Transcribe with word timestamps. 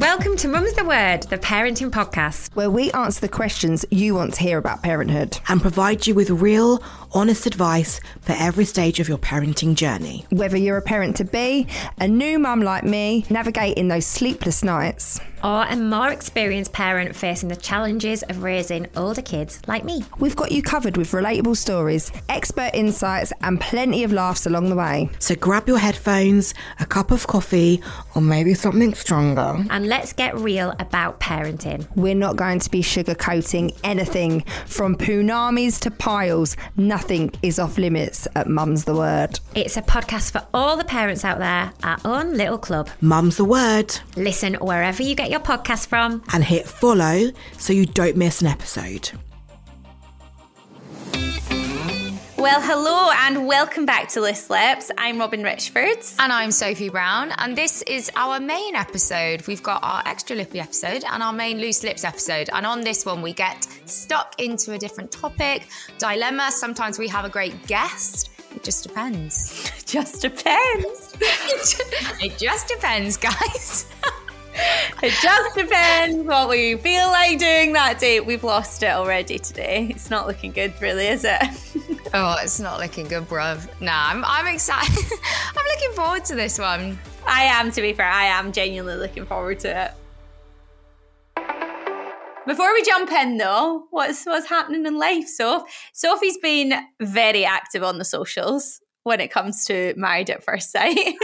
Welcome 0.00 0.36
to 0.36 0.48
Mum's 0.48 0.74
the 0.74 0.84
Word, 0.84 1.24
the 1.24 1.38
parenting 1.38 1.90
podcast. 1.90 2.54
where 2.54 2.70
we 2.70 2.92
answer 2.92 3.20
the 3.20 3.28
questions 3.28 3.84
you 3.90 4.14
want 4.14 4.34
to 4.34 4.42
hear 4.42 4.56
about 4.58 4.80
parenthood. 4.82 5.38
and 5.48 5.60
provide 5.60 6.06
you 6.06 6.14
with 6.14 6.30
real, 6.30 6.80
honest 7.12 7.46
advice 7.46 8.00
for 8.20 8.32
every 8.38 8.64
stage 8.64 9.00
of 9.00 9.08
your 9.08 9.18
parenting 9.18 9.74
journey. 9.74 10.26
Whether 10.30 10.56
you're 10.56 10.76
a 10.76 10.82
parent 10.82 11.16
to 11.16 11.24
be, 11.24 11.66
a 11.98 12.08
new 12.08 12.38
mum 12.38 12.62
like 12.62 12.84
me, 12.84 13.24
navigating 13.30 13.88
those 13.88 14.06
sleepless 14.06 14.62
nights. 14.62 15.20
Or 15.44 15.62
a 15.68 15.76
more 15.76 16.10
experienced 16.10 16.72
parent 16.72 17.14
facing 17.14 17.48
the 17.48 17.54
challenges 17.54 18.24
of 18.24 18.42
raising 18.42 18.88
older 18.96 19.22
kids 19.22 19.60
like 19.68 19.84
me. 19.84 20.04
We've 20.18 20.34
got 20.34 20.50
you 20.50 20.62
covered 20.62 20.96
with 20.96 21.12
relatable 21.12 21.56
stories, 21.56 22.10
expert 22.28 22.72
insights, 22.74 23.32
and 23.42 23.60
plenty 23.60 24.02
of 24.02 24.12
laughs 24.12 24.46
along 24.46 24.68
the 24.68 24.74
way. 24.74 25.10
So 25.20 25.36
grab 25.36 25.68
your 25.68 25.78
headphones, 25.78 26.54
a 26.80 26.86
cup 26.86 27.12
of 27.12 27.28
coffee, 27.28 27.80
or 28.16 28.22
maybe 28.22 28.54
something 28.54 28.94
stronger. 28.94 29.64
And 29.70 29.86
let's 29.86 30.12
get 30.12 30.36
real 30.36 30.74
about 30.80 31.20
parenting. 31.20 31.86
We're 31.94 32.16
not 32.16 32.34
going 32.34 32.58
to 32.58 32.70
be 32.70 32.82
sugarcoating 32.82 33.78
anything 33.84 34.40
from 34.66 34.96
punamis 34.96 35.78
to 35.80 35.92
piles. 35.92 36.56
Nothing 36.76 36.97
is 37.42 37.58
off 37.58 37.78
limits 37.78 38.26
at 38.34 38.48
Mum's 38.48 38.84
the 38.84 38.94
Word. 38.94 39.38
It's 39.54 39.76
a 39.76 39.82
podcast 39.82 40.32
for 40.32 40.46
all 40.52 40.76
the 40.76 40.84
parents 40.84 41.24
out 41.24 41.38
there, 41.38 41.72
our 41.82 41.98
own 42.04 42.34
little 42.34 42.58
club. 42.58 42.88
Mum's 43.00 43.36
the 43.36 43.44
word. 43.44 43.98
Listen 44.16 44.54
wherever 44.54 45.02
you 45.02 45.14
get 45.14 45.30
your 45.30 45.40
podcast 45.40 45.86
from. 45.86 46.22
And 46.32 46.42
hit 46.42 46.66
follow 46.66 47.30
so 47.56 47.72
you 47.72 47.86
don't 47.86 48.16
miss 48.16 48.40
an 48.40 48.48
episode. 48.48 49.12
Well, 52.38 52.60
hello 52.62 53.10
and 53.26 53.48
welcome 53.48 53.84
back 53.84 54.08
to 54.10 54.20
Loose 54.20 54.48
Lips. 54.48 54.92
I'm 54.96 55.18
Robyn 55.18 55.42
Richford. 55.42 56.14
And 56.20 56.32
I'm 56.32 56.52
Sophie 56.52 56.88
Brown, 56.88 57.32
and 57.36 57.58
this 57.58 57.82
is 57.82 58.12
our 58.14 58.38
main 58.38 58.76
episode. 58.76 59.44
We've 59.48 59.62
got 59.62 59.82
our 59.82 60.04
extra 60.06 60.36
lippy 60.36 60.60
episode 60.60 61.02
and 61.10 61.20
our 61.20 61.32
main 61.32 61.58
loose 61.60 61.82
lips 61.82 62.04
episode. 62.04 62.48
And 62.52 62.64
on 62.64 62.82
this 62.82 63.04
one, 63.04 63.22
we 63.22 63.32
get 63.32 63.66
stuck 63.86 64.40
into 64.40 64.72
a 64.72 64.78
different 64.78 65.10
topic, 65.10 65.66
dilemma. 65.98 66.52
Sometimes 66.52 66.96
we 66.96 67.08
have 67.08 67.24
a 67.24 67.28
great 67.28 67.66
guest. 67.66 68.30
It 68.54 68.62
just 68.62 68.84
depends. 68.84 69.72
Just 69.84 70.22
depends. 70.22 71.14
it 71.20 72.38
just 72.38 72.68
depends, 72.68 73.16
guys. 73.16 73.86
It 75.02 75.12
just 75.22 75.54
depends 75.54 76.26
what 76.26 76.48
we 76.48 76.76
feel 76.76 77.06
like 77.06 77.38
doing 77.38 77.72
that 77.74 78.00
day. 78.00 78.18
We've 78.18 78.42
lost 78.42 78.82
it 78.82 78.90
already 78.90 79.38
today. 79.38 79.86
It's 79.90 80.10
not 80.10 80.26
looking 80.26 80.50
good, 80.50 80.74
really, 80.80 81.06
is 81.06 81.24
it? 81.24 81.40
oh, 82.14 82.36
it's 82.42 82.58
not 82.58 82.80
looking 82.80 83.06
good, 83.06 83.28
bruv. 83.28 83.68
Nah, 83.80 84.08
I'm, 84.08 84.24
I'm 84.24 84.52
excited. 84.52 85.04
I'm 85.56 85.64
looking 85.66 85.92
forward 85.92 86.24
to 86.26 86.34
this 86.34 86.58
one. 86.58 86.98
I 87.28 87.42
am, 87.44 87.70
to 87.70 87.80
be 87.80 87.92
fair, 87.92 88.10
I 88.10 88.24
am 88.24 88.50
genuinely 88.50 88.96
looking 88.96 89.24
forward 89.24 89.60
to 89.60 89.84
it. 89.84 89.92
Before 92.48 92.72
we 92.72 92.82
jump 92.82 93.12
in, 93.12 93.36
though, 93.36 93.86
what's 93.90 94.24
what's 94.24 94.48
happening 94.48 94.86
in 94.86 94.98
life? 94.98 95.28
So, 95.28 95.66
Sophie's 95.92 96.38
been 96.38 96.72
very 96.98 97.44
active 97.44 97.84
on 97.84 97.98
the 97.98 98.04
socials 98.06 98.80
when 99.02 99.20
it 99.20 99.30
comes 99.30 99.64
to 99.66 99.94
Married 99.96 100.30
at 100.30 100.42
First 100.42 100.72
Sight. 100.72 101.14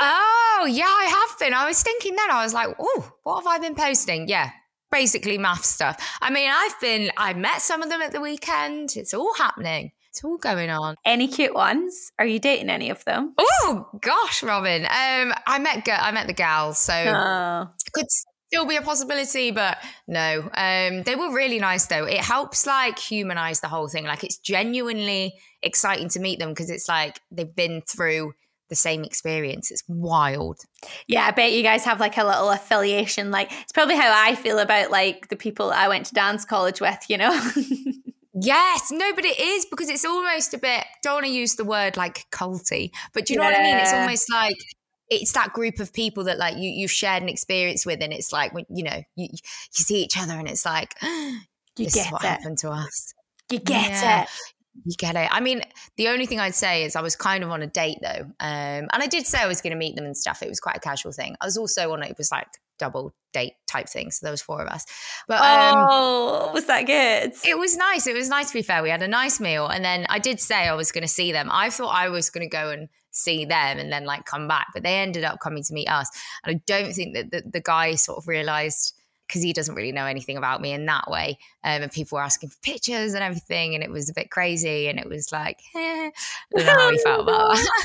oh, 0.00 0.33
yeah, 0.66 0.84
I 0.84 1.04
have 1.28 1.38
been. 1.38 1.54
I 1.54 1.66
was 1.66 1.82
thinking 1.82 2.16
then, 2.16 2.30
I 2.30 2.42
was 2.44 2.54
like, 2.54 2.68
oh, 2.78 3.12
what 3.22 3.36
have 3.36 3.46
I 3.46 3.58
been 3.58 3.74
posting? 3.74 4.28
Yeah, 4.28 4.50
basically 4.90 5.38
MAFS 5.38 5.64
stuff. 5.64 6.18
I 6.20 6.30
mean, 6.30 6.50
I've 6.52 6.80
been, 6.80 7.10
I 7.16 7.32
met 7.34 7.62
some 7.62 7.82
of 7.82 7.88
them 7.90 8.02
at 8.02 8.12
the 8.12 8.20
weekend. 8.20 8.96
It's 8.96 9.14
all 9.14 9.34
happening. 9.34 9.92
It's 10.10 10.22
all 10.22 10.38
going 10.38 10.70
on. 10.70 10.94
Any 11.04 11.26
cute 11.26 11.54
ones? 11.54 12.12
Are 12.20 12.26
you 12.26 12.38
dating 12.38 12.70
any 12.70 12.90
of 12.90 13.04
them? 13.04 13.34
Oh 13.36 13.88
gosh, 14.00 14.42
Robyn. 14.44 14.84
Um, 14.84 15.34
I 15.44 15.58
met 15.58 15.88
I 15.90 16.12
met 16.12 16.28
the 16.28 16.32
gals, 16.32 16.78
so 16.78 16.92
Oh. 16.94 17.68
could 17.92 18.06
still 18.46 18.64
be 18.64 18.76
a 18.76 18.82
possibility, 18.82 19.50
but 19.50 19.76
no. 20.06 20.48
Um, 20.54 21.02
they 21.02 21.16
were 21.16 21.32
really 21.34 21.58
nice 21.58 21.86
though. 21.86 22.04
It 22.04 22.20
helps 22.20 22.64
like 22.64 22.96
humanize 22.96 23.58
the 23.58 23.66
whole 23.66 23.88
thing. 23.88 24.04
Like 24.04 24.22
it's 24.22 24.38
genuinely 24.38 25.34
exciting 25.62 26.08
to 26.10 26.20
meet 26.20 26.38
them 26.38 26.50
because 26.50 26.70
it's 26.70 26.88
like 26.88 27.18
they've 27.32 27.52
been 27.52 27.82
through 27.82 28.34
the 28.74 28.80
same 28.80 29.04
experience. 29.04 29.70
It's 29.70 29.84
wild. 29.88 30.58
Yeah, 31.06 31.26
I 31.26 31.30
bet 31.30 31.52
you 31.52 31.62
guys 31.62 31.84
have 31.84 32.00
like 32.00 32.16
a 32.18 32.24
little 32.24 32.50
affiliation. 32.50 33.30
Like 33.30 33.50
it's 33.62 33.72
probably 33.72 33.96
how 33.96 34.12
I 34.12 34.34
feel 34.34 34.58
about 34.58 34.90
like 34.90 35.28
the 35.28 35.36
people 35.36 35.70
I 35.70 35.88
went 35.88 36.06
to 36.06 36.14
dance 36.14 36.44
college 36.44 36.80
with, 36.80 36.98
you 37.08 37.16
know? 37.18 37.50
Yes, 38.36 38.90
no, 38.90 39.12
but 39.14 39.24
it 39.24 39.38
is 39.38 39.64
because 39.66 39.88
it's 39.88 40.04
almost 40.04 40.54
a 40.54 40.58
bit. 40.58 40.84
Don't 41.04 41.14
want 41.14 41.26
to 41.26 41.30
use 41.30 41.54
the 41.54 41.64
word 41.64 41.96
like 41.96 42.28
culty, 42.32 42.90
but 43.12 43.26
do 43.26 43.32
you 43.32 43.38
know 43.38 43.44
what 43.46 43.56
I 43.56 43.62
mean? 43.62 43.76
It's 43.76 43.92
almost 43.92 44.28
like 44.32 44.56
it's 45.08 45.30
that 45.34 45.52
group 45.52 45.78
of 45.78 45.92
people 45.92 46.24
that 46.24 46.36
like 46.38 46.56
you 46.56 46.68
you've 46.68 46.90
shared 46.90 47.22
an 47.22 47.28
experience 47.28 47.86
with, 47.86 48.02
and 48.02 48.12
it's 48.12 48.32
like 48.32 48.52
when 48.52 48.64
you 48.68 48.82
know 48.82 49.02
you 49.14 49.28
you 49.30 49.38
see 49.70 50.02
each 50.02 50.18
other, 50.18 50.32
and 50.32 50.48
it's 50.48 50.64
like 50.64 50.96
You 51.02 51.84
this 51.84 51.94
get 51.94 52.06
is 52.06 52.12
what 52.12 52.24
it. 52.24 52.26
happened 52.26 52.58
to 52.58 52.70
us. 52.70 53.14
You 53.52 53.60
get 53.60 53.90
Yeah. 53.90 54.22
it. 54.22 54.28
You 54.84 54.94
get 54.98 55.14
it. 55.14 55.28
I 55.30 55.40
mean, 55.40 55.62
the 55.96 56.08
only 56.08 56.26
thing 56.26 56.40
I'd 56.40 56.54
say 56.54 56.84
is 56.84 56.96
I 56.96 57.00
was 57.00 57.14
kind 57.14 57.44
of 57.44 57.50
on 57.50 57.62
a 57.62 57.66
date 57.66 57.98
though, 58.02 58.22
um, 58.40 58.88
and 58.90 58.90
I 58.92 59.06
did 59.06 59.26
say 59.26 59.38
I 59.38 59.46
was 59.46 59.60
going 59.60 59.70
to 59.70 59.76
meet 59.76 59.94
them 59.94 60.04
and 60.04 60.16
stuff. 60.16 60.42
It 60.42 60.48
was 60.48 60.60
quite 60.60 60.76
a 60.76 60.80
casual 60.80 61.12
thing. 61.12 61.36
I 61.40 61.44
was 61.44 61.56
also 61.56 61.92
on 61.92 62.02
it 62.02 62.18
was 62.18 62.32
like 62.32 62.48
double 62.78 63.14
date 63.32 63.52
type 63.68 63.88
thing, 63.88 64.10
so 64.10 64.26
there 64.26 64.32
was 64.32 64.42
four 64.42 64.60
of 64.60 64.68
us. 64.68 64.84
But 65.28 65.40
um, 65.42 65.86
oh, 65.88 66.50
was 66.52 66.66
that 66.66 66.86
good? 66.86 67.32
it 67.46 67.56
was 67.56 67.76
nice. 67.76 68.06
It 68.06 68.14
was 68.14 68.28
nice 68.28 68.48
to 68.48 68.54
be 68.54 68.62
fair. 68.62 68.82
We 68.82 68.90
had 68.90 69.02
a 69.02 69.08
nice 69.08 69.38
meal, 69.38 69.68
and 69.68 69.84
then 69.84 70.06
I 70.08 70.18
did 70.18 70.40
say 70.40 70.66
I 70.66 70.74
was 70.74 70.90
going 70.90 71.02
to 71.02 71.08
see 71.08 71.30
them. 71.30 71.48
I 71.52 71.70
thought 71.70 71.94
I 71.94 72.08
was 72.08 72.30
going 72.30 72.48
to 72.48 72.50
go 72.50 72.70
and 72.70 72.88
see 73.14 73.44
them 73.44 73.78
and 73.78 73.92
then 73.92 74.04
like 74.04 74.26
come 74.26 74.48
back, 74.48 74.68
but 74.74 74.82
they 74.82 74.96
ended 74.96 75.24
up 75.24 75.38
coming 75.40 75.62
to 75.62 75.72
meet 75.72 75.88
us. 75.88 76.10
And 76.44 76.56
I 76.56 76.60
don't 76.66 76.92
think 76.92 77.14
that 77.14 77.30
the, 77.30 77.48
the 77.48 77.60
guy 77.60 77.94
sort 77.94 78.18
of 78.18 78.28
realized 78.28 78.92
because 79.26 79.42
he 79.42 79.52
doesn't 79.52 79.74
really 79.74 79.92
know 79.92 80.06
anything 80.06 80.36
about 80.36 80.60
me 80.60 80.72
in 80.72 80.86
that 80.86 81.10
way. 81.10 81.38
Um, 81.62 81.82
and 81.82 81.92
people 81.92 82.16
were 82.16 82.22
asking 82.22 82.50
for 82.50 82.58
pictures 82.62 83.14
and 83.14 83.22
everything, 83.22 83.74
and 83.74 83.82
it 83.82 83.90
was 83.90 84.08
a 84.10 84.14
bit 84.14 84.30
crazy. 84.30 84.88
And 84.88 84.98
it 84.98 85.08
was 85.08 85.32
like, 85.32 85.58
eh, 85.74 86.10
I 86.10 86.10
don't 86.56 86.66
know 86.66 86.72
how 86.72 86.90
he 86.90 86.98
felt 86.98 87.22
about 87.22 87.56
that. 87.56 87.84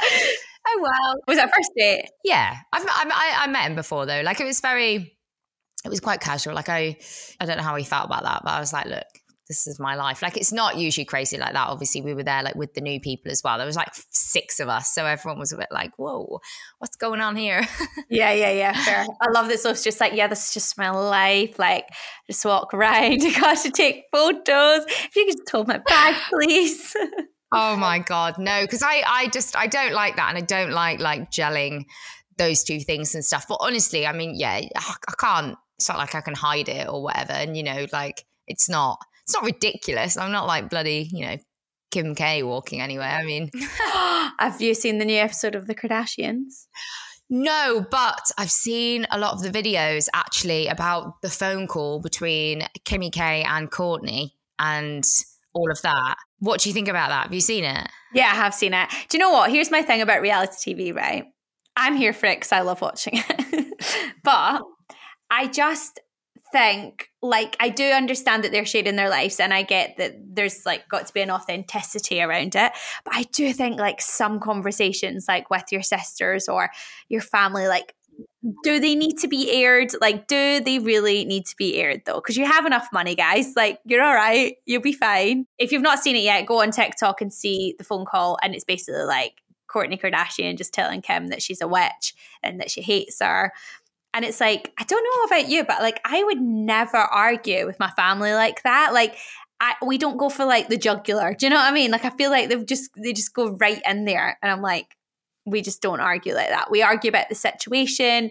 oh 0.66 0.80
well, 0.82 1.16
Was 1.28 1.36
that 1.38 1.52
first 1.54 1.70
date? 1.76 2.10
yeah, 2.24 2.56
I've, 2.72 2.82
I, 2.82 3.04
I, 3.12 3.44
I 3.44 3.46
met 3.48 3.66
him 3.66 3.74
before 3.74 4.06
though. 4.06 4.22
Like 4.22 4.40
it 4.40 4.44
was 4.44 4.60
very, 4.60 5.16
it 5.84 5.88
was 5.88 6.00
quite 6.00 6.20
casual. 6.20 6.54
Like 6.54 6.68
I, 6.68 6.96
I 7.40 7.46
don't 7.46 7.56
know 7.56 7.62
how 7.62 7.76
he 7.76 7.84
felt 7.84 8.06
about 8.06 8.24
that, 8.24 8.42
but 8.44 8.52
I 8.52 8.60
was 8.60 8.72
like, 8.72 8.86
look, 8.86 9.06
this 9.48 9.66
is 9.66 9.78
my 9.78 9.94
life. 9.94 10.22
Like 10.22 10.36
it's 10.36 10.52
not 10.52 10.76
usually 10.78 11.04
crazy 11.04 11.36
like 11.36 11.52
that. 11.52 11.68
Obviously, 11.68 12.00
we 12.00 12.14
were 12.14 12.22
there 12.22 12.42
like 12.42 12.54
with 12.54 12.74
the 12.74 12.80
new 12.80 13.00
people 13.00 13.30
as 13.30 13.42
well. 13.44 13.58
There 13.58 13.66
was 13.66 13.76
like 13.76 13.92
six 14.10 14.58
of 14.60 14.68
us, 14.68 14.94
so 14.94 15.04
everyone 15.04 15.38
was 15.38 15.52
a 15.52 15.56
bit 15.56 15.68
like, 15.70 15.92
whoa, 15.98 16.40
what's 16.78 16.96
going 16.96 17.20
on 17.20 17.36
here? 17.36 17.66
Yeah, 18.10 18.32
yeah, 18.32 18.50
yeah. 18.50 18.84
Fair. 18.84 19.06
I 19.20 19.30
love 19.30 19.48
this. 19.48 19.62
So 19.62 19.70
it's 19.70 19.82
just 19.82 19.98
like, 19.98 20.12
yeah, 20.12 20.28
this 20.28 20.48
is 20.48 20.54
just 20.54 20.78
my 20.78 20.90
life. 20.90 21.58
Like, 21.58 21.86
just 22.28 22.44
walk 22.44 22.72
around. 22.72 23.22
You 23.22 23.34
got 23.40 23.58
to 23.58 23.70
take 23.70 24.04
photos. 24.12 24.84
If 24.86 25.16
you 25.16 25.24
could 25.24 25.36
just 25.38 25.50
hold 25.50 25.68
my 25.68 25.78
bag, 25.78 26.14
please. 26.30 26.94
oh 27.52 27.76
my 27.76 27.98
god, 27.98 28.38
no, 28.38 28.60
because 28.60 28.82
I, 28.82 29.02
I 29.06 29.28
just, 29.28 29.56
I 29.56 29.66
don't 29.66 29.94
like 29.94 30.16
that, 30.16 30.28
and 30.28 30.38
I 30.38 30.42
don't 30.42 30.70
like 30.70 31.00
like 31.00 31.30
gelling 31.30 31.84
those 32.36 32.62
two 32.62 32.80
things 32.80 33.14
and 33.14 33.24
stuff. 33.24 33.46
But 33.48 33.58
honestly, 33.60 34.06
I 34.06 34.12
mean, 34.12 34.34
yeah, 34.36 34.60
I 34.76 34.94
can't. 35.18 35.56
It's 35.78 35.88
not 35.88 35.98
like 35.98 36.14
I 36.14 36.20
can 36.20 36.34
hide 36.34 36.68
it 36.68 36.88
or 36.88 37.02
whatever. 37.02 37.32
And 37.32 37.56
you 37.56 37.62
know, 37.62 37.86
like 37.92 38.24
it's 38.46 38.68
not, 38.68 38.98
it's 39.24 39.34
not 39.34 39.44
ridiculous. 39.44 40.16
I'm 40.16 40.32
not 40.32 40.46
like 40.46 40.68
bloody, 40.68 41.08
you 41.12 41.26
know, 41.26 41.36
Kim 41.90 42.14
K 42.14 42.42
walking 42.42 42.80
anywhere. 42.80 43.08
I 43.08 43.24
mean, 43.24 43.50
have 44.38 44.60
you 44.60 44.74
seen 44.74 44.98
the 44.98 45.04
new 45.04 45.18
episode 45.18 45.54
of 45.54 45.66
The 45.66 45.74
Kardashians? 45.74 46.66
No, 47.30 47.86
but 47.90 48.20
I've 48.36 48.50
seen 48.50 49.06
a 49.10 49.18
lot 49.18 49.32
of 49.32 49.42
the 49.42 49.50
videos 49.50 50.08
actually 50.12 50.66
about 50.66 51.22
the 51.22 51.30
phone 51.30 51.66
call 51.66 52.00
between 52.00 52.62
Kimmy 52.84 53.10
K 53.10 53.42
and 53.48 53.70
Kourtney 53.70 54.32
and 54.58 55.04
all 55.54 55.70
of 55.70 55.80
that. 55.82 56.16
What 56.40 56.60
do 56.60 56.68
you 56.68 56.74
think 56.74 56.88
about 56.88 57.08
that? 57.08 57.24
Have 57.24 57.32
you 57.32 57.40
seen 57.40 57.64
it? 57.64 57.88
Yeah, 58.12 58.26
I 58.26 58.34
have 58.34 58.52
seen 58.52 58.74
it. 58.74 58.90
Do 59.08 59.16
you 59.16 59.24
know 59.24 59.30
what? 59.30 59.50
Here's 59.50 59.70
my 59.70 59.80
thing 59.80 60.02
about 60.02 60.20
reality 60.20 60.74
TV, 60.74 60.94
right? 60.94 61.24
I'm 61.76 61.96
here 61.96 62.12
for 62.12 62.26
it 62.26 62.36
because 62.36 62.52
I 62.52 62.60
love 62.60 62.80
watching 62.82 63.14
it. 63.16 64.04
but 64.22 64.62
I 65.30 65.46
just 65.48 66.00
think 66.54 67.10
like 67.20 67.56
I 67.58 67.68
do 67.68 67.84
understand 67.84 68.44
that 68.44 68.52
they're 68.52 68.64
sharing 68.64 68.94
their 68.94 69.10
lives 69.10 69.40
and 69.40 69.52
I 69.52 69.62
get 69.62 69.96
that 69.96 70.14
there's 70.24 70.64
like 70.64 70.88
got 70.88 71.08
to 71.08 71.12
be 71.12 71.20
an 71.20 71.30
authenticity 71.30 72.22
around 72.22 72.54
it. 72.54 72.70
But 73.04 73.14
I 73.14 73.24
do 73.24 73.52
think 73.52 73.80
like 73.80 74.00
some 74.00 74.38
conversations 74.38 75.26
like 75.26 75.50
with 75.50 75.64
your 75.72 75.82
sisters 75.82 76.48
or 76.48 76.70
your 77.08 77.22
family, 77.22 77.66
like 77.66 77.94
do 78.62 78.78
they 78.78 78.94
need 78.94 79.18
to 79.18 79.26
be 79.26 79.50
aired? 79.50 79.90
Like, 80.00 80.28
do 80.28 80.60
they 80.60 80.78
really 80.78 81.24
need 81.24 81.46
to 81.46 81.56
be 81.56 81.76
aired 81.76 82.02
though? 82.06 82.16
Because 82.16 82.36
you 82.36 82.44
have 82.44 82.66
enough 82.66 82.88
money, 82.92 83.16
guys. 83.16 83.54
Like, 83.56 83.80
you're 83.84 84.04
all 84.04 84.14
right. 84.14 84.56
You'll 84.66 84.82
be 84.82 84.92
fine. 84.92 85.46
If 85.58 85.72
you've 85.72 85.82
not 85.82 85.98
seen 85.98 86.14
it 86.14 86.22
yet, 86.22 86.46
go 86.46 86.60
on 86.60 86.70
TikTok 86.70 87.20
and 87.20 87.32
see 87.32 87.74
the 87.78 87.84
phone 87.84 88.04
call. 88.04 88.38
And 88.42 88.54
it's 88.54 88.64
basically 88.64 89.02
like 89.02 89.40
Kourtney 89.66 90.00
Kardashian 90.00 90.56
just 90.56 90.72
telling 90.72 91.02
Kim 91.02 91.28
that 91.28 91.42
she's 91.42 91.60
a 91.60 91.66
witch 91.66 92.14
and 92.42 92.60
that 92.60 92.70
she 92.70 92.82
hates 92.82 93.18
her. 93.20 93.52
And 94.14 94.24
it's 94.24 94.40
like, 94.40 94.72
I 94.78 94.84
don't 94.84 95.04
know 95.04 95.36
about 95.36 95.50
you, 95.50 95.64
but 95.64 95.82
like, 95.82 96.00
I 96.04 96.22
would 96.22 96.40
never 96.40 96.96
argue 96.96 97.66
with 97.66 97.80
my 97.80 97.90
family 97.90 98.32
like 98.32 98.62
that. 98.62 98.94
Like, 98.94 99.16
I, 99.60 99.74
we 99.84 99.98
don't 99.98 100.16
go 100.16 100.28
for 100.28 100.44
like 100.44 100.68
the 100.68 100.76
jugular. 100.76 101.34
Do 101.34 101.46
you 101.46 101.50
know 101.50 101.56
what 101.56 101.70
I 101.70 101.74
mean? 101.74 101.90
Like, 101.90 102.04
I 102.04 102.10
feel 102.10 102.30
like 102.30 102.48
they've 102.48 102.64
just, 102.64 102.90
they 102.96 103.12
just 103.12 103.34
go 103.34 103.50
right 103.50 103.82
in 103.88 104.04
there. 104.04 104.38
And 104.40 104.52
I'm 104.52 104.62
like, 104.62 104.96
we 105.44 105.62
just 105.62 105.82
don't 105.82 106.00
argue 106.00 106.34
like 106.34 106.48
that. 106.48 106.70
We 106.70 106.82
argue 106.82 107.08
about 107.08 107.28
the 107.28 107.34
situation. 107.34 108.30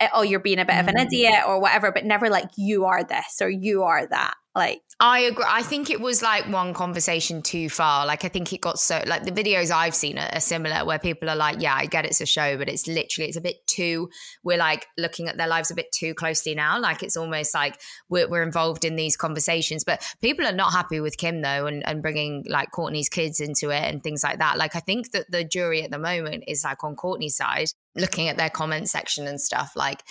Eh, 0.00 0.08
oh, 0.14 0.22
you're 0.22 0.40
being 0.40 0.60
a 0.60 0.64
bit 0.64 0.78
of 0.78 0.88
an 0.88 0.96
mm. 0.96 1.04
idiot 1.04 1.42
or 1.46 1.60
whatever, 1.60 1.90
but 1.90 2.04
never 2.04 2.30
like 2.30 2.50
you 2.56 2.84
are 2.84 3.02
this 3.02 3.40
or 3.42 3.50
you 3.50 3.82
are 3.82 4.06
that. 4.06 4.34
Like 4.54 4.82
I 5.00 5.20
agree. 5.20 5.44
I 5.48 5.62
think 5.62 5.90
it 5.90 6.00
was 6.00 6.22
like 6.22 6.48
one 6.48 6.72
conversation 6.74 7.42
too 7.42 7.68
far. 7.68 8.06
Like 8.06 8.24
I 8.24 8.28
think 8.28 8.52
it 8.52 8.60
got 8.60 8.78
so 8.78 9.02
like 9.06 9.24
the 9.24 9.32
videos 9.32 9.72
I've 9.72 9.96
seen 9.96 10.16
are, 10.16 10.28
are, 10.32 10.40
similar 10.40 10.84
where 10.84 11.00
people 11.00 11.28
are 11.28 11.34
like, 11.34 11.60
yeah, 11.60 11.74
I 11.74 11.86
get 11.86 12.04
it's 12.04 12.20
a 12.20 12.26
show, 12.26 12.56
but 12.56 12.68
it's 12.68 12.86
literally 12.86 13.28
it's 13.28 13.36
a 13.36 13.40
bit 13.40 13.66
too. 13.66 14.10
We're 14.44 14.58
like 14.58 14.86
looking 14.96 15.26
at 15.26 15.36
their 15.36 15.48
lives 15.48 15.72
a 15.72 15.74
bit 15.74 15.90
too 15.90 16.14
closely 16.14 16.54
now. 16.54 16.78
Like 16.78 17.02
it's 17.02 17.16
almost 17.16 17.52
like 17.52 17.80
we're, 18.08 18.28
we're 18.28 18.44
involved 18.44 18.84
in 18.84 18.94
these 18.94 19.16
conversations. 19.16 19.82
But 19.82 20.06
people 20.22 20.46
are 20.46 20.52
not 20.52 20.72
happy 20.72 21.00
with 21.00 21.18
Kim 21.18 21.42
though, 21.42 21.66
and 21.66 21.84
and 21.88 22.00
bringing 22.00 22.44
like 22.48 22.70
Kourtney's 22.70 23.08
kids 23.08 23.40
into 23.40 23.70
it 23.70 23.82
and 23.82 24.04
things 24.04 24.22
like 24.22 24.38
that. 24.38 24.56
Like 24.56 24.76
I 24.76 24.80
think 24.80 25.10
that 25.10 25.28
the 25.32 25.42
jury 25.42 25.82
at 25.82 25.90
the 25.90 25.98
moment 25.98 26.44
is 26.46 26.62
like 26.62 26.84
on 26.84 26.94
Kourtney's 26.94 27.36
side, 27.36 27.70
looking 27.96 28.28
at 28.28 28.36
their 28.36 28.50
comment 28.50 28.88
section 28.88 29.26
and 29.26 29.40
stuff. 29.40 29.72
Like, 29.74 30.04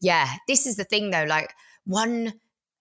yeah, 0.00 0.36
this 0.48 0.64
is 0.64 0.76
the 0.76 0.84
thing 0.84 1.10
though. 1.10 1.24
Like 1.24 1.52
one 1.84 2.32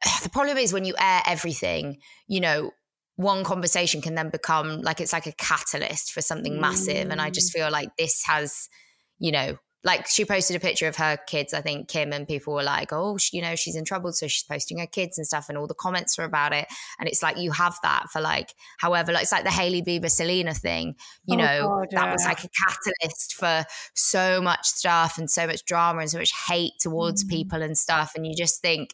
the 0.23 0.29
problem 0.29 0.57
is 0.57 0.73
when 0.73 0.85
you 0.85 0.95
air 0.99 1.21
everything, 1.25 1.97
you 2.27 2.39
know, 2.39 2.71
one 3.15 3.43
conversation 3.43 4.01
can 4.01 4.15
then 4.15 4.29
become 4.29 4.81
like 4.81 5.01
it's 5.01 5.11
like 5.11 5.27
a 5.27 5.33
catalyst 5.33 6.13
for 6.13 6.21
something 6.21 6.53
mm. 6.53 6.61
massive. 6.61 7.09
And 7.09 7.19
I 7.19 7.29
just 7.29 7.51
feel 7.51 7.69
like 7.69 7.89
this 7.97 8.23
has, 8.25 8.69
you 9.17 9.31
know, 9.31 9.57
like 9.83 10.07
she 10.07 10.25
posted 10.25 10.57
a 10.57 10.59
picture 10.59 10.87
of 10.87 10.97
her 10.97 11.17
kids, 11.27 11.53
I 11.53 11.61
think 11.61 11.87
Kim, 11.87 12.11
and 12.11 12.27
people 12.27 12.53
were 12.53 12.63
like, 12.63 12.91
oh, 12.91 13.17
she, 13.17 13.37
you 13.37 13.43
know, 13.43 13.55
she's 13.55 13.77
in 13.77 13.85
trouble. 13.85 14.11
So 14.11 14.27
she's 14.27 14.43
posting 14.43 14.79
her 14.79 14.85
kids 14.85 15.17
and 15.17 15.25
stuff, 15.25 15.47
and 15.47 15.57
all 15.57 15.67
the 15.67 15.73
comments 15.73 16.17
were 16.17 16.25
about 16.25 16.53
it. 16.53 16.67
And 16.99 17.07
it's 17.07 17.23
like 17.23 17.37
you 17.37 17.51
have 17.51 17.77
that 17.83 18.07
for 18.11 18.19
like, 18.19 18.53
however, 18.77 19.13
like 19.13 19.23
it's 19.23 19.31
like 19.31 19.45
the 19.45 19.51
Hailey 19.51 19.81
Bieber 19.81 20.09
Selena 20.09 20.53
thing, 20.53 20.95
you 21.25 21.35
oh, 21.35 21.41
know, 21.41 21.67
God, 21.67 21.87
yeah. 21.91 22.01
that 22.01 22.11
was 22.11 22.25
like 22.25 22.43
a 22.43 22.49
catalyst 22.49 23.33
for 23.35 23.65
so 23.95 24.41
much 24.41 24.65
stuff 24.65 25.17
and 25.17 25.29
so 25.29 25.47
much 25.47 25.63
drama 25.63 26.01
and 26.01 26.09
so 26.09 26.19
much 26.19 26.33
hate 26.47 26.73
towards 26.79 27.23
mm. 27.23 27.29
people 27.29 27.61
and 27.61 27.77
stuff. 27.77 28.13
And 28.15 28.27
you 28.27 28.33
just 28.35 28.61
think, 28.61 28.91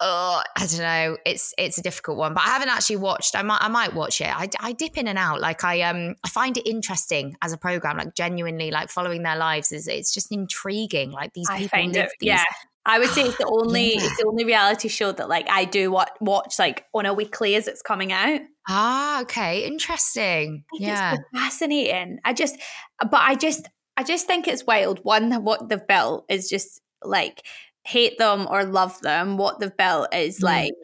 oh, 0.00 0.42
I 0.56 0.66
don't 0.66 0.78
know. 0.78 1.16
It's 1.24 1.54
it's 1.58 1.78
a 1.78 1.82
difficult 1.82 2.16
one, 2.16 2.34
but 2.34 2.42
I 2.42 2.48
haven't 2.48 2.68
actually 2.68 2.96
watched. 2.96 3.36
I 3.36 3.42
might 3.42 3.60
I 3.60 3.68
might 3.68 3.94
watch 3.94 4.20
it. 4.20 4.28
I, 4.28 4.48
I 4.60 4.72
dip 4.72 4.96
in 4.96 5.06
and 5.08 5.18
out. 5.18 5.40
Like 5.40 5.64
I 5.64 5.82
um 5.82 6.16
I 6.24 6.28
find 6.28 6.56
it 6.56 6.68
interesting 6.68 7.36
as 7.42 7.52
a 7.52 7.58
program. 7.58 7.98
Like 7.98 8.14
genuinely, 8.14 8.70
like 8.70 8.90
following 8.90 9.22
their 9.22 9.36
lives 9.36 9.72
is 9.72 9.86
it's 9.88 10.12
just 10.12 10.32
intriguing. 10.32 11.10
Like 11.10 11.32
these 11.34 11.48
people 11.50 11.84
live 11.86 11.96
it, 11.96 12.10
these. 12.20 12.28
Yeah. 12.28 12.44
I 12.86 12.98
would 12.98 13.10
say 13.10 13.22
it's 13.22 13.36
the 13.36 13.46
only 13.50 13.94
yeah. 13.94 14.04
it's 14.04 14.16
the 14.16 14.26
only 14.26 14.44
reality 14.44 14.88
show 14.88 15.12
that 15.12 15.28
like 15.28 15.48
I 15.50 15.64
do 15.64 15.90
watch, 15.90 16.10
watch 16.20 16.58
like 16.58 16.86
on 16.94 17.06
a 17.06 17.14
weekly 17.14 17.54
as 17.54 17.68
it's 17.68 17.82
coming 17.82 18.12
out. 18.12 18.40
Ah, 18.68 19.22
okay, 19.22 19.66
interesting. 19.66 20.64
yeah, 20.74 21.16
fascinating. 21.34 22.20
I 22.24 22.32
just, 22.32 22.56
but 23.00 23.20
I 23.20 23.34
just, 23.34 23.68
I 23.96 24.04
just 24.04 24.26
think 24.26 24.46
it's 24.46 24.64
wild. 24.64 25.00
One, 25.02 25.42
what 25.42 25.68
they've 25.68 25.86
built 25.86 26.24
is 26.28 26.48
just 26.48 26.80
like 27.02 27.42
hate 27.84 28.18
them 28.18 28.46
or 28.50 28.64
love 28.64 29.00
them, 29.00 29.36
what 29.36 29.58
they've 29.58 29.76
built 29.76 30.14
is 30.14 30.40
mm. 30.40 30.44
like 30.44 30.74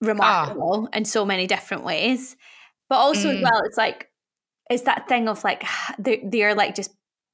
remarkable 0.00 0.88
in 0.92 1.04
so 1.04 1.24
many 1.24 1.46
different 1.46 1.84
ways. 1.84 2.36
But 2.88 2.96
also 2.96 3.28
mm. 3.28 3.36
as 3.36 3.42
well, 3.42 3.62
it's 3.64 3.78
like 3.78 4.10
it's 4.70 4.84
that 4.84 5.08
thing 5.08 5.28
of 5.28 5.44
like 5.44 5.64
they 5.98 6.22
they 6.24 6.42
are 6.42 6.54
like 6.54 6.74
just 6.74 6.90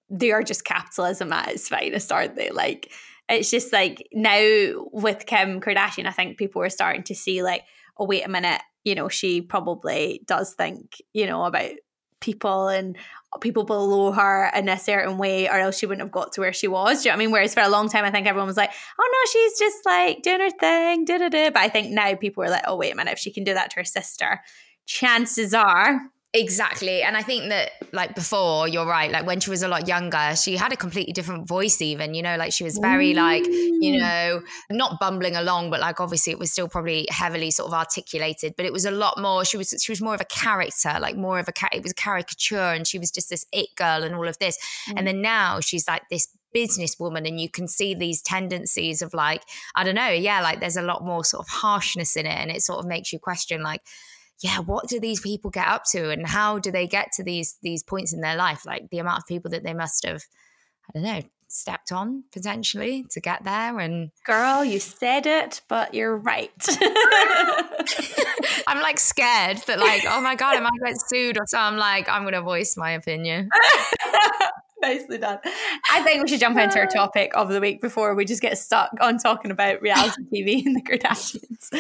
they 0.09 0.33
are 0.33 0.43
just 0.43 0.65
capitalism 0.65 1.33
at 1.33 1.49
its 1.49 1.69
finest, 1.69 2.11
aren't 2.13 2.37
they? 2.37 2.51
Like 2.51 2.91
it's 3.29 3.51
just 3.51 3.73
like 3.73 4.07
now 4.13 4.87
with 4.93 5.27
Kim 5.27 5.61
Kardashian, 5.61 6.07
I 6.07 6.13
think 6.13 6.39
people 6.39 6.63
are 6.63 6.71
starting 6.71 7.05
to 7.05 7.15
see 7.15 7.43
like, 7.43 7.63
oh 7.99 8.07
wait 8.07 8.27
a 8.27 8.29
minute, 8.29 8.61
you 8.85 8.95
know, 8.95 9.09
she 9.09 9.41
probably 9.41 10.23
does 10.27 10.55
think, 10.55 10.97
you 11.13 11.27
know, 11.27 11.45
about 11.45 11.71
people 12.21 12.69
and 12.69 12.97
people 13.41 13.65
below 13.65 14.13
her 14.13 14.51
in 14.55 14.69
a 14.69 14.79
certain 14.79 15.17
way 15.17 15.49
or 15.49 15.59
else 15.59 15.79
she 15.79 15.87
wouldn't 15.87 16.05
have 16.05 16.13
got 16.13 16.33
to 16.33 16.41
where 16.41 16.53
she 16.53 16.69
was. 16.69 17.03
Do 17.03 17.09
you 17.09 17.13
know 17.13 17.17
what 17.17 17.23
I 17.23 17.25
mean? 17.25 17.33
Whereas 17.33 17.55
for 17.55 17.61
a 17.61 17.69
long 17.69 17.89
time 17.89 18.05
I 18.05 18.11
think 18.11 18.27
everyone 18.27 18.49
was 18.49 18.57
like, 18.57 18.71
oh 18.99 19.11
no, 19.13 19.31
she's 19.31 19.59
just 19.59 19.87
like 19.87 20.23
doing 20.23 20.41
her 20.41 20.51
thing, 20.51 21.05
da 21.05 21.19
da 21.19 21.29
da. 21.29 21.51
But 21.51 21.61
I 21.61 21.69
think 21.69 21.91
now 21.91 22.15
people 22.17 22.43
are 22.45 22.51
like, 22.51 22.65
oh 22.67 22.77
wait 22.77 22.93
a 22.93 22.97
minute, 22.97 23.13
if 23.13 23.19
she 23.19 23.33
can 23.33 23.45
do 23.45 23.55
that 23.55 23.71
to 23.71 23.77
her 23.77 23.85
sister, 23.85 24.41
chances 24.87 25.55
are 25.55 26.01
Exactly. 26.33 27.03
And 27.03 27.17
I 27.17 27.23
think 27.23 27.49
that, 27.49 27.73
like 27.93 28.15
before, 28.15 28.69
you're 28.69 28.87
right. 28.87 29.11
Like 29.11 29.27
when 29.27 29.41
she 29.41 29.51
was 29.51 29.65
a 29.65 29.69
lot 29.69 29.89
younger, 29.89 30.37
she 30.37 30.57
had 30.57 30.73
a 30.73 30.77
completely 30.77 31.13
different 31.13 31.49
voice, 31.49 31.83
even, 31.83 32.15
you 32.15 32.23
know, 32.23 32.37
like 32.37 32.53
she 32.53 32.63
was 32.63 32.79
very, 32.79 33.15
like, 33.15 33.45
you 33.47 33.99
know, 33.99 34.41
not 34.71 35.01
bumbling 35.01 35.35
along, 35.35 35.71
but 35.71 35.81
like 35.81 36.01
obviously 36.01 36.33
it 36.33 36.39
was 36.39 36.53
still 36.53 36.69
probably 36.69 37.09
heavily 37.11 37.51
sort 37.51 37.67
of 37.67 37.75
articulated, 37.75 38.55
but 38.57 38.65
it 38.65 38.73
was 38.73 38.85
a 38.85 38.93
lot 38.93 39.21
more, 39.21 39.45
she 39.45 39.57
was, 39.57 39.75
she 39.83 39.91
was 39.91 40.01
more 40.01 40.15
of 40.15 40.21
a 40.21 40.25
character, 40.25 40.97
like 41.01 41.17
more 41.17 41.41
of 41.41 41.49
a, 41.49 41.53
it 41.73 41.83
was 41.83 41.91
a 41.91 41.97
caricature 41.97 42.59
and 42.59 42.87
she 42.87 43.01
was 43.01 43.11
just 43.11 43.29
this 43.29 43.45
it 43.53 43.69
girl 43.75 44.05
and 44.05 44.15
all 44.15 44.29
of 44.29 44.39
this. 44.39 44.57
Mm. 44.89 44.95
And 44.99 45.07
then 45.09 45.23
now 45.23 45.59
she's 45.59 45.89
like 45.89 46.03
this 46.11 46.29
businesswoman 46.55 47.27
and 47.27 47.41
you 47.41 47.49
can 47.49 47.67
see 47.67 47.93
these 47.93 48.23
tendencies 48.23 49.03
of 49.03 49.15
like, 49.15 49.43
I 49.75 49.83
don't 49.83 49.97
know, 49.97 50.11
yeah, 50.11 50.41
like 50.43 50.61
there's 50.61 50.77
a 50.77 50.83
lot 50.83 51.05
more 51.05 51.25
sort 51.25 51.45
of 51.45 51.49
harshness 51.49 52.15
in 52.15 52.27
it 52.27 52.39
and 52.39 52.53
it 52.53 52.63
sort 52.63 52.79
of 52.79 52.87
makes 52.87 53.13
you 53.13 53.19
question, 53.19 53.65
like, 53.65 53.83
yeah, 54.41 54.59
what 54.59 54.89
do 54.89 54.99
these 54.99 55.21
people 55.21 55.51
get 55.51 55.69
up 55.69 55.85
to? 55.93 56.11
And 56.11 56.27
how 56.27 56.59
do 56.59 56.71
they 56.71 56.87
get 56.87 57.13
to 57.13 57.25
these 57.25 57.57
these 57.63 57.83
points 57.83 58.13
in 58.13 58.21
their 58.21 58.37
life? 58.37 58.65
Like 58.65 58.91
the 58.91 58.99
amount 58.99 59.19
of 59.19 59.27
people 59.27 59.51
that 59.51 59.63
they 59.63 59.75
must 59.75 60.05
have, 60.07 60.23
I 60.89 60.99
don't 60.99 61.03
know, 61.03 61.23
stepped 61.51 61.91
on 61.91 62.23
potentially 62.33 63.05
to 63.11 63.21
get 63.21 63.43
there 63.43 63.81
and 63.81 64.13
girl 64.25 64.65
you 64.65 64.79
said 64.79 65.27
it 65.27 65.61
but 65.69 65.93
you're 65.95 66.17
right. 66.17 66.51
I'm 68.69 68.81
like 68.81 69.01
scared 69.01 69.59
that 69.67 69.81
like 69.81 70.05
oh 70.07 70.21
my 70.21 70.37
god 70.37 70.57
i 70.57 70.61
might 70.61 70.71
get 70.85 70.95
sued 71.09 71.37
or 71.39 71.45
so 71.47 71.59
i'm 71.59 71.77
like 71.77 72.09
i'm 72.09 72.23
gonna 72.23 72.41
voice 72.41 72.77
my 72.77 72.93
opinion 72.93 73.49
Nicely 74.83 75.19
done. 75.19 75.39
I 75.91 76.03
think 76.03 76.23
we 76.23 76.29
should 76.29 76.41
jump 76.41 76.59
into 76.59 76.79
our 76.79 76.87
topic 76.95 77.33
of 77.35 77.49
the 77.49 77.61
week 77.61 77.81
before 77.81 78.15
we 78.15 78.25
just 78.25 78.41
get 78.41 78.57
stuck 78.59 78.91
on 79.01 79.19
talking 79.19 79.51
about 79.51 79.83
reality 79.83 80.23
TV 80.33 80.63
and 80.67 80.77
the 80.77 80.83
Kardashians. 80.83 81.71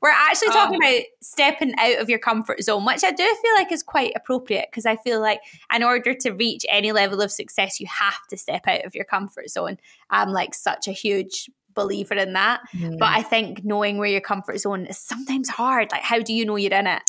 We're 0.00 0.10
actually 0.10 0.48
talking 0.48 0.76
um, 0.76 0.82
about 0.82 1.02
stepping 1.20 1.74
out 1.78 2.00
of 2.00 2.08
your 2.08 2.18
comfort 2.18 2.62
zone, 2.62 2.84
which 2.84 3.04
I 3.04 3.10
do 3.10 3.24
feel 3.24 3.54
like 3.54 3.72
is 3.72 3.82
quite 3.82 4.12
appropriate 4.16 4.68
because 4.70 4.86
I 4.86 4.96
feel 4.96 5.20
like 5.20 5.40
in 5.74 5.82
order 5.82 6.14
to 6.14 6.30
reach 6.30 6.64
any 6.68 6.92
level 6.92 7.20
of 7.20 7.30
success, 7.30 7.80
you 7.80 7.86
have 7.86 8.26
to 8.30 8.36
step 8.36 8.66
out 8.66 8.84
of 8.84 8.94
your 8.94 9.04
comfort 9.04 9.50
zone. 9.50 9.78
I'm 10.10 10.32
like 10.32 10.54
such 10.54 10.88
a 10.88 10.92
huge 10.92 11.50
believer 11.74 12.14
in 12.14 12.32
that. 12.32 12.62
Mm. 12.74 12.98
But 12.98 13.10
I 13.10 13.22
think 13.22 13.64
knowing 13.64 13.98
where 13.98 14.08
your 14.08 14.20
comfort 14.20 14.58
zone 14.58 14.86
is 14.86 14.98
sometimes 14.98 15.48
hard. 15.48 15.92
Like, 15.92 16.02
how 16.02 16.20
do 16.20 16.32
you 16.32 16.44
know 16.44 16.56
you're 16.56 16.72
in 16.72 16.86
it? 16.88 17.02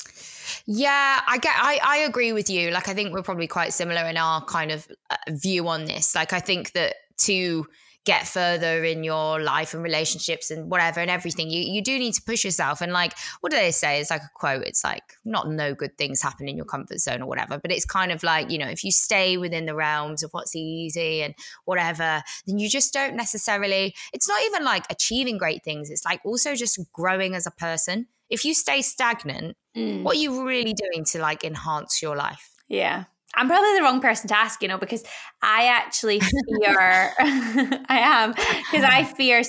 Yeah, 0.66 1.22
I 1.27 1.38
get. 1.38 1.54
I 1.56 1.80
I 1.84 1.98
agree 2.00 2.34
with 2.34 2.50
you. 2.50 2.72
Like, 2.72 2.88
I 2.88 2.94
think 2.94 3.13
we're 3.13 3.22
probably 3.24 3.48
quite 3.48 3.74
similar 3.74 4.01
in 4.08 4.18
our 4.18 4.44
kind 4.46 4.72
of 4.72 4.88
uh, 5.10 5.16
view 5.30 5.68
on 5.68 5.86
this. 5.86 6.16
Like, 6.16 6.34
I 6.34 6.39
think 6.39 6.72
that 6.74 6.96
to 7.20 7.68
get 8.12 8.28
further 8.28 8.84
in 8.92 9.04
your 9.04 9.40
life 9.42 9.74
and 9.76 9.84
relationships 9.84 10.50
and 10.50 10.72
whatever 10.72 11.00
and 11.02 11.12
everything 11.12 11.50
you 11.56 11.62
you 11.76 11.82
do 11.90 11.94
need 12.04 12.14
to 12.14 12.22
push 12.32 12.46
yourself. 12.48 12.80
And 12.82 12.92
like 13.02 13.14
what 13.42 13.52
do 13.52 13.58
they 13.58 13.72
say? 13.72 14.00
It's 14.00 14.10
like 14.16 14.22
a 14.22 14.32
quote. 14.42 14.64
It's 14.64 14.84
like 14.92 15.04
not 15.26 15.50
no 15.62 15.68
good 15.82 15.98
things 15.98 16.22
happen 16.22 16.48
in 16.48 16.56
your 16.56 16.66
comfort 16.66 17.00
zone 17.00 17.22
or 17.22 17.28
whatever 17.28 17.58
but 17.64 17.72
it's 17.76 17.86
kind 17.86 18.12
of 18.16 18.24
like 18.24 18.50
you 18.54 18.58
know 18.58 18.72
if 18.78 18.82
you 18.84 18.92
stay 18.92 19.30
within 19.38 19.66
the 19.66 19.76
realms 19.76 20.24
of 20.24 20.30
what's 20.32 20.56
easy 20.56 21.22
and 21.22 21.34
whatever 21.66 22.10
then 22.46 22.58
you 22.58 22.70
just 22.70 22.94
don't 22.94 23.16
necessarily 23.16 23.94
it's 24.14 24.30
not 24.30 24.42
even 24.48 24.64
like 24.64 24.86
achieving 24.90 25.38
great 25.38 25.64
things. 25.64 25.90
It's 25.90 26.06
like 26.06 26.22
also 26.26 26.56
just 26.56 26.80
growing 26.94 27.36
as 27.36 27.46
a 27.46 27.52
person. 27.52 28.08
If 28.30 28.46
you 28.46 28.54
stay 28.54 28.82
stagnant 28.82 29.56
Mm. 29.78 30.02
what 30.04 30.16
are 30.16 30.20
you 30.26 30.32
really 30.48 30.74
doing 30.74 31.06
to 31.12 31.20
like 31.20 31.44
enhance 31.44 32.02
your 32.02 32.16
life? 32.16 32.46
Yeah. 32.68 33.04
I'm 33.38 33.48
probably 33.48 33.75
the 33.75 33.84
wrong 33.84 34.01
person 34.01 34.27
to 34.29 34.38
ask, 34.38 34.62
you 34.62 34.67
know, 34.67 34.77
because 34.77 35.03
I 35.41 35.67
actually 35.67 36.20
fear, 36.20 37.13
I 37.20 38.00
am, 38.00 38.32
because 38.32 38.84
I 38.84 39.03
fear 39.03 39.44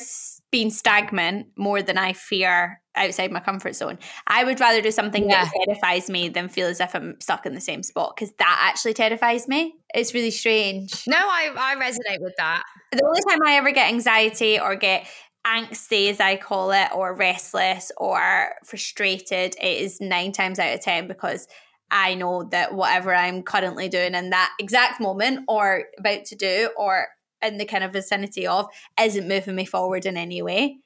being 0.51 0.71
stagnant 0.71 1.47
more 1.57 1.83
than 1.83 1.99
I 1.99 2.13
fear 2.13 2.81
outside 2.97 3.31
my 3.31 3.41
comfort 3.41 3.75
zone. 3.77 3.99
I 4.27 4.45
would 4.45 4.61
rather 4.61 4.81
do 4.81 4.91
something 4.91 5.29
that 5.29 5.51
terrifies 5.65 6.09
me 6.09 6.29
than 6.29 6.49
feel 6.49 6.69
as 6.69 6.81
if 6.81 6.95
I'm 6.95 7.21
stuck 7.21 7.47
in 7.47 7.55
the 7.55 7.61
same 7.61 7.83
spot 7.83 8.15
because 8.17 8.33
that 8.39 8.71
actually 8.71 8.95
terrifies 8.95 9.47
me. 9.47 9.75
It's 9.95 10.15
really 10.15 10.31
strange. 10.31 11.05
no 11.07 11.17
i 11.17 11.51
i 11.57 11.77
resonate 11.77 12.21
with 12.21 12.35
that 12.39 12.63
The 12.93 13.05
only 13.05 13.21
time 13.29 13.41
I 13.47 13.57
ever 13.57 13.71
get 13.73 13.89
anxiety 13.89 14.59
or 14.59 14.75
get 14.75 15.07
angsty, 15.47 16.11
as 16.11 16.21
I 16.21 16.37
call 16.37 16.73
it, 16.73 16.89
or 16.95 17.15
restless 17.15 17.91
or 17.97 18.55
frustrated, 18.65 19.55
it 19.61 19.83
is 19.83 20.01
nine 20.01 20.33
times 20.33 20.59
out 20.59 20.75
of 20.75 20.81
10 20.81 21.09
because 21.09 21.47
I 21.91 22.15
know 22.15 22.45
that 22.45 22.75
whatever 22.75 23.15
I'm 23.15 23.43
currently 23.43 23.89
doing 23.89 24.15
in 24.15 24.31
that 24.31 24.53
exact 24.59 25.01
moment 25.01 25.45
or 25.49 25.85
about 25.99 26.25
to 26.27 26.37
do 26.37 26.71
or 26.77 27.09
in 27.43 27.57
the 27.59 27.65
kind 27.65 27.85
of 27.85 27.93
vicinity 27.93 28.47
of 28.47 28.67
isn't 29.01 29.29
moving 29.29 29.55
me 29.55 29.65
forward 29.65 30.07
in 30.07 30.17
any 30.17 30.43
way. 30.43 30.79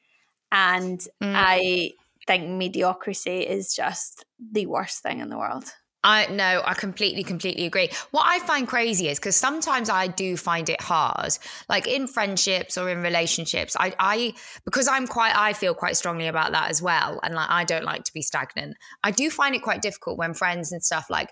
And 0.51 1.01
Mm. 1.23 1.35
I 1.35 1.93
think 2.27 2.49
mediocrity 2.49 3.41
is 3.41 3.75
just 3.75 4.25
the 4.39 4.67
worst 4.67 5.03
thing 5.03 5.21
in 5.21 5.29
the 5.29 5.39
world. 5.39 5.73
I 6.05 6.27
no, 6.27 6.63
I 6.65 6.75
completely, 6.75 7.23
completely 7.23 7.65
agree. 7.65 7.91
What 8.11 8.25
I 8.27 8.41
find 8.41 8.67
crazy 8.67 9.09
is 9.09 9.19
because 9.19 9.37
sometimes 9.37 9.89
I 9.89 10.09
do 10.09 10.37
find 10.37 10.69
it 10.69 10.81
hard, 10.81 11.39
like 11.69 11.87
in 11.87 12.09
friendships 12.09 12.77
or 12.77 12.91
in 12.91 13.03
relationships. 13.03 13.77
I, 13.79 13.95
I, 13.99 14.35
because 14.65 14.89
I'm 14.89 15.07
quite, 15.07 15.37
I 15.37 15.53
feel 15.53 15.75
quite 15.75 15.97
strongly 15.97 16.27
about 16.27 16.53
that 16.53 16.71
as 16.71 16.83
well, 16.83 17.21
and 17.23 17.35
like 17.35 17.51
I 17.51 17.65
don't 17.65 17.85
like 17.85 18.05
to 18.05 18.13
be 18.13 18.23
stagnant. 18.23 18.77
I 19.05 19.13
do 19.13 19.31
find 19.31 19.55
it 19.55 19.63
quite 19.63 19.83
difficult 19.83 20.19
when 20.19 20.35
friends 20.35 20.73
and 20.73 20.83
stuff 20.83 21.07
like 21.09 21.31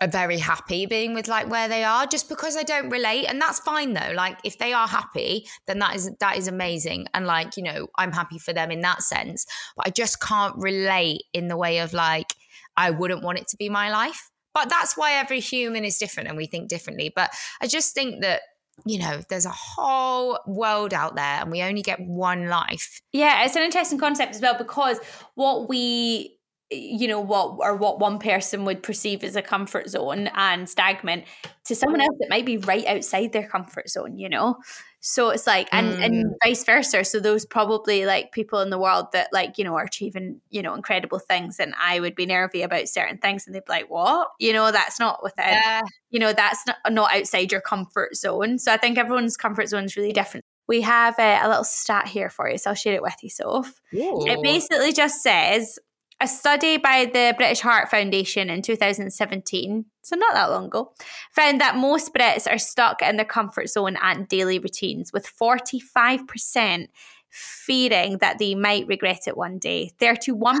are 0.00 0.06
very 0.06 0.38
happy 0.38 0.86
being 0.86 1.12
with 1.12 1.26
like 1.26 1.50
where 1.50 1.68
they 1.68 1.82
are, 1.82 2.06
just 2.06 2.28
because 2.28 2.56
I 2.56 2.62
don't 2.62 2.90
relate, 2.90 3.26
and 3.26 3.40
that's 3.40 3.58
fine 3.58 3.94
though. 3.94 4.12
Like 4.14 4.38
if 4.44 4.58
they 4.58 4.72
are 4.72 4.86
happy, 4.86 5.46
then 5.66 5.80
that 5.80 5.96
is 5.96 6.10
that 6.20 6.36
is 6.36 6.46
amazing, 6.46 7.06
and 7.14 7.26
like 7.26 7.56
you 7.56 7.64
know, 7.64 7.88
I'm 7.96 8.12
happy 8.12 8.38
for 8.38 8.52
them 8.52 8.70
in 8.70 8.80
that 8.82 9.02
sense. 9.02 9.44
But 9.76 9.88
I 9.88 9.90
just 9.90 10.20
can't 10.20 10.54
relate 10.56 11.22
in 11.32 11.48
the 11.48 11.56
way 11.56 11.78
of 11.78 11.92
like 11.92 12.32
I 12.78 12.90
wouldn't 12.90 13.22
want 13.22 13.38
it 13.38 13.48
to 13.48 13.56
be 13.58 13.68
my 13.68 13.90
life. 13.90 14.30
But 14.54 14.70
that's 14.70 14.96
why 14.96 15.12
every 15.14 15.40
human 15.40 15.84
is 15.84 15.98
different 15.98 16.28
and 16.28 16.38
we 16.38 16.46
think 16.46 16.68
differently. 16.68 17.12
But 17.14 17.30
I 17.60 17.66
just 17.66 17.94
think 17.94 18.22
that, 18.22 18.40
you 18.86 18.98
know, 18.98 19.20
there's 19.28 19.46
a 19.46 19.52
whole 19.54 20.38
world 20.46 20.94
out 20.94 21.16
there 21.16 21.40
and 21.42 21.50
we 21.50 21.62
only 21.62 21.82
get 21.82 22.00
one 22.00 22.46
life. 22.48 23.00
Yeah, 23.12 23.44
it's 23.44 23.56
an 23.56 23.62
interesting 23.62 23.98
concept 23.98 24.36
as 24.36 24.40
well 24.40 24.56
because 24.56 24.98
what 25.34 25.68
we 25.68 26.37
you 26.70 27.08
know 27.08 27.20
what 27.20 27.56
or 27.60 27.74
what 27.74 27.98
one 27.98 28.18
person 28.18 28.64
would 28.64 28.82
perceive 28.82 29.24
as 29.24 29.36
a 29.36 29.42
comfort 29.42 29.88
zone 29.88 30.28
and 30.34 30.68
stagnant 30.68 31.24
to 31.64 31.74
someone 31.74 32.00
else 32.00 32.16
it 32.20 32.28
might 32.28 32.44
be 32.44 32.58
right 32.58 32.86
outside 32.86 33.32
their 33.32 33.48
comfort 33.48 33.88
zone 33.88 34.18
you 34.18 34.28
know? 34.28 34.58
So 35.00 35.30
it's 35.30 35.46
like 35.46 35.68
and 35.72 35.92
and 36.02 36.26
mm. 36.26 36.34
vice 36.44 36.64
versa. 36.64 37.04
So 37.04 37.20
those 37.20 37.46
probably 37.46 38.04
like 38.04 38.32
people 38.32 38.60
in 38.60 38.70
the 38.70 38.78
world 38.78 39.06
that 39.12 39.28
like 39.32 39.56
you 39.56 39.64
know 39.64 39.76
are 39.76 39.84
achieving 39.84 40.40
you 40.50 40.60
know 40.60 40.74
incredible 40.74 41.20
things 41.20 41.60
and 41.60 41.72
i 41.80 42.00
would 42.00 42.16
be 42.16 42.26
nervy 42.26 42.62
about 42.62 42.88
certain 42.88 43.18
things 43.18 43.46
and 43.46 43.54
they'd 43.54 43.64
be 43.64 43.72
like 43.72 43.90
what? 43.90 44.28
You 44.40 44.52
know 44.52 44.72
that's 44.72 44.98
not 44.98 45.22
within 45.22 45.46
Yeah. 45.46 45.82
you 46.10 46.18
know 46.18 46.32
that's 46.32 46.66
not, 46.66 46.76
not 46.90 47.14
outside 47.14 47.52
your 47.52 47.60
comfort 47.60 48.16
zone. 48.16 48.58
So 48.58 48.72
i 48.72 48.76
think 48.76 48.98
everyone's 48.98 49.36
comfort 49.36 49.68
zone 49.68 49.84
is 49.84 49.96
really 49.96 50.12
different. 50.12 50.44
We 50.66 50.82
have 50.82 51.18
a, 51.18 51.40
a 51.42 51.48
little 51.48 51.64
stat 51.64 52.08
here 52.08 52.28
for 52.28 52.50
you 52.50 52.58
so 52.58 52.70
i'll 52.70 52.76
share 52.76 52.94
it 52.94 53.02
with 53.02 53.16
you 53.22 53.30
soph. 53.30 53.80
It 53.92 54.42
basically 54.42 54.92
just 54.92 55.22
says 55.22 55.78
a 56.20 56.26
study 56.26 56.76
by 56.78 57.04
the 57.12 57.34
British 57.36 57.60
Heart 57.60 57.90
Foundation 57.90 58.50
in 58.50 58.62
2017, 58.62 59.84
so 60.02 60.16
not 60.16 60.34
that 60.34 60.50
long 60.50 60.66
ago, 60.66 60.92
found 61.32 61.60
that 61.60 61.76
most 61.76 62.12
Brits 62.12 62.50
are 62.50 62.58
stuck 62.58 63.02
in 63.02 63.16
their 63.16 63.24
comfort 63.24 63.68
zone 63.68 63.96
and 64.02 64.26
daily 64.28 64.58
routines, 64.58 65.12
with 65.12 65.30
45% 65.40 66.88
fearing 67.30 68.18
that 68.18 68.38
they 68.38 68.54
might 68.54 68.86
regret 68.86 69.28
it 69.28 69.36
one 69.36 69.58
day. 69.58 69.92
31% 70.00 70.58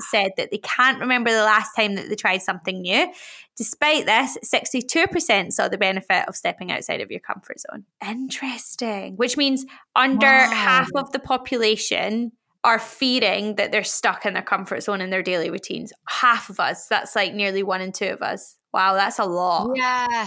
said 0.10 0.32
that 0.36 0.50
they 0.50 0.58
can't 0.58 1.00
remember 1.00 1.30
the 1.30 1.44
last 1.44 1.74
time 1.74 1.94
that 1.94 2.08
they 2.08 2.16
tried 2.16 2.42
something 2.42 2.80
new. 2.82 3.12
Despite 3.56 4.06
this, 4.06 4.36
62% 4.44 5.52
saw 5.52 5.68
the 5.68 5.78
benefit 5.78 6.26
of 6.28 6.34
stepping 6.34 6.72
outside 6.72 7.00
of 7.00 7.10
your 7.10 7.20
comfort 7.20 7.60
zone. 7.60 7.84
Interesting. 8.06 9.16
Which 9.16 9.36
means 9.36 9.64
under 9.94 10.26
Wow. 10.26 10.50
half 10.52 10.88
of 10.94 11.12
the 11.12 11.20
population 11.20 12.32
are 12.62 12.78
fearing 12.78 13.56
that 13.56 13.72
they're 13.72 13.84
stuck 13.84 14.26
in 14.26 14.34
their 14.34 14.42
comfort 14.42 14.82
zone 14.82 15.00
in 15.00 15.10
their 15.10 15.22
daily 15.22 15.50
routines. 15.50 15.92
Half 16.08 16.50
of 16.50 16.60
us. 16.60 16.86
That's 16.88 17.16
like 17.16 17.34
nearly 17.34 17.62
one 17.62 17.80
in 17.80 17.92
two 17.92 18.08
of 18.08 18.22
us. 18.22 18.56
Wow, 18.72 18.94
that's 18.94 19.18
a 19.18 19.24
lot. 19.24 19.70
Yeah. 19.74 20.26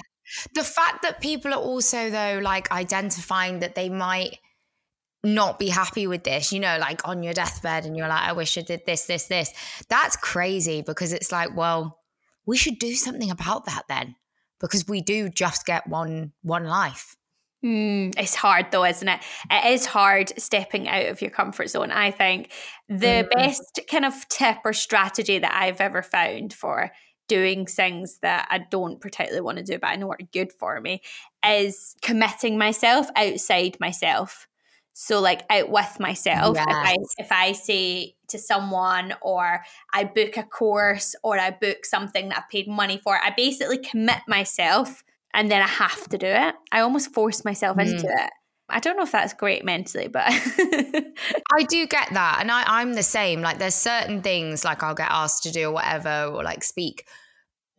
The 0.55 0.63
fact 0.63 1.03
that 1.03 1.21
people 1.21 1.53
are 1.53 1.59
also, 1.59 2.09
though, 2.09 2.39
like 2.41 2.71
identifying 2.71 3.59
that 3.59 3.75
they 3.75 3.89
might 3.89 4.39
not 5.23 5.59
be 5.59 5.69
happy 5.69 6.07
with 6.07 6.23
this, 6.23 6.51
you 6.51 6.59
know, 6.59 6.77
like 6.79 7.07
on 7.07 7.23
your 7.23 7.33
deathbed 7.33 7.85
and 7.85 7.95
you're 7.95 8.07
like, 8.07 8.23
I 8.23 8.33
wish 8.33 8.57
I 8.57 8.61
did 8.61 8.81
this, 8.85 9.05
this, 9.05 9.27
this. 9.27 9.53
That's 9.87 10.17
crazy 10.17 10.81
because 10.81 11.13
it's 11.13 11.31
like, 11.31 11.55
well, 11.55 11.99
we 12.45 12.57
should 12.57 12.79
do 12.79 12.93
something 12.93 13.31
about 13.31 13.65
that 13.65 13.83
then 13.87 14.15
because 14.59 14.87
we 14.87 15.01
do 15.01 15.29
just 15.29 15.65
get 15.65 15.87
one 15.87 16.33
one 16.41 16.65
life. 16.65 17.15
Mm, 17.63 18.13
it's 18.17 18.35
hard 18.35 18.67
though, 18.71 18.83
isn't 18.85 19.07
it? 19.07 19.21
It 19.49 19.71
is 19.73 19.85
hard 19.85 20.33
stepping 20.37 20.87
out 20.89 21.05
of 21.05 21.21
your 21.21 21.31
comfort 21.31 21.69
zone. 21.69 21.91
I 21.91 22.11
think 22.11 22.51
the 22.89 23.25
Mhm. 23.25 23.29
best 23.37 23.79
kind 23.89 24.03
of 24.05 24.27
tip 24.27 24.57
or 24.65 24.73
strategy 24.73 25.39
that 25.39 25.53
I've 25.55 25.79
ever 25.79 26.01
found 26.01 26.53
for 26.53 26.91
doing 27.29 27.65
things 27.65 28.19
that 28.21 28.47
I 28.51 28.57
don't 28.69 28.99
particularly 28.99 29.39
want 29.41 29.59
to 29.59 29.63
do, 29.63 29.79
but 29.79 29.87
I 29.87 29.95
know 29.95 30.11
are 30.11 30.17
good 30.33 30.51
for 30.51 30.79
me, 30.81 31.01
is 31.45 31.95
committing 32.01 32.57
myself 32.57 33.07
outside 33.15 33.77
myself. 33.79 34.47
So 34.95 35.21
like 35.21 35.43
out 35.49 35.69
with 35.69 35.99
myself. 36.01 36.59
If 36.69 36.77
I 36.83 36.95
if 37.17 37.31
I 37.31 37.53
say 37.53 38.15
to 38.27 38.37
someone 38.37 39.13
or 39.21 39.63
I 39.93 40.03
book 40.03 40.35
a 40.37 40.43
course 40.43 41.15
or 41.23 41.39
I 41.39 41.51
book 41.51 41.85
something 41.85 42.27
that 42.29 42.39
I've 42.39 42.49
paid 42.49 42.67
money 42.67 42.97
for, 42.97 43.15
I 43.17 43.31
basically 43.35 43.77
commit 43.77 44.19
myself 44.27 45.01
and 45.33 45.49
then 45.49 45.61
I 45.61 45.67
have 45.67 46.07
to 46.09 46.17
do 46.17 46.27
it. 46.27 46.55
I 46.71 46.81
almost 46.81 47.13
force 47.13 47.43
myself 47.43 47.77
into 47.79 48.07
hmm. 48.07 48.23
it. 48.23 48.29
I 48.69 48.79
don't 48.79 48.95
know 48.95 49.03
if 49.03 49.11
that's 49.11 49.33
great 49.33 49.65
mentally, 49.65 50.07
but 50.07 50.23
I 50.27 51.63
do 51.67 51.85
get 51.85 52.09
that. 52.13 52.37
And 52.39 52.49
I, 52.49 52.63
I'm 52.65 52.93
the 52.93 53.03
same. 53.03 53.41
Like 53.41 53.59
there's 53.59 53.75
certain 53.75 54.21
things 54.21 54.63
like 54.63 54.81
I'll 54.81 54.95
get 54.95 55.11
asked 55.11 55.43
to 55.43 55.51
do 55.51 55.69
or 55.69 55.71
whatever, 55.71 56.25
or 56.25 56.43
like 56.43 56.63
speak 56.63 57.05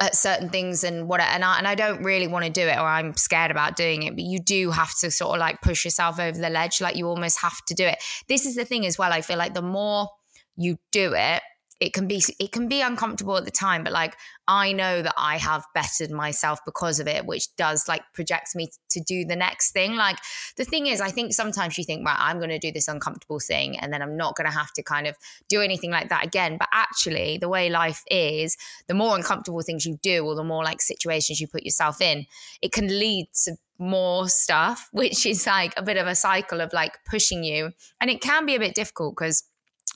at 0.01 0.17
certain 0.17 0.51
things 0.51 0.83
and 0.83 1.09
what 1.09 1.21
and 1.21 1.45
I 1.45 1.57
and 1.57 1.69
I 1.69 1.77
don't 1.77 2.03
really 2.03 2.27
want 2.27 2.45
to 2.45 2.51
do 2.51 2.63
it 2.63 2.77
or 2.77 2.85
I'm 2.85 3.17
scared 3.17 3.51
about 3.51 3.77
doing 3.77 4.03
it, 4.03 4.15
but 4.15 4.25
you 4.25 4.41
do 4.41 4.71
have 4.71 4.97
to 4.99 5.11
sort 5.11 5.37
of 5.37 5.41
like 5.41 5.63
push 5.63 5.85
yourself 5.85 6.19
over 6.19 6.37
the 6.37 6.51
ledge. 6.51 6.81
Like 6.81 6.97
you 6.97 7.09
almost 7.09 7.41
have 7.41 7.65
to 7.67 7.75
do 7.75 7.85
it. 7.85 8.03
This 8.29 8.45
is 8.45 8.57
the 8.57 8.65
thing 8.65 8.85
as 8.87 8.99
well. 8.99 9.13
I 9.13 9.21
feel 9.21 9.39
like 9.39 9.55
the 9.55 9.63
more 9.63 10.09
you 10.57 10.79
do 10.93 11.15
it, 11.15 11.43
it 11.85 11.93
can 11.93 12.09
be 12.09 12.23
it 12.39 12.51
can 12.51 12.67
be 12.67 12.81
uncomfortable 12.81 13.37
at 13.37 13.45
the 13.45 13.51
time 13.51 13.85
but 13.85 13.93
like 13.93 14.17
i 14.49 14.73
know 14.73 15.03
that 15.03 15.13
i 15.19 15.37
have 15.37 15.65
bettered 15.75 16.11
myself 16.11 16.59
because 16.65 16.99
of 16.99 17.07
it 17.07 17.27
which 17.27 17.55
does 17.57 17.87
like 17.89 18.03
projects 18.15 18.55
me 18.55 18.69
to 18.89 19.01
do 19.01 19.25
the 19.25 19.37
next 19.37 19.73
thing. 19.73 19.97
Like 19.97 20.19
the 20.57 20.65
thing 20.65 20.87
is 20.87 21.01
i 21.01 21.11
think 21.11 21.33
sometimes 21.33 21.77
you 21.77 21.85
think 21.85 22.07
right 22.07 22.17
i'm 22.19 22.39
going 22.39 22.51
to 22.51 22.59
do 22.59 22.73
this 22.73 22.89
uncomfortable 22.89 23.41
thing 23.41 23.79
and 23.79 23.93
then 23.93 24.01
i'm 24.03 24.17
not 24.17 24.37
going 24.37 24.51
to 24.51 24.57
have 24.57 24.73
to 24.73 24.83
kind 24.83 25.07
of 25.07 25.17
do 25.49 25.61
anything 25.61 25.91
like 25.91 26.09
that 26.09 26.25
again. 26.25 26.57
But 26.59 26.69
actually 26.73 27.39
the 27.39 27.49
way 27.49 27.69
life 27.69 28.03
is 28.11 28.57
the 28.89 28.95
more 28.95 29.17
uncomfortable 29.17 29.63
things 29.63 29.85
you 29.85 29.99
do 30.03 30.25
or 30.25 30.35
the 30.35 30.45
more 30.45 30.65
like 30.65 30.81
situations 30.81 31.41
you 31.41 31.49
put 31.49 31.65
yourself 31.65 32.01
in 32.01 32.27
it 32.63 32.73
can 32.73 32.89
lead 32.89 33.29
to 33.45 33.57
more 33.79 34.29
stuff 34.29 34.89
which 34.93 35.27
is 35.27 35.47
like 35.47 35.75
a 35.77 35.83
bit 35.83 35.97
of 35.97 36.07
a 36.07 36.15
cycle 36.15 36.61
of 36.61 36.73
like 36.73 36.97
pushing 37.11 37.45
you. 37.45 37.73
And 38.01 38.11
it 38.11 38.21
can 38.21 38.47
be 38.47 38.55
a 38.55 38.61
bit 38.61 38.75
difficult 38.75 39.17
because 39.17 39.45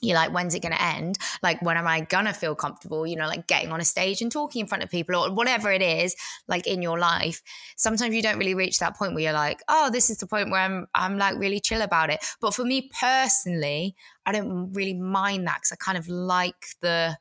you're 0.01 0.15
like, 0.15 0.33
when's 0.33 0.55
it 0.55 0.61
going 0.61 0.73
to 0.73 0.81
end? 0.81 1.17
Like, 1.43 1.61
when 1.61 1.77
am 1.77 1.87
I 1.87 2.01
going 2.01 2.25
to 2.25 2.33
feel 2.33 2.55
comfortable, 2.55 3.05
you 3.05 3.15
know, 3.15 3.27
like 3.27 3.47
getting 3.47 3.71
on 3.71 3.81
a 3.81 3.85
stage 3.85 4.21
and 4.21 4.31
talking 4.31 4.61
in 4.61 4.67
front 4.67 4.83
of 4.83 4.89
people 4.89 5.15
or 5.15 5.33
whatever 5.33 5.71
it 5.71 5.81
is, 5.81 6.15
like 6.47 6.67
in 6.67 6.81
your 6.81 6.97
life. 6.99 7.41
Sometimes 7.75 8.15
you 8.15 8.21
don't 8.21 8.37
really 8.37 8.53
reach 8.53 8.79
that 8.79 8.95
point 8.97 9.13
where 9.13 9.23
you're 9.23 9.33
like, 9.33 9.61
oh, 9.67 9.89
this 9.91 10.09
is 10.09 10.17
the 10.17 10.27
point 10.27 10.51
where 10.51 10.61
I'm, 10.61 10.87
I'm 10.95 11.17
like 11.17 11.37
really 11.37 11.59
chill 11.59 11.81
about 11.81 12.09
it. 12.09 12.23
But 12.39 12.53
for 12.53 12.63
me 12.63 12.89
personally, 12.99 13.95
I 14.25 14.31
don't 14.31 14.71
really 14.73 14.93
mind 14.93 15.47
that 15.47 15.57
because 15.57 15.71
I 15.71 15.75
kind 15.75 15.97
of 15.97 16.07
like 16.07 16.65
the, 16.81 17.17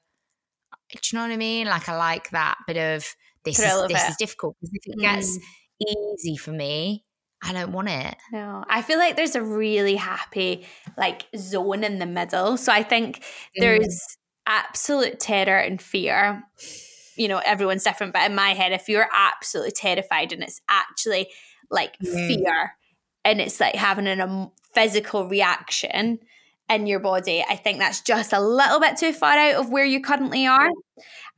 do 0.91 0.99
you 1.13 1.19
know 1.19 1.25
what 1.27 1.33
I 1.33 1.37
mean? 1.37 1.67
Like, 1.67 1.89
I 1.89 1.97
like 1.97 2.31
that 2.31 2.57
bit 2.67 2.77
of 2.77 3.05
this, 3.45 3.57
Thrill 3.57 3.79
is, 3.79 3.83
of 3.85 3.89
this 3.91 4.05
it. 4.05 4.11
is 4.11 4.17
difficult 4.17 4.57
because 4.61 4.75
if 4.75 4.87
it 4.87 4.99
Mm. 4.99 5.03
gets 5.03 5.39
easy 5.81 6.37
for 6.37 6.53
me, 6.53 7.05
I 7.43 7.53
don't 7.53 7.73
want 7.73 7.89
it. 7.89 8.17
No, 8.33 8.65
I 8.69 8.83
feel 8.83 8.99
like 8.99 9.17
there's 9.17 9.37
a 9.37 9.43
really 9.43 9.95
happy 9.95 10.67
like 10.97 11.27
zone 11.37 11.85
in 11.85 11.99
the 11.99 12.07
middle. 12.07 12.57
So 12.57 12.73
I 12.73 12.83
think 12.83 13.23
there's 13.57 13.87
mm. 13.87 14.17
absolute 14.47 15.21
terror 15.21 15.59
and 15.59 15.81
fear. 15.81 16.43
You 17.17 17.29
know, 17.29 17.39
everyone's 17.39 17.85
different, 17.85 18.13
but 18.13 18.29
in 18.29 18.35
my 18.35 18.51
head, 18.51 18.73
if 18.73 18.89
you're 18.89 19.09
absolutely 19.15 19.73
terrified 19.73 20.33
and 20.33 20.43
it's 20.43 20.61
actually 20.69 21.29
like 21.71 21.97
mm. 21.99 22.13
fear 22.27 22.73
and 23.25 23.41
it's 23.41 23.61
like 23.61 23.75
having 23.75 24.07
a 24.07 24.51
physical 24.75 25.29
reaction 25.29 26.19
in 26.69 26.87
your 26.87 27.01
body, 27.01 27.45
I 27.49 27.57
think 27.57 27.79
that's 27.79 28.01
just 28.01 28.33
a 28.33 28.41
little 28.41 28.81
bit 28.81 28.97
too 28.97 29.13
far 29.13 29.39
out 29.39 29.55
of 29.55 29.71
where 29.71 29.85
you 29.85 30.01
currently 30.01 30.47
are. 30.47 30.69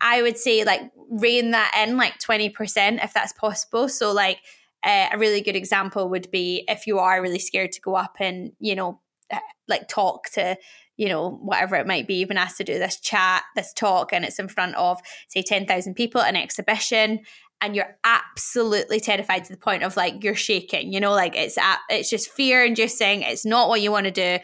I 0.00 0.22
would 0.22 0.38
say 0.38 0.64
like 0.64 0.90
rein 1.10 1.50
that 1.50 1.84
in 1.86 1.96
like 1.96 2.18
20% 2.18 3.04
if 3.04 3.12
that's 3.12 3.32
possible. 3.34 3.88
So 3.88 4.12
like 4.12 4.38
uh, 4.84 5.08
a 5.12 5.18
really 5.18 5.40
good 5.40 5.56
example 5.56 6.08
would 6.08 6.30
be 6.30 6.64
if 6.68 6.86
you 6.86 6.98
are 6.98 7.20
really 7.20 7.38
scared 7.38 7.72
to 7.72 7.80
go 7.80 7.94
up 7.94 8.16
and, 8.20 8.52
you 8.58 8.74
know, 8.74 9.00
uh, 9.30 9.38
like 9.68 9.88
talk 9.88 10.30
to, 10.30 10.56
you 10.96 11.08
know, 11.08 11.30
whatever 11.30 11.76
it 11.76 11.86
might 11.86 12.06
be, 12.06 12.14
you've 12.14 12.28
been 12.28 12.36
asked 12.36 12.58
to 12.58 12.64
do 12.64 12.78
this 12.78 12.98
chat, 13.00 13.42
this 13.56 13.72
talk, 13.72 14.12
and 14.12 14.24
it's 14.24 14.38
in 14.38 14.48
front 14.48 14.74
of, 14.76 15.00
say, 15.28 15.42
10,000 15.42 15.94
people, 15.94 16.20
an 16.20 16.36
exhibition, 16.36 17.20
and 17.60 17.76
you're 17.76 17.96
absolutely 18.04 19.00
terrified 19.00 19.44
to 19.44 19.52
the 19.52 19.58
point 19.58 19.82
of 19.82 19.96
like 19.96 20.24
you're 20.24 20.34
shaking, 20.34 20.92
you 20.92 20.98
know, 20.98 21.12
like 21.12 21.36
it's 21.36 21.58
it's 21.90 22.08
just 22.08 22.30
fear 22.30 22.64
inducing. 22.64 23.20
It's 23.20 23.44
not 23.44 23.68
what 23.68 23.82
you 23.82 23.92
want 23.92 24.06
to 24.06 24.10
do 24.10 24.38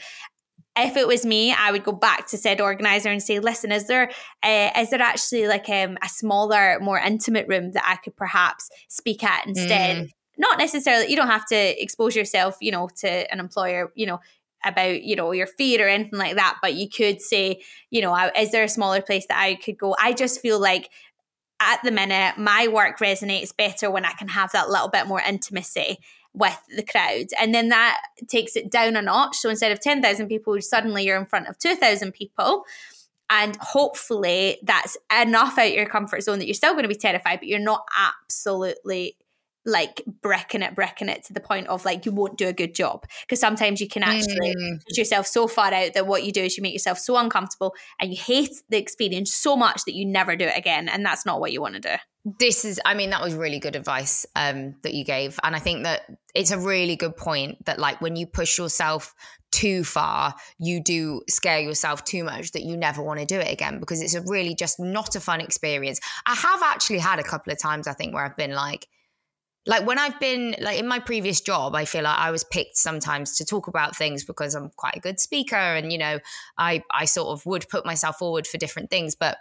if 0.78 0.96
it 0.96 1.08
was 1.08 1.24
me, 1.24 1.52
I 1.52 1.72
would 1.72 1.84
go 1.84 1.92
back 1.92 2.26
to 2.28 2.36
said 2.36 2.60
organizer 2.60 3.08
and 3.08 3.22
say, 3.22 3.38
"Listen, 3.38 3.72
is 3.72 3.86
there 3.86 4.10
uh, 4.42 4.70
is 4.76 4.90
there 4.90 5.00
actually 5.00 5.48
like 5.48 5.68
um, 5.68 5.96
a 6.02 6.08
smaller, 6.08 6.78
more 6.80 6.98
intimate 6.98 7.48
room 7.48 7.72
that 7.72 7.84
I 7.86 7.96
could 7.96 8.16
perhaps 8.16 8.68
speak 8.88 9.24
at 9.24 9.46
instead? 9.46 9.96
Mm 9.96 10.10
not 10.38 10.58
necessarily 10.58 11.08
you 11.08 11.16
don't 11.16 11.28
have 11.28 11.46
to 11.46 11.82
expose 11.82 12.14
yourself 12.14 12.56
you 12.60 12.70
know 12.70 12.88
to 12.96 13.32
an 13.32 13.40
employer 13.40 13.92
you 13.94 14.06
know 14.06 14.20
about 14.64 15.02
you 15.02 15.16
know 15.16 15.32
your 15.32 15.46
feet 15.46 15.80
or 15.80 15.88
anything 15.88 16.18
like 16.18 16.36
that 16.36 16.56
but 16.60 16.74
you 16.74 16.88
could 16.88 17.20
say 17.20 17.60
you 17.90 18.00
know 18.00 18.12
uh, 18.12 18.30
is 18.36 18.50
there 18.52 18.64
a 18.64 18.68
smaller 18.68 19.00
place 19.00 19.26
that 19.26 19.38
i 19.38 19.54
could 19.54 19.78
go? 19.78 19.94
I 20.00 20.12
just 20.12 20.40
feel 20.40 20.60
like 20.60 20.90
at 21.60 21.80
the 21.82 21.90
minute 21.90 22.36
my 22.38 22.68
work 22.68 22.98
resonates 22.98 23.56
better 23.56 23.90
when 23.90 24.04
i 24.04 24.12
can 24.12 24.28
have 24.28 24.52
that 24.52 24.68
little 24.68 24.88
bit 24.88 25.06
more 25.06 25.20
intimacy 25.20 25.98
with 26.34 26.58
the 26.76 26.82
crowd 26.82 27.26
and 27.40 27.54
then 27.54 27.70
that 27.70 27.98
takes 28.28 28.56
it 28.56 28.70
down 28.70 28.94
a 28.94 29.00
notch. 29.00 29.36
So 29.36 29.48
instead 29.48 29.72
of 29.72 29.80
10,000 29.80 30.28
people 30.28 30.60
suddenly 30.60 31.04
you're 31.04 31.18
in 31.18 31.24
front 31.24 31.48
of 31.48 31.58
2,000 31.58 32.12
people 32.12 32.64
and 33.30 33.56
hopefully 33.56 34.58
that's 34.62 34.98
enough 35.18 35.56
out 35.58 35.72
your 35.72 35.86
comfort 35.86 36.22
zone 36.22 36.38
that 36.38 36.46
you're 36.46 36.54
still 36.54 36.72
going 36.72 36.84
to 36.84 36.88
be 36.88 36.94
terrified 36.94 37.40
but 37.40 37.48
you're 37.48 37.58
not 37.58 37.88
absolutely 37.98 39.16
like 39.66 40.02
bricking 40.22 40.62
it, 40.62 40.74
bricking 40.74 41.08
it 41.08 41.24
to 41.24 41.32
the 41.32 41.40
point 41.40 41.66
of 41.66 41.84
like 41.84 42.06
you 42.06 42.12
won't 42.12 42.38
do 42.38 42.46
a 42.48 42.52
good 42.52 42.74
job. 42.74 43.04
Because 43.22 43.40
sometimes 43.40 43.80
you 43.80 43.88
can 43.88 44.02
actually 44.02 44.54
mm. 44.54 44.84
put 44.88 44.96
yourself 44.96 45.26
so 45.26 45.48
far 45.48 45.74
out 45.74 45.92
that 45.94 46.06
what 46.06 46.24
you 46.24 46.32
do 46.32 46.42
is 46.42 46.56
you 46.56 46.62
make 46.62 46.72
yourself 46.72 46.98
so 46.98 47.16
uncomfortable 47.16 47.74
and 48.00 48.10
you 48.10 48.16
hate 48.16 48.54
the 48.70 48.78
experience 48.78 49.34
so 49.34 49.56
much 49.56 49.82
that 49.84 49.94
you 49.94 50.06
never 50.06 50.36
do 50.36 50.44
it 50.44 50.56
again. 50.56 50.88
And 50.88 51.04
that's 51.04 51.26
not 51.26 51.40
what 51.40 51.52
you 51.52 51.60
want 51.60 51.74
to 51.74 51.80
do. 51.80 51.94
This 52.38 52.64
is, 52.64 52.80
I 52.84 52.94
mean, 52.94 53.10
that 53.10 53.22
was 53.22 53.34
really 53.34 53.60
good 53.60 53.76
advice 53.76 54.26
um, 54.34 54.74
that 54.82 54.94
you 54.94 55.04
gave. 55.04 55.38
And 55.44 55.54
I 55.54 55.60
think 55.60 55.84
that 55.84 56.02
it's 56.34 56.50
a 56.50 56.58
really 56.58 56.96
good 56.96 57.16
point 57.16 57.64
that, 57.66 57.78
like, 57.78 58.00
when 58.00 58.16
you 58.16 58.26
push 58.26 58.58
yourself 58.58 59.14
too 59.52 59.84
far, 59.84 60.34
you 60.58 60.82
do 60.82 61.22
scare 61.28 61.60
yourself 61.60 62.04
too 62.04 62.24
much 62.24 62.50
that 62.52 62.62
you 62.62 62.76
never 62.76 63.00
want 63.00 63.20
to 63.20 63.26
do 63.26 63.38
it 63.38 63.52
again 63.52 63.78
because 63.78 64.02
it's 64.02 64.14
a 64.14 64.22
really 64.22 64.56
just 64.56 64.80
not 64.80 65.14
a 65.14 65.20
fun 65.20 65.40
experience. 65.40 66.00
I 66.26 66.34
have 66.34 66.62
actually 66.64 66.98
had 66.98 67.20
a 67.20 67.22
couple 67.22 67.52
of 67.52 67.60
times, 67.60 67.86
I 67.86 67.92
think, 67.92 68.12
where 68.12 68.24
I've 68.24 68.36
been 68.36 68.52
like, 68.52 68.88
like 69.66 69.86
when 69.86 69.98
I've 69.98 70.18
been 70.20 70.54
like 70.60 70.78
in 70.78 70.86
my 70.86 70.98
previous 70.98 71.40
job, 71.40 71.74
I 71.74 71.84
feel 71.84 72.02
like 72.02 72.18
I 72.18 72.30
was 72.30 72.44
picked 72.44 72.76
sometimes 72.76 73.36
to 73.38 73.44
talk 73.44 73.66
about 73.66 73.96
things 73.96 74.24
because 74.24 74.54
I'm 74.54 74.70
quite 74.76 74.96
a 74.96 75.00
good 75.00 75.18
speaker 75.18 75.56
and 75.56 75.92
you 75.92 75.98
know, 75.98 76.18
I 76.56 76.82
I 76.90 77.04
sort 77.04 77.28
of 77.28 77.44
would 77.46 77.68
put 77.68 77.84
myself 77.84 78.18
forward 78.18 78.46
for 78.46 78.58
different 78.58 78.90
things. 78.90 79.14
But 79.14 79.38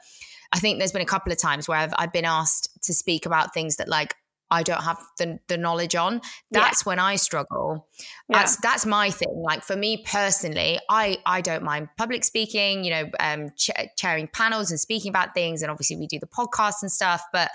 I 0.52 0.60
think 0.60 0.80
there's 0.80 0.92
been 0.92 1.02
a 1.02 1.06
couple 1.06 1.32
of 1.32 1.38
times 1.38 1.68
where 1.68 1.78
I've 1.78 1.94
I've 1.98 2.14
been 2.14 2.26
asked 2.26 2.70
to 2.84 2.94
speak 2.94 3.26
about 3.26 3.54
things 3.54 3.76
that 3.76 3.88
like 3.88 4.16
I 4.52 4.64
don't 4.64 4.84
have 4.84 5.00
the, 5.18 5.40
the 5.48 5.58
knowledge 5.58 5.96
on. 5.96 6.22
That's 6.52 6.84
yeah. 6.84 6.90
when 6.90 7.00
I 7.00 7.16
struggle. 7.16 7.88
Yeah. 8.30 8.40
That's 8.40 8.58
that's 8.58 8.86
my 8.86 9.10
thing. 9.10 9.44
Like 9.44 9.64
for 9.64 9.76
me 9.76 10.04
personally, 10.06 10.80
I 10.90 11.18
I 11.26 11.42
don't 11.42 11.64
mind 11.64 11.90
public 11.98 12.24
speaking. 12.24 12.84
You 12.84 12.92
know, 12.92 13.10
um, 13.20 13.50
ch- 13.58 13.72
chairing 13.98 14.28
panels 14.28 14.72
and 14.72 14.80
speaking 14.80 15.10
about 15.10 15.34
things, 15.34 15.62
and 15.62 15.72
obviously 15.72 15.98
we 15.98 16.08
do 16.08 16.20
the 16.20 16.28
podcast 16.28 16.82
and 16.82 16.92
stuff. 16.92 17.22
But 17.34 17.52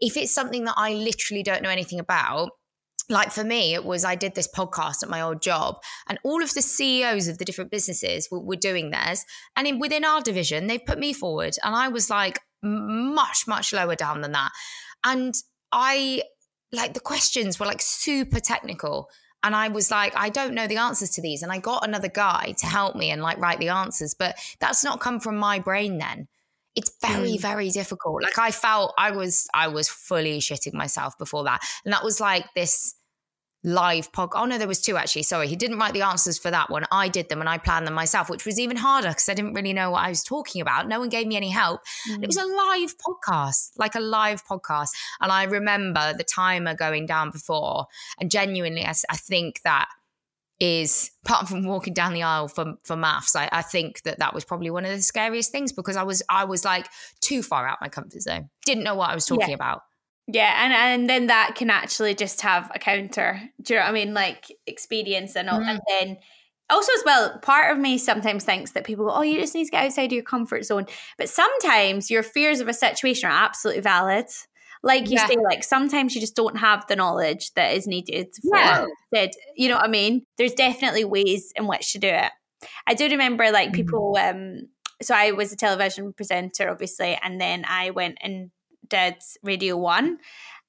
if 0.00 0.16
it's 0.16 0.34
something 0.34 0.64
that 0.64 0.74
I 0.76 0.94
literally 0.94 1.42
don't 1.42 1.62
know 1.62 1.70
anything 1.70 2.00
about, 2.00 2.50
like 3.08 3.32
for 3.32 3.44
me, 3.44 3.74
it 3.74 3.84
was 3.84 4.04
I 4.04 4.14
did 4.14 4.34
this 4.34 4.48
podcast 4.48 5.02
at 5.02 5.10
my 5.10 5.20
old 5.20 5.42
job, 5.42 5.76
and 6.08 6.18
all 6.24 6.42
of 6.42 6.54
the 6.54 6.62
CEOs 6.62 7.28
of 7.28 7.38
the 7.38 7.44
different 7.44 7.70
businesses 7.70 8.28
were, 8.30 8.40
were 8.40 8.56
doing 8.56 8.90
theirs. 8.90 9.24
And 9.56 9.66
in, 9.66 9.78
within 9.78 10.04
our 10.04 10.20
division, 10.20 10.66
they 10.66 10.78
put 10.78 10.98
me 10.98 11.12
forward, 11.12 11.54
and 11.62 11.74
I 11.74 11.88
was 11.88 12.08
like 12.08 12.40
much, 12.62 13.46
much 13.46 13.72
lower 13.72 13.94
down 13.94 14.22
than 14.22 14.32
that. 14.32 14.50
And 15.04 15.34
I 15.70 16.22
like 16.72 16.94
the 16.94 17.00
questions 17.00 17.60
were 17.60 17.66
like 17.66 17.82
super 17.82 18.40
technical. 18.40 19.08
And 19.42 19.54
I 19.54 19.68
was 19.68 19.90
like, 19.90 20.16
I 20.16 20.30
don't 20.30 20.54
know 20.54 20.66
the 20.66 20.78
answers 20.78 21.10
to 21.10 21.22
these. 21.22 21.42
And 21.42 21.52
I 21.52 21.58
got 21.58 21.86
another 21.86 22.08
guy 22.08 22.54
to 22.58 22.66
help 22.66 22.96
me 22.96 23.10
and 23.10 23.20
like 23.20 23.36
write 23.36 23.58
the 23.58 23.68
answers, 23.68 24.14
but 24.18 24.36
that's 24.58 24.82
not 24.82 25.00
come 25.00 25.20
from 25.20 25.36
my 25.36 25.58
brain 25.58 25.98
then 25.98 26.28
it's 26.76 26.90
very 27.00 27.34
mm. 27.34 27.40
very 27.40 27.70
difficult. 27.70 28.22
Like 28.22 28.38
i 28.38 28.50
felt 28.50 28.94
i 28.98 29.10
was 29.10 29.46
i 29.54 29.68
was 29.68 29.88
fully 29.88 30.38
shitting 30.38 30.74
myself 30.74 31.16
before 31.18 31.44
that. 31.44 31.62
And 31.84 31.92
that 31.92 32.04
was 32.04 32.20
like 32.20 32.46
this 32.54 32.94
live 33.66 34.12
pod 34.12 34.28
oh 34.34 34.44
no 34.44 34.58
there 34.58 34.68
was 34.68 34.80
two 34.80 34.96
actually. 34.96 35.22
Sorry. 35.22 35.48
He 35.48 35.56
didn't 35.56 35.78
write 35.78 35.94
the 35.94 36.02
answers 36.02 36.38
for 36.38 36.50
that 36.50 36.70
one. 36.70 36.84
I 36.90 37.08
did 37.08 37.28
them 37.28 37.40
and 37.40 37.48
i 37.48 37.58
planned 37.58 37.86
them 37.86 37.94
myself 37.94 38.28
which 38.28 38.44
was 38.44 38.58
even 38.58 38.76
harder 38.76 39.08
because 39.08 39.28
i 39.28 39.34
didn't 39.34 39.54
really 39.54 39.72
know 39.72 39.90
what 39.90 40.04
i 40.04 40.08
was 40.08 40.22
talking 40.22 40.60
about. 40.60 40.88
No 40.88 40.98
one 41.00 41.08
gave 41.08 41.26
me 41.26 41.36
any 41.36 41.50
help. 41.50 41.80
Mm. 42.10 42.22
it 42.22 42.26
was 42.26 42.36
a 42.36 42.44
live 42.44 42.94
podcast 42.98 43.70
like 43.76 43.94
a 43.94 44.00
live 44.00 44.44
podcast. 44.44 44.90
And 45.20 45.30
i 45.30 45.44
remember 45.44 46.12
the 46.12 46.24
timer 46.24 46.74
going 46.74 47.06
down 47.06 47.30
before 47.30 47.86
and 48.18 48.30
genuinely 48.30 48.84
i, 48.84 48.94
I 49.08 49.16
think 49.16 49.62
that 49.62 49.88
is 50.60 51.10
apart 51.24 51.48
from 51.48 51.64
walking 51.64 51.94
down 51.94 52.14
the 52.14 52.22
aisle 52.22 52.48
for 52.48 52.74
for 52.84 52.96
MAFS 52.96 53.34
I, 53.34 53.48
I, 53.50 53.62
think 53.62 54.02
that 54.02 54.20
that 54.20 54.34
was 54.34 54.44
probably 54.44 54.70
one 54.70 54.84
of 54.84 54.92
the 54.92 55.02
scariest 55.02 55.50
things 55.50 55.72
because 55.72 55.96
i 55.96 56.02
was 56.02 56.22
i 56.28 56.44
was 56.44 56.64
like 56.64 56.86
too 57.20 57.42
far 57.42 57.66
out 57.66 57.78
my 57.80 57.88
comfort 57.88 58.22
zone. 58.22 58.50
Didn't 58.64 58.84
know 58.84 58.94
what 58.94 59.10
i 59.10 59.14
was 59.14 59.26
talking 59.26 59.48
yeah. 59.48 59.54
about. 59.54 59.82
Yeah 60.28 60.64
and 60.64 60.72
and 60.72 61.10
then 61.10 61.26
that 61.26 61.54
can 61.56 61.70
actually 61.70 62.14
just 62.14 62.40
have 62.42 62.70
a 62.74 62.78
counter. 62.78 63.40
Do 63.60 63.74
you 63.74 63.80
know 63.80 63.86
what 63.86 63.90
i 63.90 63.92
mean? 63.92 64.14
Like 64.14 64.46
experience 64.66 65.34
and 65.34 65.50
all 65.50 65.60
mm. 65.60 65.66
and 65.66 65.80
then 65.88 66.18
also 66.70 66.92
as 66.96 67.04
well 67.04 67.38
part 67.40 67.72
of 67.72 67.78
me 67.78 67.98
sometimes 67.98 68.44
thinks 68.44 68.70
that 68.72 68.84
people 68.84 69.04
go 69.04 69.12
oh 69.12 69.20
you 69.22 69.38
just 69.38 69.54
need 69.54 69.66
to 69.66 69.70
get 69.70 69.84
outside 69.84 70.06
of 70.06 70.12
your 70.12 70.22
comfort 70.22 70.64
zone. 70.64 70.86
But 71.18 71.28
sometimes 71.28 72.10
your 72.10 72.22
fears 72.22 72.60
of 72.60 72.68
a 72.68 72.74
situation 72.74 73.28
are 73.28 73.44
absolutely 73.44 73.82
valid 73.82 74.26
like 74.84 75.08
you 75.08 75.16
yeah. 75.16 75.26
say, 75.26 75.36
like 75.42 75.64
sometimes 75.64 76.14
you 76.14 76.20
just 76.20 76.36
don't 76.36 76.56
have 76.56 76.86
the 76.86 76.94
knowledge 76.94 77.52
that 77.54 77.74
is 77.74 77.86
needed 77.86 78.28
for 78.42 78.56
yeah. 78.56 78.86
You 79.56 79.68
know 79.68 79.76
what 79.76 79.84
I 79.84 79.88
mean? 79.88 80.26
There's 80.36 80.52
definitely 80.52 81.04
ways 81.04 81.52
in 81.56 81.66
which 81.66 81.92
to 81.92 81.98
do 81.98 82.08
it. 82.08 82.30
I 82.86 82.94
do 82.94 83.08
remember 83.08 83.50
like 83.50 83.68
mm-hmm. 83.68 83.76
people 83.76 84.16
um 84.20 84.68
so 85.02 85.14
I 85.14 85.32
was 85.32 85.52
a 85.52 85.56
television 85.56 86.12
presenter 86.12 86.70
obviously 86.70 87.18
and 87.22 87.40
then 87.40 87.64
I 87.66 87.90
went 87.90 88.18
and 88.20 88.50
did 88.88 89.16
Radio 89.42 89.76
1 89.76 90.18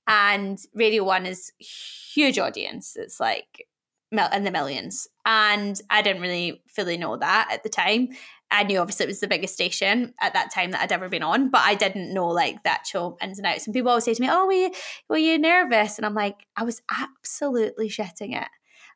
and 0.08 0.60
Radio 0.74 1.04
1 1.04 1.26
is 1.26 1.52
huge 1.60 2.40
audience. 2.40 2.96
It's 2.96 3.20
like 3.20 3.68
in 4.12 4.44
the 4.44 4.52
millions. 4.52 5.08
And 5.26 5.80
I 5.90 6.02
didn't 6.02 6.22
really 6.22 6.64
fully 6.68 6.98
know 6.98 7.18
that 7.18 7.50
at 7.52 7.64
the 7.64 7.70
time. 7.70 8.10
I 8.52 8.64
knew 8.64 8.80
obviously 8.80 9.06
it 9.06 9.10
was 9.10 9.20
the 9.20 9.28
biggest 9.28 9.54
station 9.54 10.14
at 10.22 10.34
that 10.34 10.52
time 10.54 10.72
that 10.72 10.82
I'd 10.82 10.92
ever 10.92 11.10
been 11.10 11.24
on, 11.24 11.50
but 11.50 11.62
I 11.62 11.76
didn't 11.76 12.14
know 12.14 12.28
like 12.28 12.64
the 12.64 12.70
actual 12.70 13.18
ins 13.22 13.40
and 13.40 13.48
outs. 13.48 13.66
And 13.66 13.74
people 13.74 13.90
always 13.90 14.04
say 14.06 14.14
to 14.14 14.22
me, 14.22 14.30
"Oh, 14.30 14.46
were 14.46 14.54
you 14.54 14.72
were 15.10 15.18
you 15.18 15.38
nervous?" 15.38 15.98
And 15.98 16.06
I'm 16.06 16.14
like, 16.14 16.46
I 16.56 16.64
was 16.64 16.82
absolutely 16.92 17.90
shitting 17.90 18.40
it. 18.40 18.48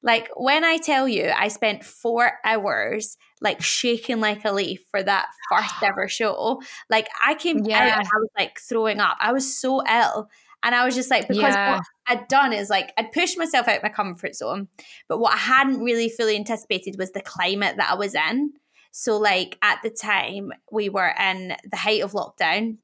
Like 0.01 0.29
when 0.35 0.63
I 0.63 0.77
tell 0.77 1.07
you, 1.07 1.31
I 1.35 1.49
spent 1.49 1.83
four 1.83 2.33
hours 2.45 3.17
like 3.41 3.61
shaking 3.61 4.19
like 4.19 4.45
a 4.45 4.51
leaf 4.51 4.85
for 4.91 5.03
that 5.03 5.27
first 5.51 5.75
ever 5.83 6.07
show. 6.07 6.61
Like 6.89 7.07
I 7.23 7.35
came 7.35 7.59
yeah. 7.65 7.97
out, 7.97 8.05
I 8.05 8.19
was 8.19 8.29
like 8.37 8.59
throwing 8.59 8.99
up. 8.99 9.17
I 9.19 9.33
was 9.33 9.57
so 9.57 9.83
ill. 9.87 10.29
And 10.61 10.75
I 10.75 10.83
was 10.85 10.93
just 10.93 11.09
like, 11.09 11.27
because 11.27 11.55
yeah. 11.55 11.75
what 11.77 11.83
I'd 12.07 12.27
done 12.27 12.51
is 12.51 12.69
like, 12.69 12.91
I'd 12.97 13.13
pushed 13.13 13.37
myself 13.37 13.69
out 13.69 13.81
my 13.81 13.89
comfort 13.89 14.35
zone. 14.35 14.67
But 15.07 15.19
what 15.19 15.33
I 15.33 15.37
hadn't 15.37 15.79
really 15.79 16.09
fully 16.09 16.35
anticipated 16.35 16.97
was 16.97 17.11
the 17.11 17.21
climate 17.21 17.77
that 17.77 17.89
I 17.89 17.95
was 17.95 18.13
in. 18.13 18.51
So, 18.91 19.17
like, 19.17 19.57
at 19.61 19.79
the 19.83 19.89
time, 19.89 20.51
we 20.71 20.89
were 20.89 21.13
in 21.19 21.55
the 21.69 21.77
height 21.77 22.01
of 22.01 22.13
lockdown. 22.13 22.77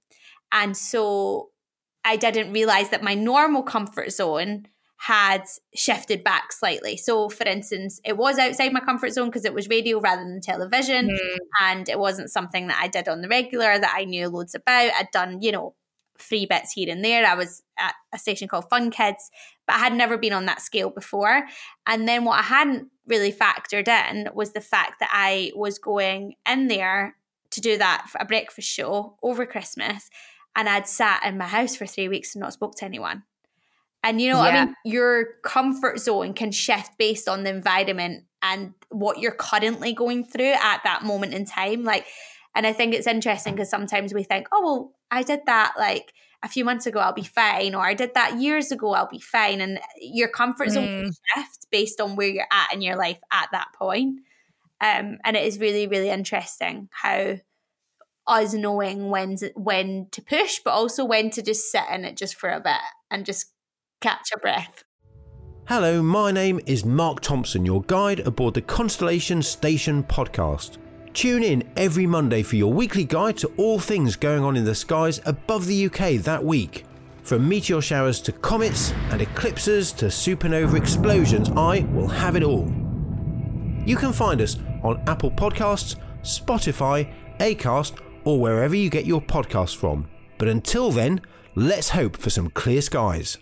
And 0.52 0.78
so 0.78 1.50
I 2.04 2.16
didn't 2.16 2.54
realize 2.54 2.90
that 2.90 3.04
my 3.04 3.16
normal 3.16 3.64
comfort 3.64 4.12
zone 4.12 4.68
had 4.98 5.44
shifted 5.76 6.24
back 6.24 6.52
slightly. 6.52 6.98
So, 6.98 7.30
for 7.30 7.46
instance, 7.46 8.00
it 8.06 8.18
was 8.18 8.40
outside 8.40 8.72
my 8.72 8.80
comfort 8.80 9.12
zone 9.12 9.28
because 9.28 9.46
it 9.46 9.54
was 9.54 9.68
radio 9.68 10.00
rather 10.00 10.24
than 10.24 10.42
television. 10.42 11.10
Mm. 11.10 11.38
And 11.62 11.90
it 11.90 12.00
wasn't 12.00 12.32
something 12.32 12.68
that 12.68 12.80
I 12.82 12.88
did 12.88 13.08
on 13.08 13.22
the 13.22 13.28
regular 13.28 13.78
that 13.78 13.94
I 13.96 14.06
knew 14.06 14.30
loads 14.30 14.56
about. 14.56 14.92
I'd 14.98 15.12
done, 15.12 15.42
you 15.42 15.52
know, 15.52 15.76
free 16.18 16.46
bits 16.46 16.72
here 16.74 16.90
and 16.90 17.04
there. 17.04 17.26
I 17.26 17.36
was 17.36 17.64
at 17.78 17.94
a 18.14 18.18
station 18.18 18.48
called 18.48 18.70
Fun 18.70 18.92
Kids, 18.92 19.30
but 19.68 19.76
I 19.76 19.80
had 19.80 19.94
never 19.94 20.18
been 20.18 20.34
on 20.34 20.46
that 20.46 20.62
scale 20.62 20.90
before. 20.90 21.46
And 21.88 22.08
then 22.08 22.26
what 22.26 22.40
I 22.40 22.44
hadn't 22.44 22.90
really 23.08 23.32
factored 23.32 23.88
in 23.88 24.30
was 24.34 24.54
the 24.54 24.62
fact 24.62 25.00
that 25.00 25.10
I 25.12 25.52
was 25.56 25.78
going 25.78 26.36
in 26.50 26.68
there 26.68 27.16
to 27.52 27.62
do 27.62 27.78
that 27.78 28.08
a 28.20 28.26
breakfast 28.26 28.68
show 28.70 29.18
over 29.24 29.46
Christmas, 29.46 30.10
and 30.56 30.68
I'd 30.68 30.88
sat 30.88 31.24
in 31.26 31.38
my 31.38 31.48
house 31.48 31.76
for 31.76 31.86
three 31.86 32.08
weeks 32.08 32.36
and 32.36 32.42
not 32.42 32.54
spoke 32.54 32.76
to 32.78 32.86
anyone. 32.86 33.24
And 34.04 34.22
you 34.22 34.32
know, 34.32 34.44
yeah. 34.44 34.50
I 34.50 34.66
mean, 34.66 34.76
your 34.86 35.26
comfort 35.44 36.00
zone 36.00 36.34
can 36.34 36.52
shift 36.52 36.92
based 36.98 37.28
on 37.28 37.44
the 37.44 37.50
environment 37.50 38.26
and 38.44 38.74
what 38.90 39.20
you're 39.20 39.32
currently 39.32 39.94
going 39.94 40.24
through 40.24 40.54
at 40.54 40.82
that 40.84 41.04
moment 41.04 41.34
in 41.34 41.46
time. 41.46 41.84
Like, 41.84 42.06
and 42.56 42.66
I 42.66 42.74
think 42.74 42.94
it's 42.94 43.06
interesting 43.06 43.54
because 43.54 43.70
sometimes 43.70 44.14
we 44.14 44.24
think, 44.24 44.48
oh, 44.52 44.64
well, 44.64 44.94
I 45.12 45.24
did 45.24 45.42
that 45.46 45.74
like 45.78 46.14
a 46.42 46.48
few 46.48 46.64
months 46.64 46.86
ago, 46.86 47.00
I'll 47.00 47.14
be 47.14 47.24
fine, 47.24 47.76
or 47.76 47.86
I 47.86 47.94
did 47.94 48.14
that 48.14 48.40
years 48.40 48.72
ago, 48.72 48.94
I'll 48.94 49.10
be 49.10 49.20
fine. 49.20 49.60
And 49.60 49.80
your 50.00 50.30
comfort 50.30 50.70
zone 50.70 50.88
mm. 50.88 51.12
shift 51.36 51.68
based 51.72 52.00
on 52.00 52.16
where 52.16 52.30
you're 52.30 52.48
at 52.52 52.74
in 52.74 52.82
your 52.82 52.96
life 52.96 53.20
at 53.32 53.50
that 53.52 53.68
point. 53.78 54.22
Um, 54.80 55.18
and 55.24 55.36
it 55.36 55.44
is 55.44 55.60
really, 55.60 55.88
really 55.88 56.10
interesting 56.10 56.88
how 56.92 57.38
us 58.28 58.54
knowing 58.54 59.10
when 59.10 59.36
to, 59.38 59.52
when 59.56 60.08
to 60.12 60.22
push, 60.22 60.60
but 60.64 60.72
also 60.72 61.04
when 61.04 61.30
to 61.32 61.42
just 61.42 61.72
sit 61.72 61.84
in 61.92 62.06
it 62.06 62.16
just 62.16 62.36
for 62.36 62.50
a 62.50 62.60
bit 62.60 62.76
and 63.12 63.26
just 63.26 63.52
catch 64.02 64.30
a 64.34 64.40
breath. 64.40 64.84
Hello, 65.68 66.02
my 66.02 66.32
name 66.32 66.60
is 66.68 66.86
Mark 66.86 67.22
Thompson, 67.22 67.66
your 67.66 67.82
guide 67.84 68.20
aboard 68.22 68.54
the 68.54 68.62
Constellation 68.62 69.42
Station 69.42 70.04
podcast. 70.04 70.78
Tune 71.16 71.44
in 71.44 71.64
every 71.78 72.06
Monday 72.06 72.44
for 72.44 72.58
your 72.58 72.74
weekly 72.74 73.06
guide 73.06 73.38
to 73.38 73.50
all 73.56 73.80
things 73.80 74.18
going 74.18 74.44
on 74.44 74.58
in 74.58 74.66
the 74.66 74.76
skies 74.76 75.22
above 75.26 75.66
the 75.66 75.86
UK 75.86 76.22
that 76.24 76.44
week. 76.44 76.84
From 77.24 77.48
meteor 77.48 77.80
showers 77.80 78.20
to 78.20 78.34
comets 78.34 78.92
and 79.12 79.22
eclipses 79.22 79.94
to 79.94 80.08
supernova 80.08 80.76
explosions, 80.76 81.50
I 81.52 81.88
will 81.94 82.10
have 82.10 82.36
it 82.36 82.44
all. 82.44 82.70
You 83.86 83.96
can 83.96 84.12
find 84.12 84.42
us 84.42 84.58
on 84.84 85.02
Apple 85.08 85.32
Podcasts, 85.32 85.96
Spotify, 86.22 87.10
Acast, 87.40 87.98
or 88.26 88.38
wherever 88.38 88.76
you 88.76 88.90
get 88.90 89.06
your 89.06 89.22
podcasts 89.22 89.74
from. 89.74 90.10
But 90.38 90.50
until 90.50 90.92
then, 90.92 91.22
let's 91.56 91.88
hope 91.88 92.18
for 92.18 92.30
some 92.30 92.50
clear 92.50 92.82
skies. 92.82 93.38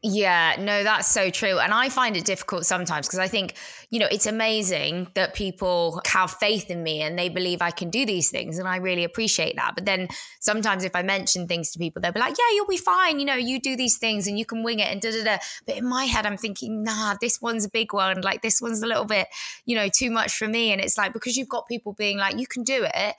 Yeah, 0.00 0.54
no, 0.60 0.84
that's 0.84 1.08
so 1.08 1.28
true. 1.28 1.58
And 1.58 1.74
I 1.74 1.88
find 1.88 2.16
it 2.16 2.24
difficult 2.24 2.64
sometimes 2.64 3.08
because 3.08 3.18
I 3.18 3.26
think, 3.26 3.54
you 3.90 3.98
know, 3.98 4.06
it's 4.08 4.26
amazing 4.26 5.08
that 5.14 5.34
people 5.34 6.00
have 6.06 6.30
faith 6.30 6.70
in 6.70 6.84
me 6.84 7.02
and 7.02 7.18
they 7.18 7.28
believe 7.28 7.60
I 7.60 7.72
can 7.72 7.90
do 7.90 8.06
these 8.06 8.30
things. 8.30 8.60
And 8.60 8.68
I 8.68 8.76
really 8.76 9.02
appreciate 9.02 9.56
that. 9.56 9.72
But 9.74 9.86
then 9.86 10.06
sometimes 10.38 10.84
if 10.84 10.94
I 10.94 11.02
mention 11.02 11.48
things 11.48 11.72
to 11.72 11.80
people, 11.80 12.00
they'll 12.00 12.12
be 12.12 12.20
like, 12.20 12.36
yeah, 12.38 12.54
you'll 12.54 12.68
be 12.68 12.76
fine. 12.76 13.18
You 13.18 13.26
know, 13.26 13.34
you 13.34 13.58
do 13.60 13.74
these 13.74 13.98
things 13.98 14.28
and 14.28 14.38
you 14.38 14.46
can 14.46 14.62
wing 14.62 14.78
it 14.78 14.86
and 14.86 15.00
da 15.00 15.10
da 15.10 15.24
da. 15.24 15.38
But 15.66 15.78
in 15.78 15.88
my 15.88 16.04
head, 16.04 16.26
I'm 16.26 16.36
thinking, 16.36 16.84
nah, 16.84 17.16
this 17.20 17.42
one's 17.42 17.64
a 17.64 17.70
big 17.70 17.92
one. 17.92 18.20
Like 18.20 18.40
this 18.40 18.62
one's 18.62 18.82
a 18.84 18.86
little 18.86 19.04
bit, 19.04 19.26
you 19.64 19.74
know, 19.74 19.88
too 19.88 20.12
much 20.12 20.32
for 20.36 20.46
me. 20.46 20.70
And 20.70 20.80
it's 20.80 20.96
like, 20.96 21.12
because 21.12 21.36
you've 21.36 21.48
got 21.48 21.66
people 21.66 21.92
being 21.92 22.18
like, 22.18 22.38
you 22.38 22.46
can 22.46 22.62
do 22.62 22.86
it 22.94 23.16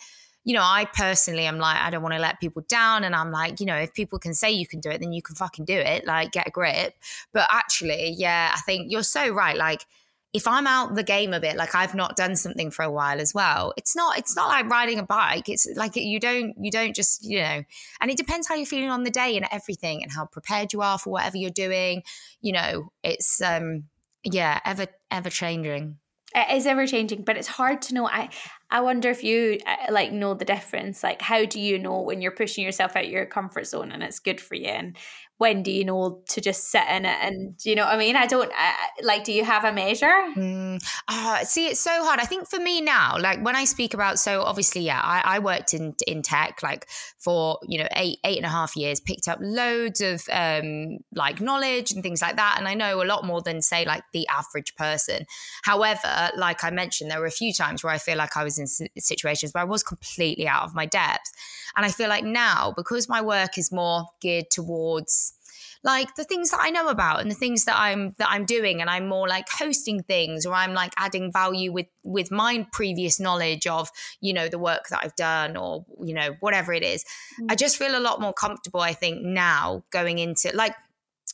you 0.50 0.56
know, 0.56 0.64
I 0.64 0.86
personally 0.86 1.46
am 1.46 1.60
like, 1.60 1.78
I 1.78 1.92
don't 1.92 2.02
want 2.02 2.16
to 2.16 2.20
let 2.20 2.40
people 2.40 2.64
down. 2.68 3.04
And 3.04 3.16
I'm 3.16 3.30
like, 3.30 3.60
you 3.60 3.68
know, 3.68 3.76
if 3.76 3.94
people 3.94 4.18
can 4.18 4.34
say 4.34 4.50
you 4.50 4.66
can 4.66 4.80
do 4.80 4.90
it, 4.90 5.00
then 5.00 5.14
you 5.14 5.22
can 5.22 5.36
fucking 5.36 5.66
do 5.66 5.76
it. 5.76 6.08
Like, 6.08 6.32
get 6.32 6.48
a 6.48 6.50
grip. 6.50 6.96
But 7.32 7.48
actually, 7.52 8.16
yeah, 8.18 8.52
I 8.52 8.60
think 8.62 8.92
you're 8.92 9.04
so 9.04 9.30
right. 9.30 9.56
Like, 9.56 9.86
if 10.34 10.48
I'm 10.48 10.66
out 10.66 10.96
the 10.96 11.04
game 11.04 11.36
a 11.36 11.40
bit, 11.40 11.56
like 11.56 11.76
I've 11.76 11.94
not 11.94 12.16
done 12.16 12.36
something 12.36 12.72
for 12.72 12.82
a 12.82 12.90
while 12.90 13.22
as 13.22 13.32
well, 13.32 13.76
it's 13.78 13.96
not 13.96 14.18
it's 14.18 14.36
not 14.36 14.48
like 14.48 14.68
riding 14.72 14.98
a 14.98 15.04
bike. 15.04 15.50
It's 15.50 15.68
like 15.76 15.96
you 15.96 16.20
don't 16.20 16.56
you 16.60 16.72
don't 16.72 16.96
just 16.96 17.24
you 17.24 17.42
know, 17.42 17.64
and 18.02 18.10
it 18.10 18.18
depends 18.18 18.48
how 18.48 18.56
you're 18.56 18.66
feeling 18.66 18.90
on 18.90 19.04
the 19.04 19.12
day 19.12 19.38
and 19.38 19.48
everything, 19.52 20.02
and 20.02 20.12
how 20.12 20.26
prepared 20.26 20.74
you 20.74 20.82
are 20.82 20.98
for 20.98 21.12
whatever 21.12 21.38
you're 21.38 21.50
doing. 21.52 22.04
You 22.42 22.54
know, 22.54 22.92
it's 23.04 23.40
um 23.42 23.86
yeah, 24.24 24.60
ever 24.66 24.88
ever 25.12 25.30
changing. 25.30 25.98
It 26.36 26.58
is 26.58 26.68
ever 26.68 26.86
changing, 26.86 27.24
but 27.24 27.38
it's 27.38 27.48
hard 27.48 27.82
to 27.84 27.96
know. 27.96 28.08
I 28.08 28.30
I 28.72 28.82
wonder 28.82 29.10
if 29.10 29.24
you 29.24 29.60
uh, 29.66 29.92
like 29.92 30.12
know 30.12 30.34
the 30.36 30.46
difference. 30.46 31.04
Like, 31.04 31.22
how 31.22 31.46
do 31.46 31.60
you 31.60 31.80
know 31.80 32.02
when 32.02 32.22
you're 32.22 32.32
pushing 32.32 32.64
yourself 32.64 32.96
out 32.96 33.10
your 33.10 33.26
comfort 33.26 33.66
zone 33.68 33.92
and 33.92 34.04
it's 34.04 34.20
good 34.20 34.40
for 34.40 34.56
you, 34.56 34.68
and 34.68 34.96
do 35.40 35.72
you 35.72 35.86
know 35.86 36.22
to 36.28 36.42
just 36.42 36.70
sit 36.70 36.84
in 36.90 37.06
it 37.06 37.18
and 37.22 37.56
you 37.64 37.74
know 37.74 37.86
what 37.86 37.96
I 37.96 37.98
mean? 37.98 38.18
I 38.18 38.28
don't 38.28 38.52
like. 39.02 39.24
Do 39.24 39.32
you 39.32 39.46
have 39.46 39.64
a 39.64 39.72
measure? 39.72 40.06
Mm, 40.36 40.84
uh, 41.08 41.46
see, 41.46 41.68
it's 41.68 41.80
so 41.80 42.04
hard. 42.04 42.20
I 42.20 42.26
think 42.26 42.48
for 42.50 42.60
me 42.60 42.82
now, 42.82 43.18
like 43.18 43.44
when 43.44 43.56
I 43.56 43.64
speak 43.64 43.94
about, 43.94 44.20
so 44.20 44.44
obviously, 44.44 44.82
yeah, 44.82 45.02
I, 45.02 45.22
I, 45.36 45.40
worked 45.40 45.74
in 45.74 45.96
in 46.06 46.22
tech 46.24 46.62
like 46.62 46.88
for 47.18 47.58
you 47.66 47.80
know 47.80 47.88
eight 47.96 48.20
eight 48.26 48.36
and 48.36 48.46
a 48.46 48.50
half 48.50 48.76
years, 48.76 49.00
picked 49.00 49.30
up 49.30 49.40
loads 49.42 50.02
of 50.02 50.24
um, 50.30 50.98
like 51.16 51.40
knowledge 51.40 51.94
and 51.94 52.04
things 52.04 52.22
like 52.22 52.36
that, 52.36 52.56
and 52.58 52.68
I 52.68 52.74
know 52.74 53.02
a 53.02 53.06
lot 53.06 53.24
more 53.24 53.42
than 53.42 53.62
say 53.62 53.86
like 53.86 54.04
the 54.12 54.28
average 54.28 54.76
person. 54.76 55.26
However, 55.64 56.32
like 56.36 56.66
I 56.66 56.70
mentioned, 56.70 57.10
there 57.10 57.22
were 57.22 57.26
a 57.26 57.32
few 57.32 57.54
times 57.54 57.82
where 57.82 57.94
I 57.94 57.98
feel 57.98 58.18
like 58.18 58.36
I 58.36 58.44
was 58.44 58.60
in 58.60 58.68
situations 58.98 59.54
where 59.54 59.62
I 59.62 59.66
was 59.66 59.84
completely 59.84 60.50
out 60.50 60.64
of 60.64 60.76
my 60.76 60.86
depth, 60.86 61.32
and 61.78 61.86
I 61.86 61.90
feel 61.90 62.10
like 62.10 62.26
now 62.26 62.74
because 62.76 63.08
my 63.08 63.22
work 63.22 63.58
is 63.58 63.72
more 63.72 64.06
geared 64.20 64.50
towards 64.52 65.29
like 65.84 66.16
the 66.16 66.24
things 66.24 66.52
that 66.52 66.60
I 66.62 66.70
know 66.70 66.90
about 66.90 67.22
and 67.22 67.32
the 67.32 67.36
things 67.36 67.66
that 67.66 67.78
I'm 67.78 68.14
that 68.18 68.28
I'm 68.30 68.46
doing 68.46 68.82
and 68.82 68.90
I'm 68.90 69.08
more 69.08 69.28
like 69.28 69.48
hosting 69.50 70.04
things 70.04 70.46
or 70.46 70.54
I'm 70.54 70.74
like 70.74 70.94
adding 70.98 71.32
value 71.32 71.72
with 71.72 71.88
with 72.04 72.32
my 72.32 72.68
previous 72.74 73.20
knowledge 73.20 73.66
of 73.66 73.90
you 74.20 74.34
know 74.34 74.50
the 74.50 74.60
work 74.60 74.90
that 74.90 75.00
I've 75.04 75.16
done 75.16 75.56
or 75.56 75.86
you 76.04 76.14
know 76.14 76.36
whatever 76.42 76.74
it 76.74 76.84
is. 76.84 77.04
Mm-hmm. 77.04 77.48
I 77.50 77.56
just 77.56 77.78
feel 77.78 77.98
a 77.98 78.02
lot 78.02 78.20
more 78.20 78.34
comfortable 78.34 78.82
I 78.82 78.94
think 78.94 79.22
now 79.22 79.84
going 79.92 80.20
into 80.20 80.52
like 80.54 80.76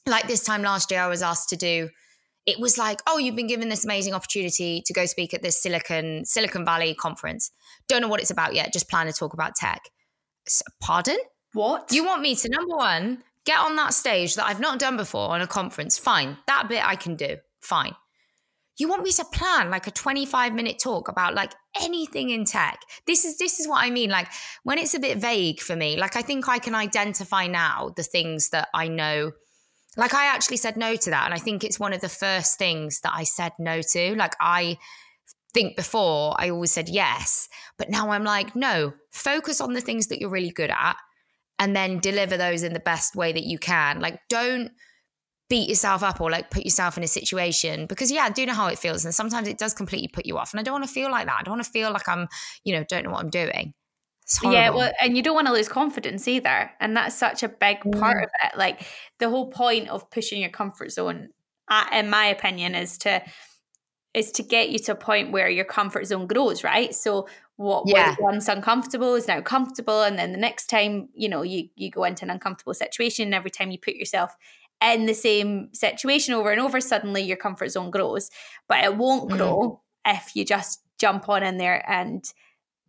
like 0.05 0.27
this 0.27 0.43
time 0.43 0.62
last 0.62 0.91
year 0.91 1.01
I 1.01 1.08
was 1.08 1.23
asked 1.23 1.49
to 1.49 1.55
do 1.55 1.89
it 2.45 2.60
was 2.60 2.77
like 2.77 3.01
oh 3.08 3.17
you've 3.17 3.36
been 3.36 3.47
given 3.47 3.69
this 3.69 3.84
amazing 3.84 4.13
opportunity 4.13 4.84
to 4.86 4.93
go 4.93 5.08
speak 5.08 5.34
at 5.34 5.41
this 5.41 5.60
Silicon 5.60 6.23
Silicon 6.23 6.65
Valley 6.65 6.93
conference. 6.93 7.51
Don't 7.88 8.01
know 8.01 8.08
what 8.08 8.21
it's 8.21 8.31
about 8.31 8.53
yet 8.53 8.71
just 8.71 8.89
plan 8.89 9.08
to 9.08 9.13
talk 9.13 9.34
about 9.34 9.55
tech. 9.55 9.81
Pardon? 10.79 11.17
What? 11.53 11.91
You 11.91 12.05
want 12.05 12.21
me 12.21 12.36
to 12.36 12.49
number 12.49 12.75
one 12.75 13.23
get 13.45 13.60
on 13.60 13.75
that 13.75 13.93
stage 13.93 14.36
that 14.36 14.45
I've 14.45 14.60
not 14.60 14.79
done 14.79 14.97
before 14.97 15.29
on 15.29 15.41
a 15.41 15.47
conference. 15.47 15.97
Fine. 15.97 16.38
That 16.47 16.67
bit 16.67 16.86
I 16.86 16.95
can 16.95 17.15
do. 17.15 17.38
Fine. 17.62 17.95
You 18.77 18.89
want 18.89 19.03
me 19.03 19.12
to 19.13 19.23
plan 19.25 19.69
like 19.69 19.88
a 19.88 19.91
25 19.91 20.53
minute 20.53 20.79
talk 20.79 21.08
about 21.08 21.34
like 21.34 21.53
anything 21.81 22.31
in 22.31 22.43
tech. 22.43 22.79
This 23.08 23.23
is 23.23 23.38
this 23.38 23.60
is 23.60 23.67
what 23.67 23.84
I 23.84 23.89
mean 23.89 24.10
like 24.10 24.27
when 24.63 24.77
it's 24.77 24.93
a 24.93 24.99
bit 24.99 25.17
vague 25.17 25.62
for 25.62 25.75
me. 25.75 25.95
Like 25.95 26.17
I 26.17 26.21
think 26.21 26.49
I 26.49 26.60
can 26.60 26.75
identify 26.75 27.47
now 27.47 27.93
the 27.95 28.03
things 28.03 28.49
that 28.49 28.67
I 28.73 28.89
know 28.89 29.31
like 29.95 30.13
I 30.13 30.25
actually 30.25 30.58
said 30.58 30.75
no 30.75 30.97
to 30.97 31.10
that 31.12 31.23
and 31.23 31.34
I 31.34 31.38
think 31.38 31.63
it's 31.63 31.79
one 31.79 31.93
of 31.93 32.01
the 32.01 32.10
first 32.10 32.58
things 32.58 32.99
that 33.01 33.13
I 33.15 33.23
said 33.23 33.53
no 33.60 33.81
to. 33.81 34.15
Like 34.15 34.36
I 34.41 34.77
think 35.53 35.77
before 35.77 36.36
I 36.38 36.49
always 36.49 36.71
said 36.71 36.89
yes, 36.89 37.47
but 37.77 37.89
now 37.89 38.10
I'm 38.10 38.25
like 38.25 38.58
no, 38.58 38.93
focus 39.12 39.62
on 39.62 39.71
the 39.71 39.79
things 39.79 40.08
that 40.08 40.19
you're 40.19 40.29
really 40.29 40.51
good 40.51 40.69
at 40.69 40.97
and 41.59 41.75
then 41.75 41.99
deliver 41.99 42.37
those 42.37 42.63
in 42.63 42.73
the 42.73 42.79
best 42.79 43.15
way 43.15 43.31
that 43.31 43.43
you 43.43 43.57
can. 43.57 43.99
Like, 43.99 44.19
don't 44.29 44.71
beat 45.49 45.69
yourself 45.69 46.01
up 46.01 46.19
or 46.19 46.31
like 46.31 46.49
put 46.49 46.63
yourself 46.63 46.97
in 46.97 47.03
a 47.03 47.07
situation 47.07 47.85
because 47.85 48.11
yeah, 48.11 48.23
I 48.23 48.29
do 48.29 48.45
know 48.45 48.53
how 48.53 48.67
it 48.67 48.79
feels. 48.79 49.05
And 49.05 49.13
sometimes 49.13 49.47
it 49.47 49.59
does 49.59 49.73
completely 49.73 50.07
put 50.07 50.25
you 50.25 50.37
off. 50.37 50.53
And 50.53 50.59
I 50.59 50.63
don't 50.63 50.73
want 50.73 50.85
to 50.85 50.91
feel 50.91 51.11
like 51.11 51.27
that. 51.27 51.37
I 51.39 51.43
don't 51.43 51.53
want 51.53 51.63
to 51.63 51.69
feel 51.69 51.91
like 51.91 52.09
I'm, 52.09 52.27
you 52.63 52.73
know, 52.73 52.83
don't 52.89 53.03
know 53.03 53.11
what 53.11 53.23
I'm 53.23 53.29
doing. 53.29 53.73
Yeah, 54.43 54.71
well, 54.71 54.91
and 54.99 55.15
you 55.15 55.21
don't 55.21 55.35
want 55.35 55.45
to 55.47 55.53
lose 55.53 55.67
confidence 55.67 56.27
either. 56.27 56.71
And 56.79 56.97
that's 56.97 57.15
such 57.15 57.43
a 57.43 57.49
big 57.49 57.79
part 57.91 58.23
of 58.23 58.29
it. 58.43 58.57
Like 58.57 58.87
the 59.19 59.29
whole 59.29 59.51
point 59.51 59.87
of 59.89 60.09
pushing 60.09 60.41
your 60.41 60.49
comfort 60.49 60.91
zone, 60.91 61.29
uh, 61.69 61.85
in 61.93 62.09
my 62.09 62.25
opinion, 62.25 62.73
is 62.73 62.97
to 62.99 63.21
is 64.15 64.32
to 64.32 64.43
get 64.43 64.69
you 64.69 64.80
to 64.80 64.93
a 64.93 64.95
point 64.95 65.32
where 65.32 65.49
your 65.49 65.65
comfort 65.65 66.08
zone 66.08 66.25
grows, 66.25 66.63
right? 66.63 66.95
So 66.95 67.28
what 67.58 67.84
yeah. 67.86 68.10
was 68.10 68.17
once 68.19 68.47
uncomfortable 68.47 69.13
is 69.13 69.28
now 69.28 69.41
comfortable, 69.41 70.01
and 70.04 70.17
then 70.17 70.32
the 70.32 70.39
next 70.39 70.67
time 70.67 71.10
you 71.13 71.30
know 71.30 71.41
you 71.43 71.69
you 71.75 71.91
go 71.91 72.06
into 72.06 72.23
an 72.23 72.32
uncomfortable 72.32 72.73
situation, 72.73 73.34
every 73.34 73.51
time 73.51 73.71
you 73.71 73.78
put 73.78 73.95
yourself 73.95 74.36
in 74.82 75.06
the 75.06 75.13
same 75.13 75.69
situation 75.73 76.34
over 76.34 76.51
and 76.51 76.62
over, 76.62 76.80
suddenly 76.80 77.21
your 77.21 77.38
comfort 77.38 77.69
zone 77.69 77.91
grows. 77.91 78.32
But 78.67 78.84
it 78.84 78.95
won't 78.95 79.30
mm. 79.30 79.38
grow 79.38 79.82
mm. 80.08 80.15
if 80.15 80.36
you 80.36 80.45
just 80.45 80.82
jump 80.97 81.28
on 81.30 81.43
in 81.43 81.58
there 81.58 81.84
and 81.89 82.23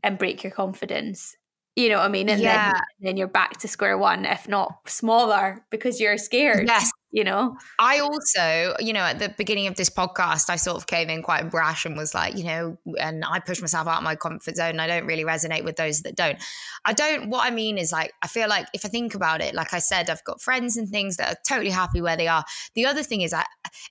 and 0.03 0.19
break 0.19 0.45
your 0.45 0.53
confidence. 0.53 1.37
You 1.75 1.91
know 1.91 1.99
what 1.99 2.07
I 2.07 2.09
mean? 2.09 2.31
And 2.31 2.41
yeah. 2.41 2.73
then, 2.73 2.83
then 3.01 3.17
you're 3.19 3.29
back 3.29 3.59
to 3.59 3.69
square 3.69 3.99
one, 3.99 4.25
if 4.25 4.49
not 4.49 4.89
smaller, 4.89 5.67
because 5.71 6.01
you're 6.01 6.17
scared. 6.17 6.67
Yes 6.67 6.91
you 7.13 7.23
know 7.23 7.57
i 7.79 7.99
also 7.99 8.75
you 8.81 8.93
know 8.93 9.01
at 9.01 9.19
the 9.19 9.29
beginning 9.39 9.67
of 9.67 9.77
this 9.77 9.89
podcast 9.89 10.51
i 10.51 10.57
sort 10.57 10.77
of 10.77 10.87
came 10.87 11.09
in 11.09 11.23
quite 11.23 11.51
brash 11.51 11.85
and 11.87 11.97
was 11.97 12.15
like 12.15 12.37
you 12.37 12.45
know 12.45 12.77
and 12.99 13.25
i 13.25 13.39
push 13.39 13.61
myself 13.61 13.87
out 13.87 13.99
of 13.99 14.03
my 14.03 14.17
comfort 14.17 14.57
zone 14.57 14.81
i 14.81 14.87
don't 14.87 15.07
really 15.07 15.25
resonate 15.25 15.65
with 15.65 15.77
those 15.77 16.03
that 16.03 16.17
don't 16.17 16.39
i 16.85 16.93
don't 16.93 17.29
what 17.31 17.47
i 17.47 17.51
mean 17.51 17.79
is 17.79 17.93
like 17.93 18.13
i 18.23 18.27
feel 18.27 18.49
like 18.49 18.67
if 18.75 18.85
i 18.85 18.89
think 18.89 19.15
about 19.15 19.41
it 19.41 19.55
like 19.55 19.73
i 19.73 19.79
said 19.79 20.11
i've 20.11 20.25
got 20.25 20.41
friends 20.41 20.77
and 20.77 20.89
things 20.89 21.17
that 21.17 21.33
are 21.33 21.39
totally 21.47 21.71
happy 21.71 22.01
where 22.01 22.17
they 22.17 22.29
are 22.29 22.45
the 22.75 22.85
other 22.85 23.03
thing 23.03 23.21
is 23.21 23.33
i 23.33 23.45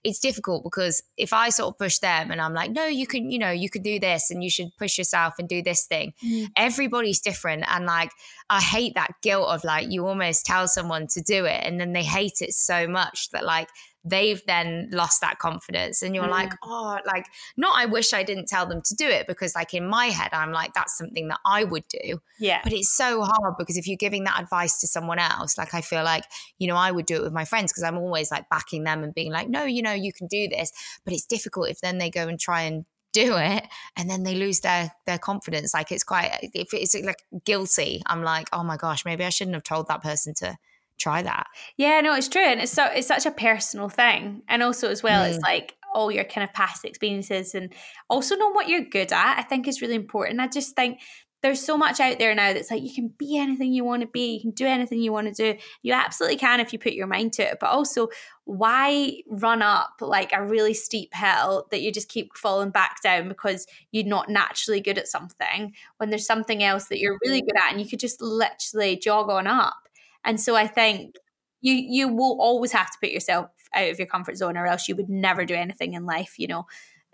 it's 0.04 0.20
difficult 0.20 0.64
because 0.64 1.02
if 1.18 1.34
I 1.34 1.50
sort 1.50 1.74
of 1.74 1.78
push 1.78 2.00
them 2.00 2.32
and 2.32 2.42
I'm 2.42 2.54
like, 2.54 2.72
no, 2.72 2.86
you 2.86 3.08
can, 3.08 3.32
you 3.32 3.40
know, 3.40 3.52
you 3.52 3.70
can 3.70 3.82
do 3.82 4.00
this 4.00 4.32
and 4.32 4.44
you 4.44 4.50
should 4.50 4.76
push 4.78 4.98
yourself 4.98 5.36
and 5.40 5.48
do 5.48 5.62
this 5.62 5.86
thing. 5.86 6.14
Mm. 6.24 6.48
Everybody's 6.56 7.20
different. 7.20 7.66
And 7.68 7.86
like, 7.86 8.12
I 8.50 8.62
hate 8.62 8.94
that 8.96 9.12
guilt 9.22 9.48
of 9.50 9.64
like, 9.64 9.92
you 9.92 10.08
almost 10.08 10.46
tell 10.46 10.68
someone 10.68 11.08
to 11.08 11.22
do 11.22 11.46
it 11.46 11.62
and 11.64 11.80
then 11.80 11.94
they 11.94 12.04
hate 12.04 12.42
it 12.42 12.54
so 12.54 12.88
much 12.88 13.05
that 13.32 13.46
like, 13.46 13.70
they've 14.06 14.42
then 14.46 14.88
lost 14.92 15.20
that 15.22 15.40
confidence 15.40 16.04
and 16.04 16.14
you're 16.14 16.26
mm. 16.26 16.30
like 16.30 16.54
oh 16.64 17.00
like 17.06 17.26
not 17.58 17.76
i 17.76 17.86
wish 17.88 18.14
i 18.14 18.22
didn't 18.22 18.48
tell 18.48 18.66
them 18.68 18.82
to 18.82 18.94
do 18.94 19.08
it 19.08 19.26
because 19.26 19.56
like 19.56 19.74
in 19.74 19.88
my 19.88 20.06
head 20.06 20.30
i'm 20.32 20.52
like 20.52 20.74
that's 20.76 20.96
something 20.96 21.28
that 21.28 21.40
i 21.44 21.64
would 21.64 21.88
do. 21.90 22.22
Yeah. 22.38 22.62
But 22.64 22.74
it's 22.74 22.96
so 22.96 23.24
hard 23.24 23.56
because 23.58 23.78
if 23.78 23.88
you're 23.88 23.98
giving 23.98 24.26
that 24.26 24.40
advice 24.40 24.80
to 24.82 24.88
someone 24.88 25.18
else 25.18 25.58
like 25.58 25.74
i 25.74 25.82
feel 25.82 26.04
like 26.04 26.24
you 26.60 26.68
know 26.68 26.76
i 26.76 26.92
would 26.92 27.08
do 27.08 27.16
it 27.16 27.24
with 27.24 27.34
my 27.34 27.46
friends 27.46 27.72
because 27.72 27.84
i'm 27.84 27.98
always 27.98 28.30
like 28.30 28.48
backing 28.50 28.84
them 28.84 29.04
and 29.04 29.14
being 29.14 29.32
like 29.32 29.50
no 29.50 29.64
you 29.64 29.82
know 29.82 29.94
you 29.94 30.14
can 30.14 30.28
do 30.28 30.48
this. 30.48 30.72
But 31.04 31.14
it's 31.14 31.26
difficult 31.26 31.70
if 31.70 31.82
then 31.82 31.98
they 31.98 32.10
go 32.10 32.28
and 32.28 32.40
try 32.40 32.62
and 32.62 32.86
do 33.14 33.38
it 33.38 33.66
and 33.96 34.10
then 34.10 34.24
they 34.24 34.36
lose 34.36 34.60
their 34.60 34.92
their 35.08 35.18
confidence. 35.18 35.74
Like 35.74 35.92
it's 35.92 36.04
quite 36.04 36.32
if 36.54 36.74
it's 36.74 36.96
like 37.02 37.24
guilty 37.44 38.04
i'm 38.06 38.24
like 38.24 38.50
oh 38.54 38.64
my 38.64 38.78
gosh 38.78 39.06
maybe 39.06 39.24
i 39.24 39.30
shouldn't 39.30 39.56
have 39.56 39.64
told 39.64 39.88
that 39.88 40.04
person 40.04 40.34
to 40.36 40.58
try 40.98 41.22
that. 41.22 41.48
Yeah, 41.78 42.02
no, 42.02 42.16
it's 42.16 42.30
true. 42.30 42.46
And 42.46 42.62
it's 42.62 42.72
so 42.72 42.86
it's 42.86 43.08
such 43.08 43.26
a 43.26 43.32
personal 43.32 43.90
thing. 43.90 44.42
And 44.48 44.64
also 44.64 44.90
as 44.90 45.04
well, 45.04 45.26
mm. 45.26 45.30
it's 45.30 45.40
like 45.44 45.76
all 45.94 46.12
your 46.12 46.26
kind 46.26 46.44
of 46.44 46.54
past 46.54 46.84
experiences 46.84 47.56
and 47.56 47.74
also 48.10 48.36
know 48.36 48.50
what 48.50 48.68
you're 48.68 48.82
good 48.82 49.14
at, 49.14 49.40
I 49.40 49.44
think 49.44 49.68
is 49.68 49.82
really 49.82 49.96
important. 49.96 50.42
I 50.42 50.48
just 50.48 50.76
think 50.76 51.00
there's 51.46 51.64
so 51.64 51.78
much 51.78 52.00
out 52.00 52.18
there 52.18 52.34
now 52.34 52.54
that's 52.54 52.72
like 52.72 52.82
you 52.82 52.92
can 52.92 53.08
be 53.20 53.38
anything 53.38 53.72
you 53.72 53.84
want 53.84 54.02
to 54.02 54.08
be, 54.08 54.34
you 54.34 54.42
can 54.42 54.50
do 54.50 54.66
anything 54.66 55.00
you 55.00 55.12
want 55.12 55.28
to 55.28 55.54
do. 55.54 55.60
You 55.84 55.94
absolutely 55.94 56.38
can 56.38 56.60
if 56.60 56.74
you 56.74 56.80
put 56.80 56.94
your 56.94 57.06
mind 57.06 57.34
to 57.34 57.44
it. 57.44 57.58
But 57.62 57.70
also, 57.70 58.08
why 58.46 59.22
run 59.30 59.62
up 59.62 59.92
like 60.02 60.32
a 60.34 60.44
really 60.44 60.74
steep 60.74 61.14
hill 61.14 61.68
that 61.70 61.82
you 61.82 61.92
just 61.92 62.10
keep 62.10 62.36
falling 62.36 62.72
back 62.72 63.02
down 63.04 63.28
because 63.28 63.68
you're 63.92 64.06
not 64.06 64.28
naturally 64.28 64.82
good 64.82 64.98
at 64.98 65.08
something 65.08 65.74
when 65.98 66.10
there's 66.10 66.26
something 66.26 66.64
else 66.64 66.86
that 66.86 67.00
you're 67.00 67.20
really 67.24 67.42
good 67.42 67.58
at 67.58 67.72
and 67.72 67.80
you 67.80 67.88
could 67.88 68.00
just 68.00 68.22
literally 68.22 68.98
jog 68.98 69.30
on 69.30 69.46
up? 69.46 69.85
And 70.26 70.40
so 70.40 70.56
I 70.56 70.68
think 70.68 71.16
you 71.62 71.74
you 71.74 72.08
will 72.08 72.38
always 72.40 72.72
have 72.72 72.92
to 72.92 72.98
put 73.02 73.12
yourself 73.12 73.48
out 73.74 73.90
of 73.90 74.00
your 74.00 74.08
comfort 74.08 74.38
zone 74.38 74.58
or 74.58 74.66
else 74.66 74.88
you 74.88 74.96
would 74.96 75.10
never 75.10 75.46
do 75.46 75.56
anything 75.56 75.94
in 75.94 76.06
life, 76.06 76.36
you 76.38 76.48
know. 76.48 76.66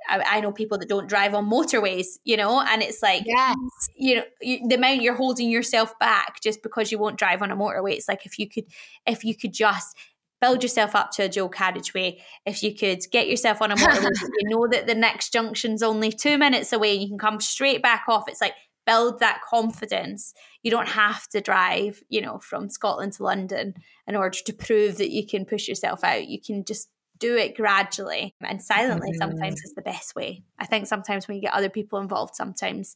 I, 0.09 0.37
I 0.37 0.39
know 0.41 0.51
people 0.51 0.79
that 0.79 0.89
don't 0.89 1.07
drive 1.07 1.35
on 1.35 1.49
motorways, 1.49 2.17
you 2.23 2.35
know, 2.35 2.59
and 2.59 2.81
it's 2.81 3.03
like, 3.03 3.23
yes. 3.25 3.55
you 3.95 4.15
know, 4.15 4.23
you, 4.41 4.67
the 4.67 4.75
amount 4.75 5.03
you're 5.03 5.13
holding 5.13 5.51
yourself 5.51 5.97
back 5.99 6.41
just 6.41 6.63
because 6.63 6.91
you 6.91 6.97
won't 6.97 7.19
drive 7.19 7.43
on 7.43 7.51
a 7.51 7.55
motorway. 7.55 7.93
It's 7.93 8.07
like 8.07 8.25
if 8.25 8.39
you 8.39 8.49
could, 8.49 8.65
if 9.05 9.23
you 9.23 9.35
could 9.35 9.53
just 9.53 9.95
build 10.41 10.63
yourself 10.63 10.95
up 10.95 11.11
to 11.11 11.23
a 11.23 11.29
dual 11.29 11.49
carriageway. 11.49 12.19
If 12.45 12.63
you 12.63 12.75
could 12.75 12.99
get 13.11 13.29
yourself 13.29 13.61
on 13.61 13.71
a 13.71 13.75
motorway, 13.75 14.09
you 14.39 14.49
know 14.49 14.67
that 14.67 14.87
the 14.87 14.95
next 14.95 15.31
junction's 15.31 15.83
only 15.83 16.11
two 16.11 16.37
minutes 16.37 16.73
away 16.73 16.93
and 16.93 17.01
you 17.03 17.07
can 17.07 17.19
come 17.19 17.39
straight 17.39 17.81
back 17.81 18.05
off. 18.09 18.27
It's 18.27 18.41
like 18.41 18.55
build 18.85 19.19
that 19.19 19.41
confidence. 19.47 20.33
You 20.63 20.71
don't 20.71 20.87
have 20.87 21.27
to 21.29 21.41
drive, 21.41 22.01
you 22.09 22.21
know, 22.21 22.39
from 22.39 22.69
Scotland 22.69 23.13
to 23.13 23.23
London 23.23 23.75
in 24.07 24.15
order 24.15 24.37
to 24.45 24.53
prove 24.53 24.97
that 24.97 25.11
you 25.11 25.25
can 25.25 25.45
push 25.45 25.67
yourself 25.67 26.03
out. 26.03 26.27
You 26.27 26.39
can 26.41 26.63
just 26.63 26.89
do 27.19 27.37
it 27.37 27.55
gradually 27.55 28.35
and 28.41 28.61
silently 28.61 29.11
mm-hmm. 29.11 29.19
sometimes 29.19 29.61
is 29.61 29.73
the 29.75 29.81
best 29.81 30.15
way. 30.15 30.43
I 30.59 30.65
think 30.65 30.87
sometimes 30.87 31.27
when 31.27 31.35
you 31.35 31.41
get 31.41 31.53
other 31.53 31.69
people 31.69 31.99
involved, 31.99 32.35
sometimes 32.35 32.95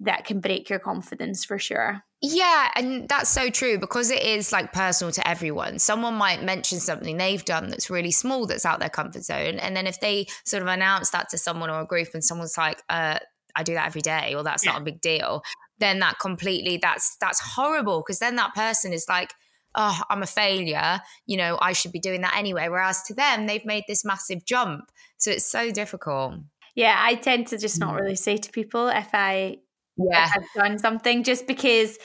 that 0.00 0.24
can 0.24 0.40
break 0.40 0.68
your 0.68 0.78
confidence 0.78 1.44
for 1.44 1.58
sure. 1.58 2.02
Yeah, 2.20 2.70
and 2.74 3.08
that's 3.08 3.30
so 3.30 3.50
true 3.50 3.78
because 3.78 4.10
it 4.10 4.22
is 4.22 4.52
like 4.52 4.72
personal 4.72 5.12
to 5.12 5.26
everyone. 5.28 5.78
Someone 5.78 6.14
might 6.14 6.42
mention 6.42 6.80
something 6.80 7.16
they've 7.16 7.44
done 7.44 7.68
that's 7.68 7.90
really 7.90 8.10
small 8.10 8.46
that's 8.46 8.66
out 8.66 8.80
their 8.80 8.88
comfort 8.88 9.24
zone. 9.24 9.58
And 9.58 9.76
then 9.76 9.86
if 9.86 10.00
they 10.00 10.26
sort 10.44 10.62
of 10.62 10.68
announce 10.68 11.10
that 11.10 11.28
to 11.30 11.38
someone 11.38 11.70
or 11.70 11.80
a 11.80 11.86
group 11.86 12.08
and 12.12 12.24
someone's 12.24 12.58
like, 12.58 12.82
uh, 12.88 13.18
I 13.56 13.62
do 13.62 13.74
that 13.74 13.86
every 13.86 14.00
day 14.00 14.34
or 14.34 14.42
that's 14.42 14.64
yeah. 14.64 14.72
not 14.72 14.82
a 14.82 14.84
big 14.84 15.00
deal, 15.00 15.42
then 15.78 15.98
that 16.00 16.18
completely 16.20 16.78
that's 16.80 17.16
that's 17.20 17.40
horrible 17.40 18.00
because 18.00 18.18
then 18.18 18.36
that 18.36 18.54
person 18.54 18.92
is 18.92 19.06
like, 19.08 19.32
oh, 19.74 20.00
I'm 20.10 20.22
a 20.22 20.26
failure. 20.26 21.00
You 21.26 21.36
know, 21.36 21.58
I 21.60 21.72
should 21.72 21.92
be 21.92 22.00
doing 22.00 22.22
that 22.22 22.36
anyway. 22.36 22.68
Whereas 22.68 23.02
to 23.04 23.14
them, 23.14 23.46
they've 23.46 23.64
made 23.64 23.84
this 23.88 24.04
massive 24.04 24.44
jump. 24.44 24.90
So 25.18 25.30
it's 25.30 25.46
so 25.46 25.70
difficult. 25.70 26.34
Yeah, 26.74 26.96
I 26.98 27.14
tend 27.14 27.48
to 27.48 27.58
just 27.58 27.78
not 27.78 27.94
mm. 27.94 28.00
really 28.00 28.16
say 28.16 28.36
to 28.36 28.50
people 28.50 28.88
if 28.88 29.10
I 29.12 29.58
yeah. 29.96 30.26
If 30.26 30.36
I've 30.36 30.62
done 30.62 30.78
something 30.78 31.22
just 31.22 31.46
because 31.46 31.98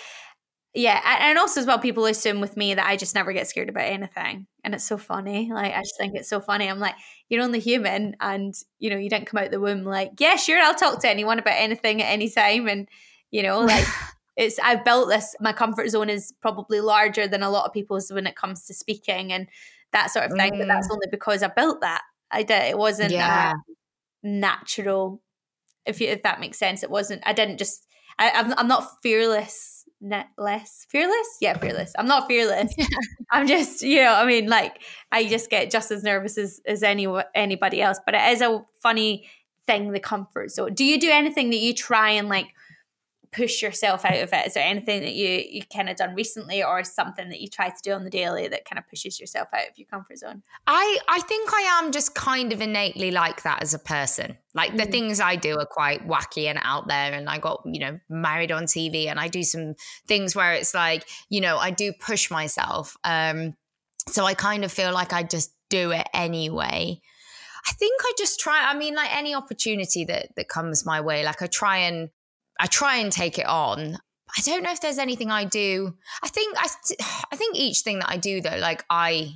yeah, 0.75 1.01
and 1.21 1.39
also 1.39 1.62
as 1.62 1.65
well, 1.65 1.79
people 1.79 2.05
assume 2.05 2.41
with 2.41 2.55
me 2.55 2.75
that 2.75 2.86
I 2.86 2.95
just 2.95 3.15
never 3.15 3.34
get 3.34 3.47
scared 3.47 3.69
about 3.69 3.86
anything, 3.86 4.45
and 4.63 4.75
it's 4.75 4.84
so 4.84 4.97
funny. 4.97 5.51
Like 5.51 5.73
I 5.73 5.79
just 5.82 5.97
think 5.97 6.13
it's 6.15 6.29
so 6.29 6.39
funny. 6.39 6.69
I'm 6.69 6.79
like, 6.79 6.95
you're 7.27 7.43
only 7.43 7.60
human, 7.60 8.15
and 8.19 8.53
you 8.77 8.91
know, 8.91 8.97
you 8.97 9.10
didn't 9.10 9.25
come 9.25 9.41
out 9.41 9.49
the 9.49 9.60
womb 9.60 9.84
like, 9.84 10.12
yeah, 10.19 10.36
sure, 10.36 10.62
I'll 10.62 10.75
talk 10.75 11.01
to 11.01 11.10
anyone 11.10 11.39
about 11.39 11.55
anything 11.58 12.01
at 12.03 12.12
any 12.12 12.29
time, 12.29 12.67
and 12.67 12.88
you 13.32 13.41
know, 13.41 13.62
like 13.62 13.86
it's 14.38 14.60
I've 14.60 14.86
built 14.86 15.10
this. 15.10 15.36
My 15.39 15.53
comfort 15.53 15.89
zone 15.89 16.10
is 16.10 16.34
probably 16.39 16.82
larger 16.82 17.27
than 17.27 17.41
a 17.41 17.49
lot 17.49 17.65
of 17.65 17.73
people's 17.73 18.12
when 18.12 18.27
it 18.27 18.36
comes 18.36 18.65
to 18.67 18.73
speaking 18.75 19.34
and 19.34 19.47
that 19.91 20.12
sort 20.12 20.25
of 20.25 20.38
thing. 20.38 20.53
Mm. 20.53 20.60
But 20.60 20.67
that's 20.67 20.88
mm. 20.88 20.93
only 20.93 21.08
because 21.10 21.41
I 21.41 21.47
built 21.47 21.82
that. 21.82 22.03
I 22.29 22.43
did. 22.43 22.62
It 22.63 22.77
wasn't 22.77 23.12
yeah. 23.12 23.53
natural. 24.21 25.21
If 25.88 25.99
you, 25.99 26.10
if 26.10 26.21
that 26.23 26.39
makes 26.39 26.60
sense, 26.60 26.84
it 26.84 26.91
wasn't. 26.91 27.23
I 27.25 27.34
didn't 27.34 27.58
just. 27.58 27.88
I, 28.19 28.32
I'm, 28.32 28.53
I'm 28.58 28.67
not 28.67 29.01
fearless 29.01 29.78
less? 30.01 30.85
Fearless? 30.89 31.38
Yeah 31.41 31.57
fearless. 31.57 31.93
I'm 31.97 32.07
not 32.07 32.27
fearless. 32.27 32.73
Yeah. 32.77 32.85
i'm 33.31 33.45
just 33.47 33.83
you 33.83 34.01
know 34.01 34.13
i 34.13 34.25
mean 34.25 34.47
like 34.47 34.81
i 35.12 35.23
just 35.23 35.51
get 35.51 35.69
just 35.69 35.91
as 35.91 36.01
nervous 36.01 36.35
as 36.38 36.62
as 36.65 36.81
any 36.81 37.07
anybody 37.35 37.79
else 37.79 37.99
but 38.03 38.15
it 38.15 38.21
is 38.31 38.41
a 38.41 38.63
funny 38.81 39.29
thing 39.69 39.91
the 39.91 39.99
comfort 39.99 40.49
zone. 40.49 40.73
Do 40.73 40.83
you 40.83 40.99
do 40.99 41.12
anything 41.12 41.51
that 41.51 41.57
you 41.57 41.75
try 41.75 42.09
and 42.12 42.27
like 42.27 42.47
push 43.31 43.61
yourself 43.61 44.05
out 44.05 44.17
of 44.17 44.33
it? 44.33 44.47
Is 44.47 44.53
there 44.55 44.65
anything 44.65 45.01
that 45.01 45.13
you 45.13 45.43
you 45.49 45.61
kind 45.73 45.89
of 45.89 45.95
done 45.95 46.15
recently, 46.15 46.63
or 46.63 46.83
something 46.83 47.29
that 47.29 47.41
you 47.41 47.47
try 47.47 47.69
to 47.69 47.75
do 47.83 47.91
on 47.91 48.03
the 48.03 48.09
daily 48.09 48.47
that 48.47 48.65
kind 48.65 48.79
of 48.79 48.87
pushes 48.87 49.19
yourself 49.19 49.47
out 49.53 49.69
of 49.69 49.77
your 49.77 49.87
comfort 49.87 50.17
zone? 50.17 50.43
I 50.67 50.97
I 51.07 51.19
think 51.21 51.51
I 51.53 51.79
am 51.81 51.91
just 51.91 52.15
kind 52.15 52.51
of 52.51 52.61
innately 52.61 53.11
like 53.11 53.43
that 53.43 53.61
as 53.61 53.73
a 53.73 53.79
person. 53.79 54.37
Like 54.53 54.75
the 54.75 54.83
mm. 54.83 54.91
things 54.91 55.19
I 55.19 55.35
do 55.35 55.57
are 55.59 55.65
quite 55.65 56.07
wacky 56.07 56.45
and 56.45 56.59
out 56.61 56.87
there, 56.87 57.13
and 57.13 57.29
I 57.29 57.37
got 57.37 57.61
you 57.65 57.79
know 57.79 57.99
married 58.09 58.51
on 58.51 58.63
TV, 58.63 59.07
and 59.07 59.19
I 59.19 59.27
do 59.27 59.43
some 59.43 59.75
things 60.07 60.35
where 60.35 60.53
it's 60.53 60.73
like 60.73 61.07
you 61.29 61.41
know 61.41 61.57
I 61.57 61.71
do 61.71 61.93
push 61.93 62.31
myself. 62.31 62.97
Um, 63.03 63.55
so 64.07 64.25
I 64.25 64.33
kind 64.33 64.65
of 64.65 64.71
feel 64.71 64.91
like 64.91 65.13
I 65.13 65.23
just 65.23 65.53
do 65.69 65.91
it 65.91 66.07
anyway. 66.13 67.01
I 67.67 67.73
think 67.73 68.01
I 68.03 68.13
just 68.17 68.39
try. 68.39 68.65
I 68.65 68.75
mean, 68.75 68.95
like 68.95 69.15
any 69.15 69.35
opportunity 69.35 70.05
that 70.05 70.35
that 70.35 70.49
comes 70.49 70.85
my 70.85 71.01
way, 71.01 71.23
like 71.23 71.41
I 71.41 71.47
try 71.47 71.77
and 71.77 72.09
I 72.60 72.67
try 72.67 72.98
and 72.98 73.12
take 73.12 73.39
it 73.39 73.45
on. 73.45 73.98
I 74.38 74.41
don't 74.41 74.63
know 74.63 74.72
if 74.72 74.82
there's 74.82 75.00
anything 75.00 75.32
I 75.32 75.45
do. 75.45 75.95
I 76.22 76.28
think 76.28 76.56
I, 76.58 76.67
I 77.32 77.36
think 77.36 77.56
each 77.56 77.80
thing 77.80 78.00
that 78.00 78.10
I 78.10 78.17
do 78.17 78.41
though, 78.41 78.58
like 78.58 78.86
I 78.89 79.34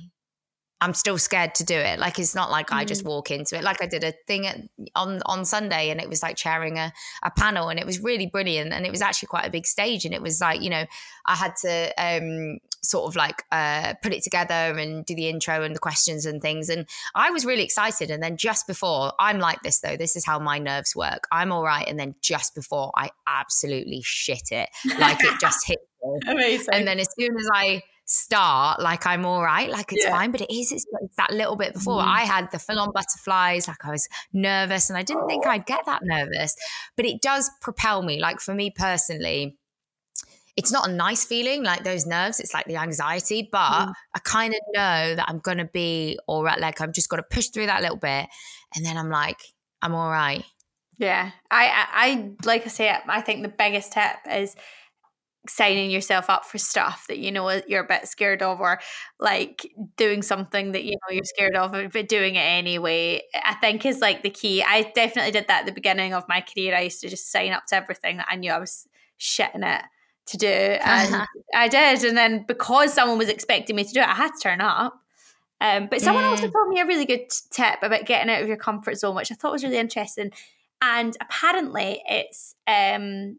I'm 0.84 0.92
still 0.92 1.16
scared 1.16 1.54
to 1.54 1.64
do 1.64 1.76
it. 1.76 1.98
Like 1.98 2.18
it's 2.18 2.34
not 2.34 2.50
like 2.50 2.68
mm. 2.68 2.76
I 2.76 2.84
just 2.84 3.04
mm. 3.04 3.08
walk 3.08 3.30
into 3.30 3.56
it. 3.56 3.64
Like 3.64 3.82
I 3.82 3.86
did 3.86 4.04
a 4.04 4.12
thing 4.26 4.46
at, 4.46 4.60
on 4.94 5.22
on 5.24 5.46
Sunday, 5.46 5.88
and 5.88 5.98
it 5.98 6.10
was 6.10 6.22
like 6.22 6.36
chairing 6.36 6.78
a, 6.78 6.92
a 7.22 7.30
panel, 7.30 7.70
and 7.70 7.80
it 7.80 7.86
was 7.86 8.00
really 8.00 8.26
brilliant. 8.26 8.74
And 8.74 8.84
it 8.84 8.90
was 8.90 9.00
actually 9.00 9.28
quite 9.28 9.46
a 9.46 9.50
big 9.50 9.66
stage, 9.66 10.04
and 10.04 10.12
it 10.12 10.20
was 10.20 10.42
like 10.42 10.60
you 10.60 10.68
know 10.68 10.84
I 11.24 11.36
had 11.36 11.56
to 11.62 11.92
um, 11.96 12.58
sort 12.82 13.08
of 13.08 13.16
like 13.16 13.44
uh, 13.50 13.94
put 14.02 14.12
it 14.12 14.22
together 14.22 14.54
and 14.54 15.06
do 15.06 15.14
the 15.14 15.26
intro 15.30 15.62
and 15.62 15.74
the 15.74 15.78
questions 15.78 16.26
and 16.26 16.42
things. 16.42 16.68
And 16.68 16.86
I 17.14 17.30
was 17.30 17.46
really 17.46 17.64
excited. 17.64 18.10
And 18.10 18.22
then 18.22 18.36
just 18.36 18.66
before, 18.66 19.14
I'm 19.18 19.38
like 19.38 19.62
this 19.62 19.80
though. 19.80 19.96
This 19.96 20.16
is 20.16 20.26
how 20.26 20.38
my 20.38 20.58
nerves 20.58 20.94
work. 20.94 21.26
I'm 21.32 21.50
all 21.50 21.64
right, 21.64 21.88
and 21.88 21.98
then 21.98 22.14
just 22.20 22.54
before, 22.54 22.92
I 22.94 23.08
absolutely 23.26 24.02
shit 24.04 24.50
it. 24.50 24.68
Like 24.98 25.24
it 25.24 25.40
just 25.40 25.66
hit. 25.66 25.78
Me. 26.04 26.18
Amazing. 26.26 26.74
And 26.74 26.86
then 26.86 27.00
as 27.00 27.08
soon 27.18 27.34
as 27.34 27.48
I 27.54 27.80
start 28.06 28.80
like 28.80 29.06
I'm 29.06 29.24
all 29.24 29.42
right, 29.42 29.70
like 29.70 29.92
it's 29.92 30.04
yeah. 30.04 30.10
fine, 30.10 30.30
but 30.30 30.40
it 30.40 30.52
is 30.52 30.72
it's, 30.72 30.86
it's, 31.00 31.16
that 31.16 31.32
little 31.32 31.56
bit 31.56 31.74
before. 31.74 32.00
Mm. 32.00 32.06
I 32.06 32.20
had 32.22 32.50
the 32.50 32.58
full 32.58 32.78
on 32.78 32.92
butterflies, 32.92 33.68
like 33.68 33.84
I 33.84 33.90
was 33.90 34.08
nervous 34.32 34.90
and 34.90 34.96
I 34.96 35.02
didn't 35.02 35.26
think 35.26 35.46
I'd 35.46 35.66
get 35.66 35.86
that 35.86 36.02
nervous, 36.04 36.54
but 36.96 37.06
it 37.06 37.20
does 37.22 37.50
propel 37.60 38.02
me. 38.02 38.20
Like 38.20 38.40
for 38.40 38.54
me 38.54 38.70
personally, 38.70 39.56
it's 40.56 40.70
not 40.70 40.88
a 40.88 40.92
nice 40.92 41.24
feeling 41.24 41.64
like 41.64 41.82
those 41.82 42.06
nerves 42.06 42.38
it's 42.38 42.54
like 42.54 42.66
the 42.66 42.76
anxiety 42.76 43.48
but 43.50 43.86
mm. 43.86 43.92
i 44.14 44.18
kind 44.20 44.54
of 44.54 44.60
know 44.68 45.14
that 45.16 45.24
i'm 45.26 45.38
going 45.38 45.58
to 45.58 45.64
be 45.64 46.18
all 46.26 46.44
right 46.44 46.60
like 46.60 46.80
i've 46.80 46.92
just 46.92 47.08
got 47.08 47.16
to 47.16 47.24
push 47.24 47.48
through 47.48 47.66
that 47.66 47.82
little 47.82 47.96
bit 47.96 48.28
and 48.76 48.84
then 48.84 48.96
i'm 48.96 49.10
like 49.10 49.40
i'm 49.82 49.94
all 49.94 50.10
right 50.10 50.44
yeah 50.98 51.32
i 51.50 51.66
i, 51.66 51.86
I 51.92 52.30
like 52.44 52.64
i 52.66 52.68
say 52.68 52.96
i 53.08 53.20
think 53.20 53.42
the 53.42 53.48
biggest 53.48 53.92
tip 53.92 54.16
is 54.30 54.54
signing 55.48 55.90
yourself 55.90 56.30
up 56.30 56.44
for 56.44 56.58
stuff 56.58 57.04
that 57.08 57.18
you 57.18 57.30
know 57.30 57.60
you're 57.66 57.84
a 57.84 57.86
bit 57.86 58.08
scared 58.08 58.42
of 58.42 58.60
or 58.60 58.80
like 59.20 59.70
doing 59.96 60.22
something 60.22 60.72
that 60.72 60.84
you 60.84 60.92
know 60.92 61.14
you're 61.14 61.24
scared 61.24 61.54
of 61.54 61.72
but 61.92 62.08
doing 62.08 62.36
it 62.36 62.40
anyway 62.40 63.20
i 63.44 63.54
think 63.54 63.84
is 63.84 64.00
like 64.00 64.22
the 64.22 64.30
key 64.30 64.62
i 64.62 64.90
definitely 64.94 65.30
did 65.30 65.46
that 65.48 65.60
at 65.60 65.66
the 65.66 65.72
beginning 65.72 66.14
of 66.14 66.24
my 66.28 66.40
career 66.40 66.74
i 66.74 66.80
used 66.80 67.00
to 67.00 67.08
just 67.08 67.30
sign 67.30 67.52
up 67.52 67.66
to 67.66 67.76
everything 67.76 68.16
that 68.16 68.26
i 68.30 68.36
knew 68.36 68.50
i 68.50 68.58
was 68.58 68.88
shitting 69.20 69.64
it 69.64 69.82
to 70.26 70.38
do 70.38 70.46
and 70.46 71.26
i 71.54 71.68
did 71.68 72.02
and 72.04 72.16
then 72.16 72.44
because 72.48 72.94
someone 72.94 73.18
was 73.18 73.28
expecting 73.28 73.76
me 73.76 73.84
to 73.84 73.92
do 73.92 74.00
it 74.00 74.08
i 74.08 74.14
had 74.14 74.32
to 74.32 74.40
turn 74.42 74.60
up 74.60 75.00
Um, 75.60 75.86
but 75.90 76.00
someone 76.00 76.24
mm. 76.24 76.30
also 76.30 76.48
told 76.50 76.68
me 76.68 76.80
a 76.80 76.86
really 76.86 77.06
good 77.06 77.30
tip 77.50 77.78
about 77.82 78.06
getting 78.06 78.28
out 78.28 78.42
of 78.42 78.48
your 78.48 78.56
comfort 78.56 78.96
zone, 78.96 79.14
which 79.14 79.30
I 79.30 79.34
thought 79.34 79.52
was 79.52 79.64
really 79.64 79.78
interesting. 79.78 80.30
And 80.82 81.16
apparently, 81.20 82.02
it's 82.06 82.54
um, 82.66 83.38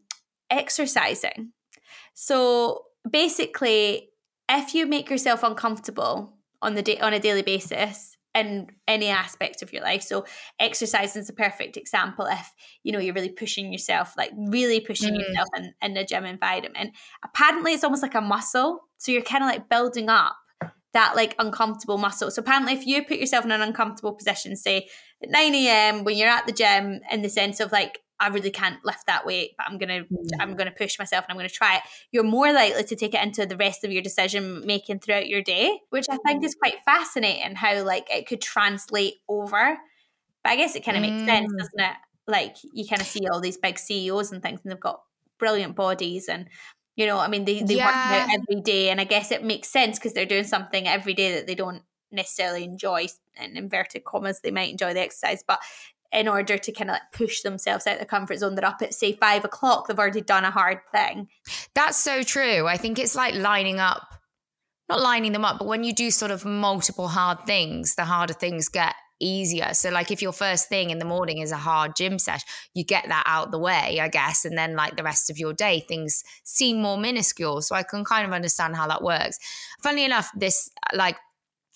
exercising. 0.50 1.52
So 2.18 2.84
basically, 3.08 4.08
if 4.48 4.74
you 4.74 4.86
make 4.86 5.10
yourself 5.10 5.42
uncomfortable 5.42 6.32
on 6.62 6.74
the 6.74 6.80
day 6.80 6.98
on 6.98 7.12
a 7.12 7.20
daily 7.20 7.42
basis 7.42 8.16
in 8.34 8.68
any 8.88 9.08
aspect 9.08 9.60
of 9.60 9.70
your 9.70 9.82
life, 9.82 10.00
so 10.00 10.24
exercising 10.58 11.20
is 11.20 11.28
a 11.28 11.34
perfect 11.34 11.76
example. 11.76 12.24
If 12.24 12.54
you 12.82 12.92
know 12.92 12.98
you're 12.98 13.12
really 13.12 13.28
pushing 13.28 13.70
yourself, 13.70 14.14
like 14.16 14.30
really 14.34 14.80
pushing 14.80 15.12
mm. 15.12 15.18
yourself 15.18 15.48
in, 15.58 15.74
in 15.82 15.92
the 15.92 16.04
gym 16.04 16.24
environment, 16.24 16.94
apparently 17.22 17.74
it's 17.74 17.84
almost 17.84 18.02
like 18.02 18.14
a 18.14 18.22
muscle. 18.22 18.80
So 18.96 19.12
you're 19.12 19.20
kind 19.20 19.44
of 19.44 19.50
like 19.50 19.68
building 19.68 20.08
up 20.08 20.36
that 20.94 21.16
like 21.16 21.34
uncomfortable 21.38 21.98
muscle. 21.98 22.30
So 22.30 22.40
apparently, 22.40 22.72
if 22.72 22.86
you 22.86 23.04
put 23.04 23.18
yourself 23.18 23.44
in 23.44 23.50
an 23.50 23.60
uncomfortable 23.60 24.14
position, 24.14 24.56
say 24.56 24.88
at 25.22 25.28
9 25.28 25.54
a.m. 25.54 26.04
when 26.04 26.16
you're 26.16 26.30
at 26.30 26.46
the 26.46 26.52
gym, 26.52 27.00
in 27.12 27.20
the 27.20 27.28
sense 27.28 27.60
of 27.60 27.72
like 27.72 27.98
I 28.18 28.28
really 28.28 28.50
can't 28.50 28.82
lift 28.84 29.06
that 29.06 29.26
weight, 29.26 29.52
but 29.58 29.66
I'm 29.68 29.78
gonna 29.78 30.04
mm. 30.04 30.28
I'm 30.40 30.56
gonna 30.56 30.70
push 30.70 30.98
myself 30.98 31.24
and 31.24 31.32
I'm 31.32 31.36
gonna 31.36 31.48
try 31.48 31.76
it. 31.76 31.82
You're 32.12 32.24
more 32.24 32.52
likely 32.52 32.84
to 32.84 32.96
take 32.96 33.14
it 33.14 33.22
into 33.22 33.46
the 33.46 33.56
rest 33.56 33.84
of 33.84 33.92
your 33.92 34.02
decision 34.02 34.64
making 34.64 35.00
throughout 35.00 35.28
your 35.28 35.42
day, 35.42 35.80
which 35.90 36.06
I 36.10 36.16
think 36.26 36.44
is 36.44 36.54
mm. 36.56 36.60
quite 36.60 36.84
fascinating 36.84 37.56
how 37.56 37.82
like 37.82 38.06
it 38.10 38.26
could 38.26 38.40
translate 38.40 39.14
over. 39.28 39.76
But 40.42 40.50
I 40.50 40.56
guess 40.56 40.76
it 40.76 40.84
kind 40.84 40.96
of 40.96 41.02
makes 41.02 41.26
sense, 41.26 41.52
mm. 41.52 41.58
doesn't 41.58 41.80
it? 41.80 41.96
Like 42.26 42.56
you 42.72 42.86
kind 42.86 43.02
of 43.02 43.06
see 43.06 43.26
all 43.28 43.40
these 43.40 43.58
big 43.58 43.78
CEOs 43.78 44.32
and 44.32 44.42
things, 44.42 44.60
and 44.62 44.72
they've 44.72 44.80
got 44.80 45.02
brilliant 45.38 45.76
bodies 45.76 46.28
and 46.28 46.48
you 46.96 47.04
know, 47.04 47.18
I 47.18 47.28
mean, 47.28 47.44
they, 47.44 47.62
they 47.62 47.76
yeah. 47.76 47.86
work 47.86 47.94
out 47.94 48.38
every 48.40 48.62
day, 48.62 48.88
and 48.88 48.98
I 49.00 49.04
guess 49.04 49.30
it 49.30 49.44
makes 49.44 49.68
sense 49.68 49.98
because 49.98 50.14
they're 50.14 50.24
doing 50.24 50.44
something 50.44 50.88
every 50.88 51.12
day 51.12 51.34
that 51.34 51.46
they 51.46 51.54
don't 51.54 51.82
necessarily 52.10 52.64
enjoy. 52.64 53.06
In 53.38 53.54
inverted 53.54 54.04
commas, 54.04 54.40
they 54.40 54.50
might 54.50 54.70
enjoy 54.70 54.94
the 54.94 55.00
exercise, 55.00 55.44
but 55.46 55.60
in 56.12 56.28
order 56.28 56.58
to 56.58 56.72
kind 56.72 56.90
of 56.90 56.94
like 56.94 57.12
push 57.12 57.42
themselves 57.42 57.86
out 57.86 57.94
of 57.94 58.00
the 58.00 58.06
comfort 58.06 58.38
zone. 58.38 58.54
They're 58.54 58.64
up 58.64 58.82
at 58.82 58.94
say 58.94 59.12
five 59.12 59.44
o'clock, 59.44 59.88
they've 59.88 59.98
already 59.98 60.20
done 60.20 60.44
a 60.44 60.50
hard 60.50 60.78
thing. 60.92 61.28
That's 61.74 61.96
so 61.96 62.22
true. 62.22 62.66
I 62.66 62.76
think 62.76 62.98
it's 62.98 63.14
like 63.14 63.34
lining 63.34 63.80
up, 63.80 64.02
not 64.88 65.00
lining 65.00 65.32
them 65.32 65.44
up, 65.44 65.58
but 65.58 65.66
when 65.66 65.84
you 65.84 65.92
do 65.92 66.10
sort 66.10 66.30
of 66.30 66.44
multiple 66.44 67.08
hard 67.08 67.40
things, 67.46 67.94
the 67.94 68.04
harder 68.04 68.34
things 68.34 68.68
get 68.68 68.94
easier. 69.18 69.72
So 69.72 69.90
like 69.90 70.10
if 70.10 70.20
your 70.20 70.32
first 70.32 70.68
thing 70.68 70.90
in 70.90 70.98
the 70.98 71.04
morning 71.04 71.38
is 71.38 71.52
a 71.52 71.56
hard 71.56 71.96
gym 71.96 72.18
sesh, 72.18 72.42
you 72.74 72.84
get 72.84 73.08
that 73.08 73.24
out 73.26 73.50
the 73.50 73.58
way, 73.58 73.98
I 74.00 74.08
guess, 74.08 74.44
and 74.44 74.56
then 74.56 74.76
like 74.76 74.96
the 74.96 75.02
rest 75.02 75.30
of 75.30 75.38
your 75.38 75.52
day 75.52 75.84
things 75.88 76.22
seem 76.44 76.80
more 76.80 76.98
minuscule. 76.98 77.62
So 77.62 77.74
I 77.74 77.82
can 77.82 78.04
kind 78.04 78.26
of 78.26 78.32
understand 78.32 78.76
how 78.76 78.86
that 78.88 79.02
works. 79.02 79.38
Funnily 79.82 80.04
enough, 80.04 80.30
this 80.36 80.70
like 80.92 81.16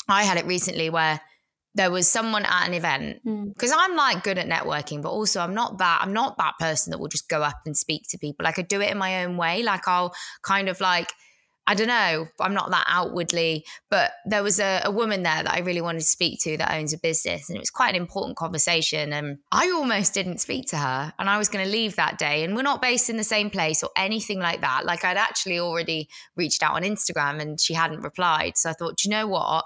I 0.08 0.24
had 0.24 0.38
it 0.38 0.46
recently 0.46 0.90
where 0.90 1.20
there 1.74 1.90
was 1.90 2.11
someone 2.11 2.44
at 2.44 2.66
an 2.66 2.74
event 2.74 3.20
because 3.24 3.70
mm. 3.70 3.76
I'm 3.76 3.96
like 3.96 4.24
good 4.24 4.38
at 4.38 4.48
networking, 4.48 5.02
but 5.02 5.11
also 5.11 5.40
I'm 5.40 5.54
not 5.54 5.78
that 5.78 6.00
I'm 6.02 6.12
not 6.12 6.37
that 6.38 6.54
person 6.59 6.90
that 6.90 6.98
will 6.98 7.09
just 7.09 7.28
go 7.28 7.42
up 7.42 7.61
and 7.64 7.76
speak 7.76 8.02
to 8.11 8.18
people. 8.18 8.44
Like 8.44 8.59
I 8.59 8.62
do 8.62 8.80
it 8.80 8.90
in 8.90 8.98
my 8.98 9.24
own 9.24 9.37
way. 9.37 9.62
Like 9.62 9.87
I'll 9.87 10.12
kind 10.42 10.68
of 10.68 10.80
like 10.80 11.12
I 11.66 11.74
don't 11.74 11.87
know, 11.87 12.26
I'm 12.40 12.54
not 12.54 12.70
that 12.70 12.87
outwardly, 12.88 13.64
but 13.90 14.11
there 14.26 14.42
was 14.42 14.59
a, 14.59 14.80
a, 14.87 14.90
woman 14.90 15.22
there 15.22 15.44
that 15.44 15.52
I 15.52 15.61
really 15.61 15.80
wanted 15.80 16.00
to 16.00 16.06
speak 16.06 16.40
to 16.40 16.56
that 16.56 16.74
owns 16.74 16.92
a 16.92 16.98
business, 16.98 17.48
and 17.48 17.54
it 17.54 17.61
was 17.61 17.70
quite 17.70 17.90
an 17.90 18.00
important 18.00 18.37
conversation. 18.37 19.12
And 19.12 19.38
I 19.52 19.70
almost 19.70 20.12
didn't 20.12 20.38
speak 20.38 20.66
to 20.70 20.76
her, 20.76 21.12
and 21.16 21.30
I 21.30 21.38
was 21.38 21.48
going 21.48 21.64
to 21.64 21.70
leave 21.70 21.94
that 21.94 22.18
day. 22.18 22.42
And 22.42 22.56
we're 22.56 22.62
not 22.62 22.83
based 22.83 23.09
in 23.09 23.18
the 23.18 23.22
same 23.22 23.50
place 23.50 23.85
or 23.85 23.90
anything 23.96 24.40
like 24.40 24.62
that. 24.62 24.85
Like 24.85 25.04
I'd 25.04 25.16
actually 25.16 25.61
already 25.61 26.09
reached 26.35 26.64
out 26.64 26.74
on 26.74 26.83
Instagram, 26.83 27.40
and 27.40 27.61
she 27.61 27.74
hadn't 27.74 28.00
replied. 28.00 28.56
So 28.56 28.70
I 28.70 28.72
thought, 28.72 29.04
you 29.04 29.11
know 29.11 29.28
what? 29.28 29.64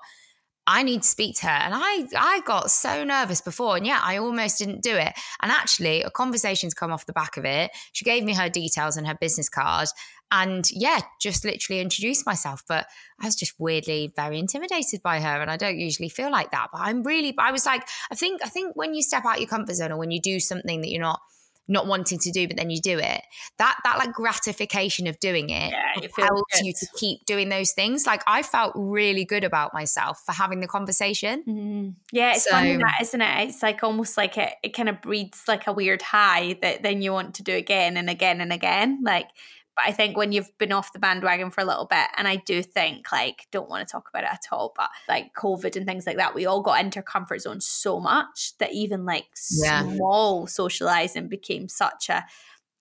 I 0.66 0.82
need 0.82 1.02
to 1.02 1.08
speak 1.08 1.36
to 1.36 1.46
her. 1.46 1.52
And 1.52 1.74
I 1.76 2.06
I 2.16 2.40
got 2.46 2.70
so 2.70 3.04
nervous 3.04 3.40
before. 3.40 3.76
And 3.76 3.86
yeah, 3.86 4.00
I 4.02 4.18
almost 4.18 4.58
didn't 4.58 4.82
do 4.82 4.94
it. 4.96 5.12
And 5.42 5.52
actually, 5.52 6.02
a 6.02 6.10
conversation's 6.10 6.74
come 6.74 6.92
off 6.92 7.06
the 7.06 7.12
back 7.12 7.36
of 7.36 7.44
it. 7.44 7.70
She 7.92 8.04
gave 8.04 8.24
me 8.24 8.34
her 8.34 8.48
details 8.48 8.96
and 8.96 9.06
her 9.06 9.14
business 9.14 9.48
card. 9.48 9.88
And 10.30 10.68
yeah, 10.72 11.00
just 11.20 11.44
literally 11.44 11.80
introduced 11.80 12.26
myself. 12.26 12.62
But 12.66 12.86
I 13.20 13.26
was 13.26 13.36
just 13.36 13.54
weirdly 13.58 14.12
very 14.16 14.38
intimidated 14.38 15.02
by 15.02 15.20
her. 15.20 15.40
And 15.42 15.50
I 15.50 15.56
don't 15.56 15.78
usually 15.78 16.08
feel 16.08 16.30
like 16.30 16.50
that. 16.52 16.68
But 16.72 16.80
I'm 16.80 17.02
really, 17.02 17.34
I 17.38 17.52
was 17.52 17.66
like, 17.66 17.86
I 18.10 18.14
think, 18.14 18.40
I 18.44 18.48
think 18.48 18.74
when 18.74 18.94
you 18.94 19.02
step 19.02 19.24
out 19.24 19.40
your 19.40 19.48
comfort 19.48 19.74
zone 19.74 19.92
or 19.92 19.98
when 19.98 20.10
you 20.10 20.20
do 20.20 20.40
something 20.40 20.80
that 20.80 20.88
you're 20.88 21.00
not 21.00 21.20
not 21.66 21.86
wanting 21.86 22.18
to 22.18 22.30
do, 22.30 22.46
but 22.46 22.56
then 22.56 22.70
you 22.70 22.80
do 22.80 22.98
it. 22.98 23.22
That 23.58 23.78
that 23.84 23.98
like 23.98 24.12
gratification 24.12 25.06
of 25.06 25.18
doing 25.18 25.50
it 25.50 25.70
yeah, 25.72 26.02
it 26.02 26.10
helps 26.16 26.62
you 26.62 26.72
to 26.72 26.86
keep 26.96 27.24
doing 27.24 27.48
those 27.48 27.72
things. 27.72 28.06
Like 28.06 28.22
I 28.26 28.42
felt 28.42 28.72
really 28.74 29.24
good 29.24 29.44
about 29.44 29.72
myself 29.72 30.22
for 30.24 30.32
having 30.32 30.60
the 30.60 30.68
conversation. 30.68 31.40
Mm-hmm. 31.40 31.88
Yeah, 32.12 32.34
it's 32.34 32.44
so, 32.44 32.50
funny 32.50 32.76
that, 32.76 32.98
isn't 33.00 33.20
it? 33.20 33.48
It's 33.48 33.62
like 33.62 33.82
almost 33.82 34.16
like 34.16 34.36
it, 34.36 34.54
it 34.62 34.70
kind 34.70 34.88
of 34.88 35.00
breeds 35.00 35.42
like 35.48 35.66
a 35.66 35.72
weird 35.72 36.02
high 36.02 36.58
that 36.62 36.82
then 36.82 37.02
you 37.02 37.12
want 37.12 37.34
to 37.36 37.42
do 37.42 37.54
again 37.54 37.96
and 37.96 38.10
again 38.10 38.40
and 38.40 38.52
again. 38.52 39.00
Like 39.02 39.28
but 39.76 39.84
I 39.86 39.92
think 39.92 40.16
when 40.16 40.32
you've 40.32 40.56
been 40.58 40.72
off 40.72 40.92
the 40.92 40.98
bandwagon 40.98 41.50
for 41.50 41.60
a 41.60 41.64
little 41.64 41.86
bit, 41.86 42.06
and 42.16 42.28
I 42.28 42.36
do 42.36 42.62
think, 42.62 43.10
like, 43.10 43.46
don't 43.50 43.68
want 43.68 43.86
to 43.86 43.90
talk 43.90 44.08
about 44.08 44.24
it 44.24 44.30
at 44.32 44.46
all, 44.52 44.72
but 44.76 44.90
like 45.08 45.34
COVID 45.34 45.76
and 45.76 45.86
things 45.86 46.06
like 46.06 46.16
that, 46.16 46.34
we 46.34 46.46
all 46.46 46.62
got 46.62 46.80
into 46.80 47.02
comfort 47.02 47.40
zone 47.40 47.60
so 47.60 47.98
much 48.00 48.56
that 48.58 48.72
even 48.72 49.04
like 49.04 49.26
yeah. 49.62 49.82
small 49.82 50.46
socializing 50.46 51.28
became 51.28 51.68
such 51.68 52.08
a 52.08 52.24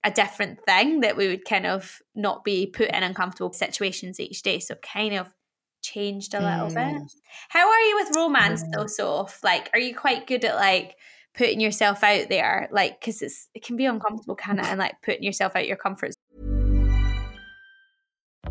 a 0.03 0.12
different 0.12 0.60
thing 0.65 0.99
that 0.99 1.15
we 1.15 1.29
would 1.29 1.45
kind 1.45 1.65
of 1.65 2.01
not 2.13 2.43
be 2.43 2.67
put 2.67 2.89
in 2.89 3.03
uncomfortable 3.03 3.53
situations 3.53 4.19
each 4.19 4.41
day. 4.41 4.60
So 4.60 4.75
kind 4.75 5.15
of 5.15 5.34
changed 5.82 6.34
a 6.34 6.39
little 6.39 6.67
mm. 6.67 6.75
bit. 6.75 7.12
How 7.49 7.69
are 7.69 7.79
you 7.79 7.95
with 7.95 8.15
romance 8.15 8.63
mm. 8.63 8.71
though, 8.73 8.88
Soph? 8.88 9.41
Like, 9.43 9.69
are 9.73 9.79
you 9.79 9.95
quite 9.95 10.27
good 10.27 10.43
at 10.43 10.56
like 10.56 10.97
putting 11.34 11.62
yourself 11.62 12.03
out 12.03 12.27
there? 12.29 12.67
Like, 12.71 12.99
because 12.99 13.21
it's 13.21 13.47
it 13.53 13.63
can 13.63 13.77
be 13.77 13.86
uncomfortable, 13.86 14.36
kind 14.36 14.60
of, 14.60 14.65
and 14.65 14.77
like 14.77 14.95
putting 15.03 15.23
yourself 15.23 15.56
out 15.56 15.67
your 15.67 15.77
comfort 15.77 16.13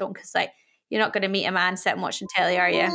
Don't, 0.00 0.12
because 0.12 0.34
like, 0.34 0.50
you're 0.88 1.00
not 1.00 1.12
going 1.12 1.22
to 1.22 1.28
meet 1.28 1.46
a 1.46 1.52
man 1.52 1.76
sitting 1.76 2.00
watching 2.00 2.26
telly, 2.34 2.58
are 2.58 2.68
you? 2.68 2.88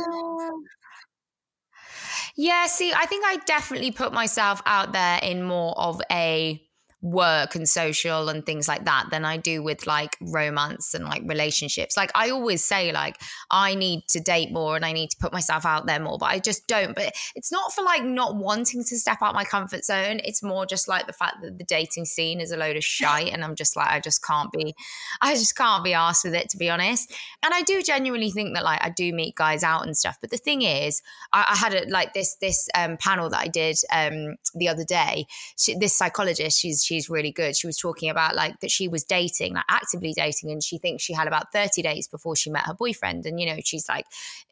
Yeah, 2.36 2.66
see, 2.66 2.92
I 2.92 3.06
think 3.06 3.24
I 3.24 3.38
definitely 3.46 3.92
put 3.92 4.12
myself 4.12 4.60
out 4.66 4.92
there 4.92 5.18
in 5.22 5.42
more 5.42 5.72
of 5.78 6.02
a 6.12 6.62
work 7.02 7.54
and 7.54 7.68
social 7.68 8.28
and 8.28 8.44
things 8.44 8.66
like 8.66 8.84
that 8.84 9.08
than 9.10 9.24
I 9.24 9.36
do 9.36 9.62
with 9.62 9.86
like 9.86 10.16
romance 10.20 10.94
and 10.94 11.04
like 11.04 11.22
relationships. 11.26 11.96
Like 11.96 12.10
I 12.14 12.30
always 12.30 12.64
say 12.64 12.90
like 12.92 13.20
I 13.50 13.74
need 13.74 14.04
to 14.08 14.20
date 14.20 14.50
more 14.50 14.76
and 14.76 14.84
I 14.84 14.92
need 14.92 15.10
to 15.10 15.16
put 15.18 15.32
myself 15.32 15.66
out 15.66 15.86
there 15.86 16.00
more, 16.00 16.18
but 16.18 16.30
I 16.30 16.38
just 16.38 16.66
don't. 16.66 16.94
But 16.94 17.12
it's 17.34 17.52
not 17.52 17.72
for 17.72 17.82
like 17.82 18.02
not 18.02 18.36
wanting 18.36 18.82
to 18.82 18.98
step 18.98 19.18
out 19.22 19.34
my 19.34 19.44
comfort 19.44 19.84
zone. 19.84 20.20
It's 20.24 20.42
more 20.42 20.66
just 20.66 20.88
like 20.88 21.06
the 21.06 21.12
fact 21.12 21.36
that 21.42 21.58
the 21.58 21.64
dating 21.64 22.06
scene 22.06 22.40
is 22.40 22.50
a 22.50 22.56
load 22.56 22.76
of 22.76 22.84
shite 22.84 23.32
and 23.32 23.44
I'm 23.44 23.54
just 23.54 23.76
like 23.76 23.88
I 23.88 24.00
just 24.00 24.24
can't 24.24 24.50
be 24.50 24.74
I 25.20 25.34
just 25.34 25.56
can't 25.56 25.84
be 25.84 25.94
asked 25.94 26.24
with 26.24 26.34
it 26.34 26.48
to 26.50 26.56
be 26.56 26.70
honest. 26.70 27.12
And 27.42 27.52
I 27.52 27.62
do 27.62 27.82
genuinely 27.82 28.30
think 28.30 28.54
that 28.54 28.64
like 28.64 28.82
I 28.82 28.90
do 28.90 29.12
meet 29.12 29.36
guys 29.36 29.62
out 29.62 29.84
and 29.84 29.96
stuff. 29.96 30.16
But 30.20 30.30
the 30.30 30.38
thing 30.38 30.62
is, 30.62 31.02
I, 31.32 31.46
I 31.50 31.56
had 31.56 31.74
a 31.74 31.90
like 31.90 32.14
this 32.14 32.36
this 32.40 32.68
um 32.74 32.96
panel 32.96 33.28
that 33.30 33.40
I 33.40 33.48
did 33.48 33.76
um 33.92 34.36
the 34.54 34.68
other 34.68 34.84
day. 34.84 35.26
She, 35.58 35.74
this 35.74 35.92
psychologist, 35.92 36.58
she's 36.58 36.84
she's 36.96 37.10
really 37.10 37.30
good. 37.30 37.56
She 37.56 37.66
was 37.66 37.76
talking 37.76 38.08
about 38.08 38.34
like 38.34 38.60
that 38.60 38.70
she 38.70 38.88
was 38.88 39.04
dating, 39.04 39.54
like 39.54 39.64
actively 39.68 40.12
dating, 40.14 40.50
and 40.50 40.62
she 40.62 40.78
thinks 40.78 41.02
she 41.02 41.12
had 41.12 41.26
about 41.26 41.52
30 41.52 41.82
days 41.82 42.08
before 42.08 42.34
she 42.34 42.50
met 42.50 42.64
her 42.64 42.74
boyfriend. 42.74 43.26
And, 43.26 43.38
you 43.38 43.46
know, 43.46 43.56
she's 43.62 43.88
like, 43.88 44.06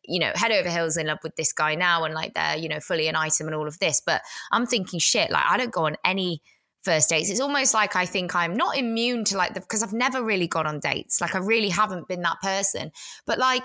you 0.05 0.20
know, 0.20 0.30
head 0.34 0.53
over 0.53 0.68
heels 0.68 0.97
in 0.97 1.07
love 1.07 1.18
with 1.22 1.36
this 1.36 1.53
guy 1.53 1.74
now 1.74 2.05
and 2.05 2.14
like 2.14 2.34
they're, 2.34 2.57
you 2.57 2.68
know, 2.68 2.80
fully 2.80 3.09
an 3.09 3.16
item 3.16 3.47
and 3.47 3.57
all 3.57 3.66
of 3.66 3.78
this. 3.78 4.03
But 4.05 4.22
I'm 4.53 4.66
thinking, 4.66 5.01
shit, 5.01 5.30
like 5.30 5.45
I 5.47 5.57
don't 5.57 5.72
go 5.72 5.86
on 5.86 5.97
any 6.05 6.42
first 6.82 7.09
dates. 7.09 7.30
It's 7.30 7.40
almost 7.40 7.72
like 7.72 7.97
I 7.97 8.05
think 8.05 8.34
I'm 8.34 8.55
not 8.55 8.76
immune 8.76 9.24
to 9.24 9.38
like 9.38 9.55
the 9.55 9.61
because 9.61 9.82
I've 9.82 9.95
never 9.95 10.22
really 10.22 10.47
gone 10.47 10.66
on 10.66 10.80
dates. 10.80 11.20
Like 11.20 11.34
I 11.34 11.38
really 11.38 11.70
haven't 11.70 12.09
been 12.09 12.22
that 12.22 12.40
person. 12.42 12.92
But 13.26 13.38
like 13.38 13.64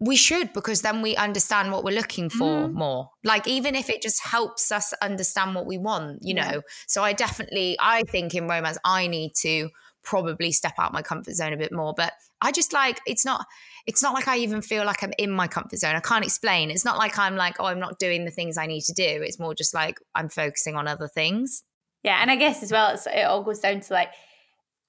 we 0.00 0.16
should 0.16 0.52
because 0.52 0.82
then 0.82 1.02
we 1.02 1.16
understand 1.16 1.72
what 1.72 1.82
we're 1.82 1.94
looking 1.94 2.30
for 2.30 2.68
mm. 2.68 2.72
more. 2.72 3.10
Like 3.24 3.48
even 3.48 3.74
if 3.74 3.90
it 3.90 4.00
just 4.00 4.22
helps 4.22 4.70
us 4.70 4.94
understand 5.02 5.54
what 5.54 5.66
we 5.66 5.78
want 5.78 6.20
you 6.22 6.36
yeah. 6.36 6.50
know? 6.50 6.62
So 6.86 7.02
i 7.02 7.12
definitely 7.12 7.76
i 7.80 8.02
think 8.02 8.34
in 8.34 8.48
romance 8.48 8.78
i 8.84 9.06
need 9.06 9.34
to 9.36 9.70
probably 10.02 10.52
step 10.52 10.74
out 10.78 10.92
my 10.92 11.02
comfort 11.02 11.34
zone 11.34 11.52
a 11.52 11.56
bit 11.56 11.72
more 11.72 11.92
but 11.94 12.12
i 12.40 12.50
just 12.50 12.72
like 12.72 12.98
it's 13.06 13.26
not 13.26 13.44
it's 13.86 14.02
not 14.02 14.14
like 14.14 14.28
i 14.28 14.38
even 14.38 14.62
feel 14.62 14.84
like 14.84 15.02
i'm 15.02 15.12
in 15.18 15.30
my 15.30 15.48
comfort 15.48 15.78
zone. 15.78 15.96
I 15.96 16.00
can't 16.00 16.24
explain. 16.24 16.70
It's 16.70 16.84
not 16.84 16.98
like 16.98 17.18
i'm 17.18 17.36
like 17.36 17.56
oh 17.58 17.66
i'm 17.66 17.80
not 17.80 17.98
doing 17.98 18.24
the 18.24 18.30
things 18.30 18.56
i 18.56 18.66
need 18.66 18.82
to 18.82 18.92
do. 18.92 19.02
It's 19.04 19.38
more 19.38 19.54
just 19.54 19.74
like 19.74 19.98
i'm 20.14 20.28
focusing 20.28 20.76
on 20.76 20.86
other 20.86 21.08
things. 21.08 21.64
Yeah 22.04 22.18
and 22.20 22.30
i 22.30 22.36
guess 22.36 22.62
as 22.62 22.70
well 22.70 22.94
it 22.94 23.24
all 23.24 23.42
goes 23.42 23.58
down 23.58 23.80
to 23.80 23.92
like 23.92 24.10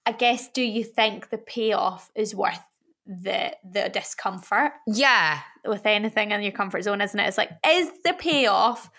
i 0.05 0.11
guess 0.11 0.49
do 0.49 0.61
you 0.61 0.83
think 0.83 1.29
the 1.29 1.37
payoff 1.37 2.11
is 2.15 2.35
worth 2.35 2.61
the 3.09 3.55
the 3.69 3.89
discomfort. 3.89 4.71
Yeah. 4.87 5.39
With 5.65 5.85
anything 5.85 6.31
in 6.31 6.41
your 6.41 6.53
comfort 6.53 6.83
zone, 6.83 7.01
isn't 7.01 7.19
it? 7.19 7.27
It's 7.27 7.37
like, 7.37 7.51
is 7.67 7.89
the 8.05 8.13
payoff 8.13 8.89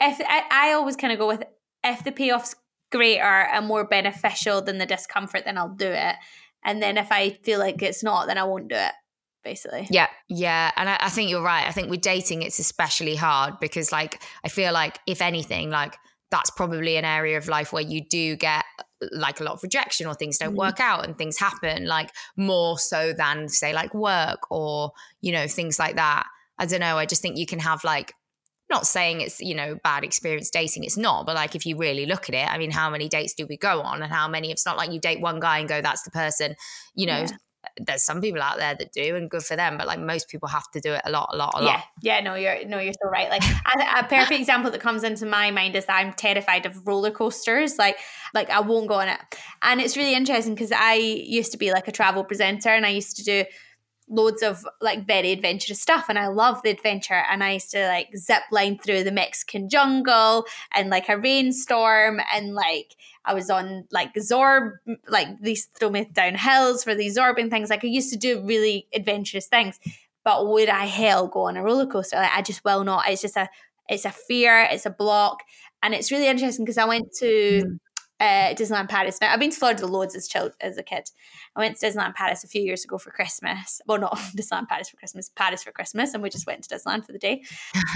if 0.00 0.20
I, 0.20 0.44
I 0.50 0.72
always 0.72 0.96
kind 0.96 1.12
of 1.12 1.18
go 1.18 1.26
with 1.26 1.42
if 1.84 2.04
the 2.04 2.12
payoff's 2.12 2.54
greater 2.90 3.22
and 3.22 3.66
more 3.66 3.84
beneficial 3.84 4.62
than 4.62 4.78
the 4.78 4.86
discomfort, 4.86 5.44
then 5.44 5.58
I'll 5.58 5.74
do 5.74 5.88
it. 5.88 6.16
And 6.64 6.82
then 6.82 6.96
if 6.96 7.12
I 7.12 7.30
feel 7.30 7.58
like 7.58 7.82
it's 7.82 8.02
not, 8.02 8.26
then 8.26 8.38
I 8.38 8.44
won't 8.44 8.68
do 8.68 8.76
it. 8.76 8.92
Basically. 9.44 9.86
Yeah, 9.90 10.08
yeah. 10.28 10.72
And 10.76 10.90
I, 10.90 10.98
I 11.00 11.08
think 11.08 11.30
you're 11.30 11.42
right. 11.42 11.66
I 11.66 11.72
think 11.72 11.90
with 11.90 12.00
dating 12.00 12.42
it's 12.42 12.58
especially 12.58 13.14
hard 13.14 13.60
because 13.60 13.92
like 13.92 14.20
I 14.44 14.48
feel 14.48 14.72
like 14.72 14.98
if 15.06 15.22
anything, 15.22 15.70
like 15.70 15.96
that's 16.30 16.50
probably 16.50 16.96
an 16.96 17.04
area 17.04 17.38
of 17.38 17.48
life 17.48 17.72
where 17.72 17.82
you 17.82 18.02
do 18.06 18.36
get 18.36 18.64
like 19.12 19.40
a 19.40 19.44
lot 19.44 19.54
of 19.54 19.62
rejection 19.62 20.06
or 20.06 20.14
things 20.14 20.38
don't 20.38 20.54
mm. 20.54 20.58
work 20.58 20.80
out 20.80 21.04
and 21.04 21.16
things 21.16 21.38
happen 21.38 21.86
like 21.86 22.10
more 22.36 22.78
so 22.78 23.12
than 23.12 23.48
say 23.48 23.72
like 23.72 23.94
work 23.94 24.50
or 24.50 24.92
you 25.20 25.32
know 25.32 25.46
things 25.46 25.78
like 25.78 25.96
that. 25.96 26.26
I 26.58 26.66
don't 26.66 26.80
know 26.80 26.98
i 26.98 27.06
just 27.06 27.22
think 27.22 27.38
you 27.38 27.46
can 27.46 27.60
have 27.60 27.84
like 27.84 28.12
not 28.68 28.84
saying 28.84 29.20
it's 29.20 29.40
you 29.40 29.54
know 29.54 29.78
bad 29.84 30.02
experience 30.02 30.50
dating 30.50 30.82
it's 30.82 30.96
not 30.96 31.24
but 31.24 31.36
like 31.36 31.54
if 31.54 31.64
you 31.64 31.76
really 31.76 32.04
look 32.04 32.28
at 32.28 32.34
it 32.34 32.48
i 32.50 32.58
mean 32.58 32.72
how 32.72 32.90
many 32.90 33.08
dates 33.08 33.32
do 33.34 33.46
we 33.46 33.56
go 33.56 33.80
on? 33.80 34.02
And 34.02 34.12
how 34.12 34.26
many 34.26 34.50
it's 34.50 34.66
not 34.66 34.76
like 34.76 34.90
you 34.90 34.98
date 35.00 35.20
one 35.20 35.38
guy 35.38 35.60
and 35.60 35.68
go 35.68 35.80
that's 35.80 36.02
the 36.02 36.10
person 36.10 36.56
you 36.94 37.06
know 37.06 37.20
yeah 37.20 37.28
there's 37.76 38.02
some 38.02 38.20
people 38.20 38.40
out 38.40 38.56
there 38.56 38.74
that 38.74 38.92
do 38.92 39.16
and 39.16 39.30
good 39.30 39.42
for 39.42 39.56
them 39.56 39.76
but 39.76 39.86
like 39.86 39.98
most 39.98 40.28
people 40.28 40.48
have 40.48 40.70
to 40.70 40.80
do 40.80 40.92
it 40.92 41.00
a 41.04 41.10
lot 41.10 41.30
a 41.32 41.36
lot 41.36 41.60
a 41.60 41.64
yeah. 41.64 41.72
lot. 41.72 41.84
Yeah 42.00 42.20
no 42.20 42.34
you're 42.34 42.64
no 42.66 42.78
you're 42.78 42.92
so 42.92 43.08
right. 43.08 43.28
Like 43.28 43.42
a, 43.42 44.00
a 44.00 44.04
perfect 44.04 44.40
example 44.40 44.70
that 44.70 44.80
comes 44.80 45.02
into 45.02 45.26
my 45.26 45.50
mind 45.50 45.74
is 45.76 45.86
that 45.86 45.96
i'm 45.96 46.12
terrified 46.12 46.66
of 46.66 46.86
roller 46.86 47.10
coasters. 47.10 47.78
Like 47.78 47.98
like 48.34 48.50
i 48.50 48.60
won't 48.60 48.88
go 48.88 48.94
on 48.94 49.08
it. 49.08 49.20
And 49.62 49.80
it's 49.80 49.96
really 49.96 50.14
interesting 50.14 50.54
because 50.54 50.72
i 50.72 50.94
used 50.94 51.52
to 51.52 51.58
be 51.58 51.72
like 51.72 51.88
a 51.88 51.92
travel 51.92 52.24
presenter 52.24 52.70
and 52.70 52.86
i 52.86 52.90
used 52.90 53.16
to 53.16 53.24
do 53.24 53.44
loads 54.08 54.42
of 54.42 54.66
like 54.80 55.06
very 55.06 55.32
adventurous 55.32 55.80
stuff 55.80 56.06
and 56.08 56.18
I 56.18 56.28
love 56.28 56.62
the 56.62 56.70
adventure 56.70 57.22
and 57.30 57.44
I 57.44 57.52
used 57.52 57.70
to 57.72 57.86
like 57.88 58.16
zip 58.16 58.42
line 58.50 58.78
through 58.78 59.04
the 59.04 59.12
Mexican 59.12 59.68
jungle 59.68 60.46
and 60.72 60.90
like 60.90 61.08
a 61.08 61.18
rainstorm 61.18 62.20
and 62.32 62.54
like 62.54 62.96
I 63.24 63.34
was 63.34 63.50
on 63.50 63.86
like 63.90 64.14
Zorb 64.14 64.72
like 65.08 65.28
these 65.40 65.66
throw 65.66 65.90
me 65.90 66.04
down 66.12 66.34
hills 66.36 66.84
for 66.84 66.94
these 66.94 67.18
zorbing 67.18 67.50
things 67.50 67.70
like 67.70 67.84
I 67.84 67.88
used 67.88 68.10
to 68.12 68.18
do 68.18 68.44
really 68.44 68.86
adventurous 68.94 69.46
things 69.46 69.78
but 70.24 70.46
would 70.46 70.68
I 70.68 70.86
hell 70.86 71.26
go 71.28 71.42
on 71.42 71.56
a 71.56 71.62
roller 71.62 71.86
coaster? 71.86 72.16
Like 72.16 72.32
I 72.34 72.42
just 72.42 72.64
will 72.64 72.84
not. 72.84 73.08
It's 73.08 73.22
just 73.22 73.36
a 73.36 73.48
it's 73.88 74.04
a 74.04 74.10
fear 74.10 74.68
it's 74.70 74.84
a 74.84 74.90
block 74.90 75.42
and 75.82 75.94
it's 75.94 76.10
really 76.10 76.28
interesting 76.28 76.64
because 76.64 76.78
I 76.78 76.84
went 76.84 77.12
to 77.20 77.62
mm 77.64 77.78
uh, 78.20 78.54
Disneyland 78.54 78.88
Paris. 78.88 79.20
Now, 79.20 79.32
I've 79.32 79.40
been 79.40 79.50
to 79.50 79.56
Florida 79.56 79.86
loads 79.86 80.16
as 80.16 80.26
child 80.26 80.52
as 80.60 80.76
a 80.76 80.82
kid. 80.82 81.10
I 81.54 81.60
went 81.60 81.76
to 81.78 81.86
Disneyland 81.86 82.14
Paris 82.14 82.42
a 82.44 82.48
few 82.48 82.62
years 82.62 82.84
ago 82.84 82.98
for 82.98 83.10
Christmas. 83.10 83.80
Well, 83.86 83.98
not 83.98 84.16
Disneyland 84.36 84.68
Paris 84.68 84.88
for 84.88 84.96
Christmas, 84.96 85.30
Paris 85.34 85.62
for 85.62 85.72
Christmas, 85.72 86.14
and 86.14 86.22
we 86.22 86.30
just 86.30 86.46
went 86.46 86.64
to 86.64 86.74
Disneyland 86.74 87.06
for 87.06 87.12
the 87.12 87.18
day. 87.18 87.42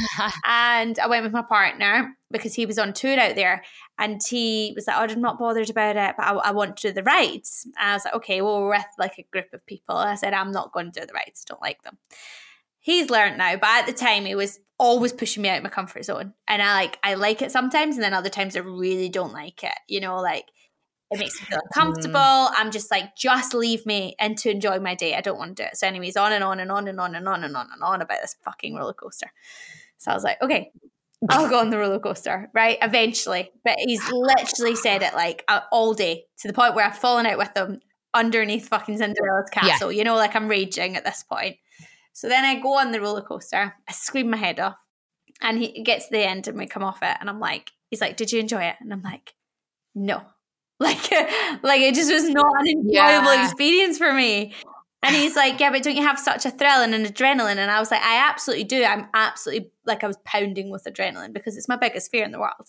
and 0.45 0.99
I 0.99 1.07
went 1.09 1.25
with 1.25 1.33
my 1.33 1.43
partner 1.43 2.15
because 2.31 2.55
he 2.55 2.67
was 2.67 2.79
on 2.79 2.93
tour 2.93 3.19
out 3.19 3.35
there, 3.35 3.63
and 3.99 4.21
he 4.27 4.73
was 4.75 4.87
like, 4.87 4.97
"Oh, 4.97 5.13
I'm 5.13 5.21
not 5.21 5.39
bothered 5.39 5.71
about 5.71 5.97
it, 5.97 6.15
but 6.17 6.27
I, 6.27 6.33
I 6.33 6.51
want 6.53 6.77
to 6.79 6.89
do 6.89 6.95
the 6.95 7.03
rides." 7.03 7.67
And 7.79 7.91
I 7.91 7.95
was 7.95 8.05
like, 8.05 8.15
"Okay, 8.15 8.41
well, 8.43 8.63
we're 8.63 8.71
with 8.71 8.87
like 8.99 9.19
a 9.19 9.27
group 9.33 9.53
of 9.53 9.67
people." 9.67 9.97
I 9.97 10.15
said, 10.15 10.35
"I'm 10.35 10.53
not 10.53 10.73
going 10.73 10.93
to 10.93 11.01
do 11.01 11.07
the 11.07 11.15
rides. 11.15 11.45
Don't 11.45 11.63
like 11.63 11.83
them." 11.83 11.99
He's 12.83 13.09
learned 13.09 13.39
now, 13.39 13.57
but 13.57 13.69
at 13.69 13.87
the 13.87 13.93
time 13.93 14.27
he 14.27 14.35
was 14.35 14.61
always 14.79 15.13
pushing 15.13 15.43
me 15.43 15.49
out 15.49 15.59
of 15.59 15.63
my 15.63 15.71
comfort 15.71 16.05
zone. 16.05 16.35
And 16.47 16.61
I 16.61 16.75
like 16.75 16.99
I 17.03 17.15
like 17.15 17.41
it 17.41 17.53
sometimes 17.53 17.95
and 17.95 18.03
then 18.03 18.13
other 18.13 18.29
times 18.29 18.57
I 18.57 18.61
really 18.61 19.09
don't 19.09 19.33
like 19.33 19.65
it. 19.65 19.79
You 19.89 20.01
know, 20.01 20.21
like 20.21 20.47
it 21.13 21.19
makes 21.19 21.41
me 21.41 21.47
feel 21.47 21.61
uncomfortable. 21.65 22.19
Mm. 22.19 22.53
I'm 22.57 22.71
just 22.71 22.91
like, 22.91 23.15
just 23.17 23.55
leave 23.55 23.87
me 23.87 24.17
and 24.19 24.37
to 24.39 24.51
enjoy 24.51 24.81
my 24.81 24.95
day. 24.95 25.15
I 25.15 25.21
don't 25.21 25.39
want 25.39 25.57
to 25.57 25.63
do 25.63 25.67
it. 25.67 25.77
So 25.77 25.87
anyways, 25.87 26.17
on 26.17 26.33
and 26.33 26.43
on 26.43 26.59
and 26.59 26.73
on 26.73 26.89
and 26.89 26.99
on 26.99 27.15
and 27.15 27.29
on 27.29 27.45
and 27.45 27.57
on 27.57 27.69
and 27.73 27.83
on 27.83 28.03
about 28.03 28.19
this 28.23 28.37
fucking 28.45 28.75
roller 28.75 28.95
coaster. 28.95 29.31
So 29.99 30.11
I 30.11 30.15
was 30.15 30.25
like, 30.25 30.43
okay, 30.43 30.73
I'll 31.29 31.49
go 31.49 31.61
on 31.61 31.71
the 31.71 31.79
roller 31.79 32.01
coaster, 32.01 32.51
right? 32.53 32.79
Eventually. 32.83 33.53
But 33.65 33.77
he's 33.79 34.03
literally 34.11 34.75
said 34.75 35.03
it 35.03 35.15
like 35.15 35.49
all 35.71 35.95
day 35.95 36.25
to 36.39 36.49
the 36.49 36.55
point 36.55 36.75
where 36.75 36.87
I've 36.87 36.99
fallen 36.99 37.27
out 37.27 37.39
with 37.39 37.57
him 37.57 37.81
underneath 38.15 38.69
fucking 38.69 38.99
Cinderella's 38.99 39.51
castle. 39.51 39.93
Yeah. 39.93 39.99
You 39.99 40.05
know, 40.05 40.17
like 40.17 40.35
I'm 40.35 40.49
raging 40.49 40.97
at 40.97 41.05
this 41.05 41.23
point. 41.23 41.57
So 42.13 42.29
then 42.29 42.45
I 42.45 42.61
go 42.61 42.79
on 42.79 42.93
the 42.93 43.01
roller 43.01 43.23
coaster, 43.23 43.75
I 43.89 43.93
scream 43.93 44.31
my 44.31 44.37
head 44.37 44.61
off, 44.61 44.77
and 45.41 45.59
he 45.59 45.83
gets 45.83 46.07
to 46.07 46.13
the 46.13 46.27
end 46.27 46.47
and 46.49 46.59
we 46.59 46.67
come 46.67 46.85
off 46.85 47.03
it, 47.03 47.17
and 47.21 47.29
I'm 47.29 47.41
like, 47.41 47.71
he's 47.91 48.01
like, 48.01 48.17
"Did 48.17 48.33
you 48.33 48.41
enjoy 48.41 48.63
it?" 48.63 48.77
And 48.81 48.93
I'm 48.93 49.03
like, 49.03 49.35
"No." 49.95 50.23
Like, 50.83 51.13
like 51.63 51.81
it 51.81 51.95
just 51.95 52.13
was 52.13 52.29
not 52.29 52.53
an 52.59 52.67
enjoyable 52.67 53.33
yeah. 53.33 53.45
experience 53.45 53.99
for 53.99 54.13
me. 54.13 54.53
And 55.03 55.15
he's 55.15 55.37
like, 55.37 55.61
Yeah, 55.61 55.71
but 55.71 55.83
don't 55.83 55.97
you 55.97 56.03
have 56.03 56.19
such 56.19 56.47
a 56.47 56.51
thrill 56.51 56.83
and 56.83 56.95
an 56.95 57.05
adrenaline? 57.05 57.59
And 57.59 57.71
I 57.71 57.81
was 57.81 57.91
like, 57.91 58.03
I 58.03 58.29
absolutely 58.29 58.65
do. 58.65 58.83
I'm 58.85 59.07
absolutely 59.15 59.71
like 59.85 60.03
I 60.03 60.07
was 60.07 60.19
pounding 60.25 60.71
with 60.71 60.85
adrenaline 60.85 61.33
because 61.33 61.57
it's 61.57 61.69
my 61.69 61.77
biggest 61.77 62.11
fear 62.11 62.25
in 62.25 62.33
the 62.33 62.41
world. 62.41 62.69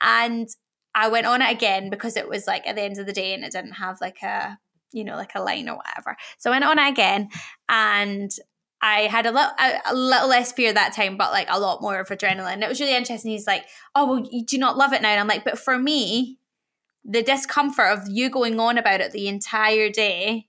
And 0.00 0.48
I 0.94 1.08
went 1.08 1.26
on 1.26 1.42
it 1.42 1.50
again 1.50 1.90
because 1.90 2.16
it 2.16 2.28
was 2.28 2.46
like 2.46 2.66
at 2.66 2.76
the 2.76 2.82
end 2.82 2.98
of 2.98 3.06
the 3.06 3.12
day 3.12 3.34
and 3.34 3.44
it 3.44 3.52
didn't 3.52 3.72
have 3.72 4.00
like 4.00 4.22
a, 4.22 4.58
you 4.92 5.04
know, 5.04 5.16
like 5.16 5.34
a 5.34 5.42
line 5.42 5.68
or 5.68 5.76
whatever. 5.76 6.16
So 6.38 6.50
I 6.50 6.54
went 6.54 6.64
on 6.64 6.78
it 6.78 6.90
again 6.90 7.28
and 7.68 8.30
I 8.82 9.02
had 9.02 9.26
a 9.26 9.32
little, 9.32 9.50
a, 9.58 9.80
a, 9.86 9.94
little 9.94 10.28
less 10.28 10.52
fear 10.52 10.72
that 10.72 10.92
time, 10.92 11.16
but 11.16 11.32
like 11.32 11.48
a 11.50 11.58
lot 11.58 11.80
more 11.80 11.98
of 11.98 12.08
adrenaline. 12.08 12.62
It 12.62 12.68
was 12.68 12.80
really 12.80 12.94
interesting. 12.94 13.30
He's 13.30 13.46
like, 13.46 13.64
"Oh, 13.94 14.06
well, 14.06 14.28
you 14.30 14.44
do 14.44 14.58
not 14.58 14.76
love 14.76 14.92
it 14.92 15.02
now," 15.02 15.08
and 15.08 15.20
I'm 15.20 15.26
like, 15.26 15.44
"But 15.44 15.58
for 15.58 15.78
me, 15.78 16.38
the 17.04 17.22
discomfort 17.22 17.86
of 17.86 18.08
you 18.08 18.28
going 18.28 18.60
on 18.60 18.76
about 18.76 19.00
it 19.00 19.12
the 19.12 19.28
entire 19.28 19.88
day, 19.88 20.48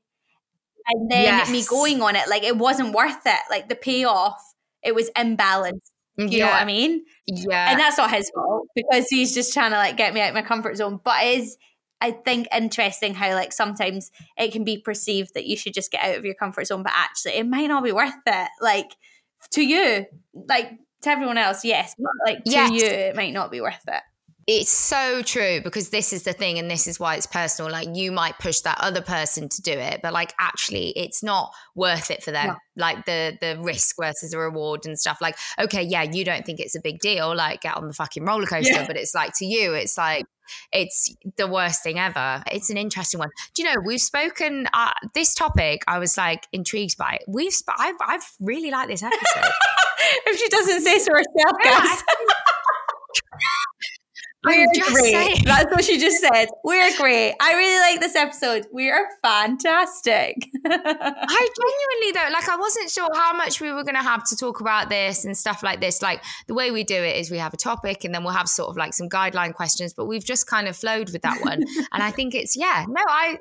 and 0.88 1.10
then 1.10 1.24
yes. 1.24 1.50
me 1.50 1.64
going 1.66 2.02
on 2.02 2.16
it, 2.16 2.30
like 2.30 2.44
it 2.44 2.58
wasn't 2.58 2.94
worth 2.94 3.26
it. 3.26 3.40
Like 3.50 3.70
the 3.70 3.76
payoff, 3.76 4.42
it 4.84 4.94
was 4.94 5.10
imbalanced. 5.12 5.92
You 6.18 6.28
yeah. 6.30 6.46
know 6.46 6.52
what 6.52 6.62
I 6.62 6.66
mean? 6.66 7.06
Yeah. 7.28 7.72
And 7.72 7.80
that's 7.80 7.98
not 7.98 8.12
his 8.12 8.30
fault 8.34 8.68
because 8.76 9.06
he's 9.08 9.36
just 9.36 9.54
trying 9.54 9.72
to 9.72 9.78
like 9.78 9.98
get 9.98 10.14
me 10.16 10.22
out 10.22 10.30
of 10.30 10.34
my 10.34 10.42
comfort 10.42 10.76
zone. 10.76 11.00
But 11.04 11.24
it 11.24 11.40
is 11.40 11.58
I 12.02 12.12
think 12.12 12.48
interesting 12.56 13.14
how 13.16 13.34
like 13.34 13.52
sometimes 13.54 14.12
it 14.38 14.52
can 14.52 14.64
be 14.64 14.78
perceived 14.78 15.34
that 15.34 15.46
you 15.46 15.58
should 15.58 15.74
just 15.74 15.92
get 15.92 16.04
out 16.04 16.16
of 16.18 16.26
your 16.26 16.36
comfort 16.36 16.68
zone, 16.68 16.84
but 16.84 16.94
actually 16.96 17.34
it 17.34 17.48
might 17.48 17.68
not 17.68 17.84
be 17.84 17.92
worth 17.92 18.14
it. 18.26 18.50
Like 18.62 18.92
to 19.52 19.62
you, 19.62 20.06
like 20.34 20.72
to 21.04 21.10
everyone 21.10 21.38
else, 21.38 21.64
yes, 21.66 21.94
but 21.98 22.12
like 22.26 22.44
to 22.44 22.52
yes. 22.52 22.72
you, 22.72 22.88
it 22.88 23.16
might 23.16 23.34
not 23.34 23.52
be 23.52 23.62
worth 23.62 23.84
it. 23.88 24.02
it's 24.48 24.72
so 24.72 25.22
true 25.22 25.60
because 25.62 25.90
this 25.90 26.14
is 26.14 26.24
the 26.24 26.32
thing 26.32 26.58
and 26.58 26.72
this 26.72 26.88
is 26.88 27.00
why 27.00 27.16
it's 27.16 27.26
personal 27.28 27.70
like 27.70 27.90
you 27.94 28.14
might 28.14 28.40
push 28.40 28.62
that 28.62 28.78
other 28.80 29.02
person 29.02 29.50
to 29.50 29.62
do 29.62 29.72
it 29.74 30.00
but 30.02 30.14
like 30.14 30.34
actually 30.40 30.92
it's 30.92 31.22
not 31.22 31.52
worth 31.76 32.10
it 32.10 32.24
for 32.24 32.32
them 32.32 32.56
like 32.78 33.06
the 33.06 33.38
the 33.42 33.60
risk 33.62 33.98
versus 34.00 34.32
the 34.32 34.38
reward 34.38 34.86
and 34.86 34.98
stuff 34.98 35.18
like 35.22 35.36
okay 35.60 35.84
yeah 35.84 36.04
you 36.04 36.24
don't 36.24 36.46
think 36.46 36.62
it's 36.62 36.76
a 36.76 36.82
big 36.82 36.98
deal 37.00 37.36
like 37.36 37.60
get 37.60 37.76
on 37.76 37.88
the 37.88 37.94
fucking 37.94 38.24
roller 38.24 38.46
coaster 38.46 38.72
Yeah. 38.74 38.88
but 38.88 38.96
it's 38.96 39.14
like 39.14 39.34
to 39.40 39.46
you 39.46 39.74
it's 39.74 39.98
like 39.98 40.26
it's 40.72 41.16
the 41.38 41.48
worst 41.48 41.84
thing 41.84 42.00
ever. 42.00 42.44
It's 42.52 42.70
an 42.70 42.78
interesting 42.78 43.20
one. 43.20 43.30
Do 43.54 43.64
you 43.64 43.70
know 43.70 43.76
we've 43.86 44.02
spoken 44.02 44.68
uh, 44.74 44.94
this 45.14 45.34
topic 45.34 45.84
i 45.88 46.00
was 46.00 46.18
like 46.18 46.48
intrigued 46.52 46.98
by 46.98 47.14
it. 47.14 47.24
We've 47.28 47.54
sp- 47.54 47.78
I've, 47.78 47.96
I've 48.02 48.24
really 48.40 48.72
liked 48.72 48.90
this 48.90 49.04
episode. 49.04 49.52
If 50.28 50.40
she 50.40 50.48
doesn't 50.48 50.82
say 50.82 51.00
so 51.00 51.12
herself, 51.12 51.58
guys. 51.64 52.04
We're 54.48 54.68
great. 54.74 55.12
saying. 55.12 55.44
That's 55.46 55.72
what 55.72 55.84
she 55.84 56.00
just 56.00 56.22
said. 56.22 56.48
We're 56.64 56.92
great. 56.98 57.36
I 57.40 57.54
really 57.54 57.80
like 57.80 58.00
this 58.00 58.16
episode. 58.16 58.66
We 58.72 58.90
are 58.90 59.06
fantastic. 59.22 60.50
I 60.66 61.50
genuinely 61.58 62.12
though, 62.14 62.34
like 62.34 62.50
I 62.50 62.58
wasn't 62.58 62.90
sure 62.90 63.10
how 63.14 63.34
much 63.34 63.62
we 63.62 63.72
were 63.72 63.84
going 63.84 63.96
to 63.96 64.02
have 64.02 64.24
to 64.30 64.36
talk 64.36 64.62
about 64.62 64.90
this 64.90 65.26
and 65.26 65.38
stuff 65.38 65.64
like 65.64 65.82
this. 65.82 66.02
Like 66.02 66.24
the 66.48 66.54
way 66.54 66.72
we 66.72 66.84
do 66.84 66.96
it 66.96 67.18
is 67.18 67.30
we 67.30 67.38
have 67.38 67.54
a 67.54 67.58
topic 67.58 68.04
and 68.04 68.14
then 68.14 68.24
we'll 68.24 68.34
have 68.34 68.48
sort 68.48 68.70
of 68.70 68.78
like 68.78 68.94
some 68.94 69.10
guideline 69.10 69.54
questions, 69.54 69.94
but 69.94 70.06
we've 70.06 70.26
just 70.26 70.48
kind 70.48 70.68
of 70.68 70.76
flowed 70.76 71.12
with 71.12 71.22
that 71.24 71.42
one. 71.44 71.64
and 71.92 72.04
I 72.04 72.12
think 72.12 72.34
it's 72.36 72.56
yeah, 72.56 72.86
no, 72.88 73.02
I 73.08 73.38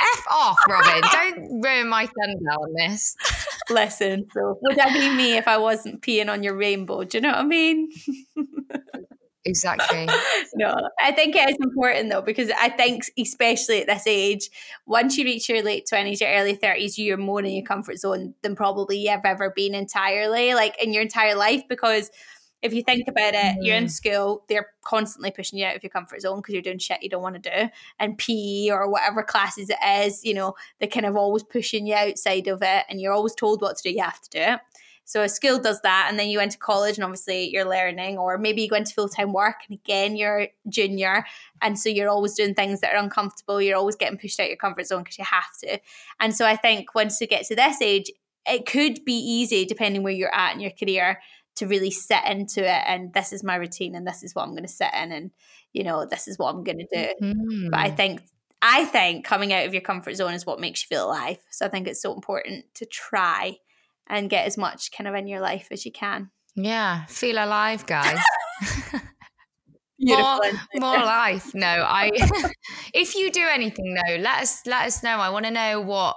f 0.00 0.24
off, 0.30 0.58
Robyn. 0.68 1.02
Don't 1.12 1.60
ruin 1.62 1.88
my 1.88 2.06
thunder 2.06 2.50
on 2.50 2.72
this. 2.74 3.16
Listen, 3.70 4.26
so 4.32 4.58
would 4.62 4.76
that 4.76 4.92
be 4.92 5.10
me 5.14 5.36
if 5.36 5.46
I 5.46 5.58
wasn't 5.58 6.02
peeing 6.02 6.30
on 6.30 6.42
your 6.42 6.56
rainbow? 6.56 7.04
Do 7.04 7.18
you 7.18 7.22
know 7.22 7.30
what 7.30 7.38
I 7.38 7.44
mean? 7.44 7.90
Exactly. 9.44 10.06
no, 10.54 10.72
I 11.00 11.10
think 11.12 11.34
it 11.34 11.48
is 11.50 11.56
important 11.60 12.10
though 12.10 12.22
because 12.22 12.50
I 12.60 12.68
think 12.68 13.04
especially 13.18 13.80
at 13.80 13.88
this 13.88 14.06
age, 14.06 14.48
once 14.86 15.18
you 15.18 15.24
reach 15.24 15.48
your 15.48 15.62
late 15.62 15.86
twenties, 15.88 16.20
your 16.20 16.30
early 16.30 16.54
thirties, 16.54 16.98
you're 16.98 17.16
more 17.16 17.40
in 17.40 17.46
your 17.50 17.64
comfort 17.64 17.98
zone 17.98 18.34
than 18.42 18.54
probably 18.54 18.98
you've 18.98 19.24
ever 19.24 19.50
been 19.50 19.74
entirely, 19.74 20.54
like 20.54 20.80
in 20.82 20.92
your 20.92 21.02
entire 21.02 21.34
life. 21.34 21.62
Because 21.68 22.10
if 22.62 22.72
you 22.72 22.84
think 22.84 23.08
about 23.08 23.34
it, 23.34 23.56
you're 23.60 23.76
in 23.76 23.86
Mhm. 23.86 23.90
school, 23.90 24.44
they're 24.48 24.68
constantly 24.84 25.32
pushing 25.32 25.58
you 25.58 25.66
out 25.66 25.74
of 25.74 25.82
your 25.82 25.90
comfort 25.90 26.20
zone 26.20 26.36
because 26.38 26.52
you're 26.52 26.62
doing 26.62 26.78
shit 26.78 27.02
you 27.02 27.08
don't 27.08 27.22
want 27.22 27.42
to 27.42 27.50
do, 27.50 27.68
and 27.98 28.16
PE 28.16 28.70
or 28.70 28.88
whatever 28.88 29.24
classes 29.24 29.68
it 29.68 29.78
is, 30.06 30.24
you 30.24 30.32
know, 30.34 30.54
they're 30.78 30.88
kind 30.88 31.04
of 31.06 31.16
always 31.16 31.42
pushing 31.42 31.88
you 31.88 31.96
outside 31.96 32.46
of 32.46 32.62
it, 32.62 32.84
and 32.88 33.00
you're 33.00 33.12
always 33.12 33.34
told 33.34 33.60
what 33.60 33.76
to 33.78 33.82
do. 33.82 33.90
You 33.90 34.04
have 34.04 34.20
to 34.20 34.30
do 34.30 34.38
it. 34.38 34.60
So 35.04 35.22
a 35.22 35.28
school 35.28 35.58
does 35.58 35.80
that, 35.82 36.06
and 36.08 36.18
then 36.18 36.28
you 36.28 36.38
went 36.38 36.52
to 36.52 36.58
college, 36.58 36.96
and 36.96 37.04
obviously 37.04 37.50
you're 37.50 37.68
learning, 37.68 38.18
or 38.18 38.38
maybe 38.38 38.62
you 38.62 38.68
go 38.68 38.76
into 38.76 38.94
full 38.94 39.08
time 39.08 39.32
work, 39.32 39.56
and 39.68 39.78
again 39.78 40.16
you're 40.16 40.48
junior, 40.68 41.24
and 41.60 41.78
so 41.78 41.88
you're 41.88 42.08
always 42.08 42.34
doing 42.34 42.54
things 42.54 42.80
that 42.80 42.94
are 42.94 43.02
uncomfortable. 43.02 43.60
You're 43.60 43.76
always 43.76 43.96
getting 43.96 44.18
pushed 44.18 44.38
out 44.40 44.44
of 44.44 44.50
your 44.50 44.56
comfort 44.56 44.86
zone 44.86 45.02
because 45.02 45.18
you 45.18 45.24
have 45.24 45.56
to. 45.62 45.78
And 46.20 46.34
so 46.34 46.46
I 46.46 46.56
think 46.56 46.94
once 46.94 47.20
you 47.20 47.26
get 47.26 47.46
to 47.46 47.56
this 47.56 47.82
age, 47.82 48.10
it 48.46 48.66
could 48.66 49.04
be 49.04 49.14
easy, 49.14 49.64
depending 49.64 50.02
where 50.02 50.12
you're 50.12 50.34
at 50.34 50.54
in 50.54 50.60
your 50.60 50.72
career, 50.72 51.20
to 51.56 51.66
really 51.66 51.90
sit 51.90 52.24
into 52.26 52.60
it. 52.60 52.82
And 52.86 53.12
this 53.12 53.32
is 53.32 53.44
my 53.44 53.56
routine, 53.56 53.94
and 53.94 54.06
this 54.06 54.22
is 54.22 54.34
what 54.34 54.42
I'm 54.44 54.52
going 54.52 54.62
to 54.62 54.68
sit 54.68 54.90
in, 54.94 55.12
and 55.12 55.30
you 55.72 55.84
know 55.84 56.06
this 56.06 56.28
is 56.28 56.38
what 56.38 56.54
I'm 56.54 56.64
going 56.64 56.78
to 56.78 56.86
do. 56.92 57.12
But 57.70 57.80
I 57.80 57.90
Mm. 57.90 57.96
think 57.96 58.22
I 58.62 58.84
think 58.84 59.24
coming 59.24 59.52
out 59.52 59.66
of 59.66 59.74
your 59.74 59.82
comfort 59.82 60.14
zone 60.14 60.34
is 60.34 60.46
what 60.46 60.60
makes 60.60 60.82
you 60.82 60.88
feel 60.88 61.06
alive. 61.06 61.38
So 61.50 61.66
I 61.66 61.68
think 61.68 61.88
it's 61.88 62.00
so 62.00 62.14
important 62.14 62.64
to 62.74 62.86
try 62.86 63.56
and 64.12 64.30
get 64.30 64.46
as 64.46 64.58
much 64.58 64.92
kind 64.92 65.08
of 65.08 65.14
in 65.14 65.26
your 65.26 65.40
life 65.40 65.68
as 65.72 65.84
you 65.84 65.90
can. 65.90 66.30
Yeah, 66.54 67.06
feel 67.06 67.42
alive, 67.42 67.86
guys. 67.86 68.20
More, 70.04 70.40
more 70.74 70.96
life. 70.96 71.54
No, 71.54 71.68
I. 71.68 72.10
if 72.92 73.14
you 73.14 73.30
do 73.30 73.46
anything 73.48 73.94
though, 73.94 74.16
let 74.16 74.42
us 74.42 74.66
let 74.66 74.86
us 74.86 75.00
know. 75.04 75.18
I 75.18 75.30
want 75.30 75.44
to 75.44 75.52
know 75.52 75.80
what 75.80 76.16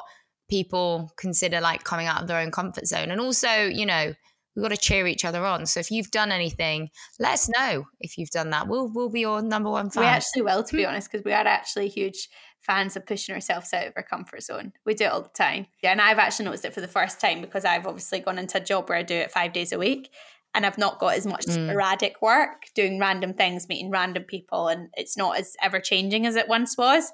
people 0.50 1.12
consider 1.18 1.62
like 1.62 1.84
coming 1.84 2.08
out 2.08 2.20
of 2.22 2.28
their 2.28 2.40
own 2.40 2.50
comfort 2.50 2.88
zone, 2.88 3.12
and 3.12 3.22
also, 3.22 3.48
you 3.48 3.86
know, 3.86 4.16
we've 4.56 4.64
got 4.64 4.70
to 4.70 4.78
cheer 4.78 5.06
each 5.06 5.24
other 5.24 5.46
on. 5.46 5.68
So 5.68 5.80
if 5.80 5.92
you've 5.92 6.10
done 6.10 6.32
anything, 6.32 6.90
let 7.20 7.34
us 7.34 7.48
know 7.48 7.86
if 8.00 8.18
you've 8.18 8.32
done 8.32 8.50
that. 8.50 8.68
We'll 8.68 8.92
we'll 8.92 9.12
be 9.12 9.22
your 9.22 9.44
number 9.44 9.70
one 9.70 9.92
fan. 9.92 10.02
We 10.02 10.08
actually 10.08 10.42
will, 10.42 10.64
to 10.64 10.76
be 10.76 10.86
honest, 10.86 11.12
because 11.12 11.24
we 11.24 11.34
are 11.34 11.46
actually 11.46 11.90
huge 11.90 12.28
fans 12.66 12.96
of 12.96 13.06
pushing 13.06 13.36
ourselves 13.36 13.74
out 13.74 13.88
of 13.88 13.94
our 13.96 14.04
comfort 14.04 14.44
zone. 14.44 14.74
We 14.86 14.94
do 14.94 15.06
it 15.06 15.12
all 15.12 15.22
the 15.22 15.30
time. 15.30 15.68
Yeah, 15.84 15.92
and 15.92 16.02
I've 16.02 16.18
actually 16.20 16.46
noticed 16.46 16.66
it 16.66 16.74
for 16.74 16.82
the 16.82 16.88
first 16.88 17.20
time 17.22 17.42
because 17.42 17.66
I've 17.66 17.86
obviously 17.88 18.20
gone 18.20 18.40
into 18.40 18.58
a 18.58 18.64
job 18.64 18.90
where 18.90 18.98
I 18.98 19.04
do 19.04 19.16
it 19.16 19.32
five 19.32 19.54
days 19.54 19.72
a 19.72 19.78
week. 19.78 20.12
And 20.54 20.66
I've 20.66 20.78
not 20.78 21.00
got 21.00 21.16
as 21.16 21.28
much 21.28 21.46
Mm. 21.46 21.68
sporadic 21.68 22.22
work, 22.22 22.64
doing 22.76 22.98
random 22.98 23.34
things, 23.34 23.68
meeting 23.68 23.92
random 23.92 24.24
people, 24.24 24.70
and 24.70 24.88
it's 24.94 25.18
not 25.18 25.38
as 25.38 25.56
ever 25.62 25.82
changing 25.82 26.26
as 26.26 26.38
it 26.38 26.48
once 26.48 26.78
was. 26.78 27.12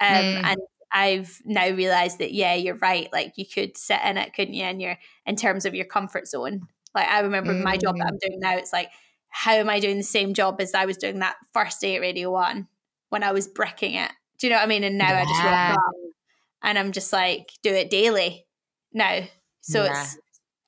Um, 0.00 0.08
Mm. 0.24 0.44
And 0.44 0.58
I've 0.92 1.40
now 1.44 1.68
realized 1.70 2.18
that 2.18 2.32
yeah, 2.32 2.54
you're 2.54 2.76
right. 2.76 3.12
Like 3.12 3.32
you 3.36 3.44
could 3.44 3.76
sit 3.76 3.98
in 4.04 4.16
it, 4.16 4.34
couldn't 4.34 4.54
you? 4.54 4.62
And 4.62 4.80
you're 4.80 4.98
in 5.26 5.34
terms 5.34 5.64
of 5.66 5.74
your 5.74 5.84
comfort 5.86 6.28
zone. 6.28 6.68
Like 6.94 7.08
I 7.08 7.20
remember 7.20 7.52
my 7.52 7.76
job 7.76 7.96
that 7.98 8.06
I'm 8.06 8.18
doing 8.18 8.38
now. 8.38 8.56
It's 8.56 8.72
like, 8.72 8.88
how 9.28 9.54
am 9.54 9.68
I 9.68 9.80
doing 9.80 9.96
the 9.96 10.02
same 10.04 10.32
job 10.32 10.60
as 10.60 10.72
I 10.72 10.86
was 10.86 10.96
doing 10.96 11.18
that 11.18 11.36
first 11.52 11.80
day 11.80 11.96
at 11.96 12.00
Radio 12.00 12.30
One 12.30 12.68
when 13.08 13.24
I 13.24 13.32
was 13.32 13.48
bricking 13.48 13.94
it? 13.94 14.12
Do 14.38 14.46
you 14.46 14.50
know 14.52 14.58
what 14.58 14.64
I 14.64 14.68
mean? 14.68 14.84
And 14.84 14.98
now 14.98 15.16
I 15.16 15.24
just 15.24 15.42
Yeah. 15.42 15.70
rock 15.70 15.78
up 15.78 15.94
and 16.62 16.78
I'm 16.78 16.92
just 16.92 17.12
like 17.12 17.48
do 17.62 17.72
it 17.72 17.90
daily 17.90 18.46
now. 18.92 19.22
So 19.60 19.82
Yeah. 19.84 19.92
it's 19.92 20.18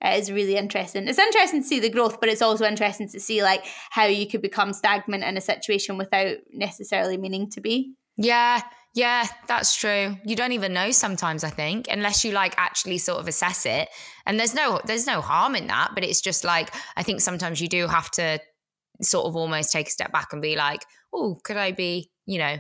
it 0.01 0.19
is 0.21 0.31
really 0.31 0.57
interesting. 0.57 1.09
It's 1.09 1.19
interesting 1.19 1.63
to 1.63 1.67
see 1.67 1.81
the 1.81 1.91
growth, 1.91 2.21
but 2.21 2.29
it's 2.29 2.41
also 2.43 2.65
interesting 2.65 3.09
to 3.09 3.19
see 3.19 3.43
like 3.43 3.65
how 3.91 4.05
you 4.05 4.29
could 4.29 4.43
become 4.43 4.73
stagnant 4.73 5.25
in 5.25 5.37
a 5.37 5.41
situation 5.41 5.99
without 5.99 6.37
necessarily 6.53 7.17
meaning 7.17 7.51
to 7.51 7.61
be. 7.61 7.95
Yeah, 8.17 8.63
yeah, 8.95 9.27
that's 9.49 9.75
true. 9.75 10.17
You 10.25 10.37
don't 10.37 10.53
even 10.53 10.73
know 10.73 10.93
sometimes, 10.93 11.43
I 11.45 11.51
think, 11.51 11.87
unless 11.91 12.25
you 12.25 12.33
like 12.33 12.55
actually 12.59 12.99
sort 12.99 13.19
of 13.21 13.29
assess 13.29 13.67
it. 13.67 13.89
And 14.27 14.39
there's 14.39 14.55
no 14.55 14.81
there's 14.85 15.07
no 15.07 15.21
harm 15.21 15.57
in 15.57 15.67
that, 15.67 15.91
but 15.95 16.05
it's 16.05 16.21
just 16.21 16.45
like 16.45 16.73
I 16.97 17.03
think 17.03 17.21
sometimes 17.21 17.61
you 17.61 17.69
do 17.69 17.87
have 17.89 18.11
to 18.13 18.39
sort 19.03 19.27
of 19.27 19.37
almost 19.37 19.73
take 19.73 19.89
a 19.89 19.91
step 19.91 20.13
back 20.13 20.33
and 20.33 20.43
be 20.43 20.57
like, 20.57 20.85
"Oh, 21.13 21.39
could 21.45 21.57
I 21.57 21.73
be, 21.73 22.11
you 22.27 22.39
know, 22.39 22.57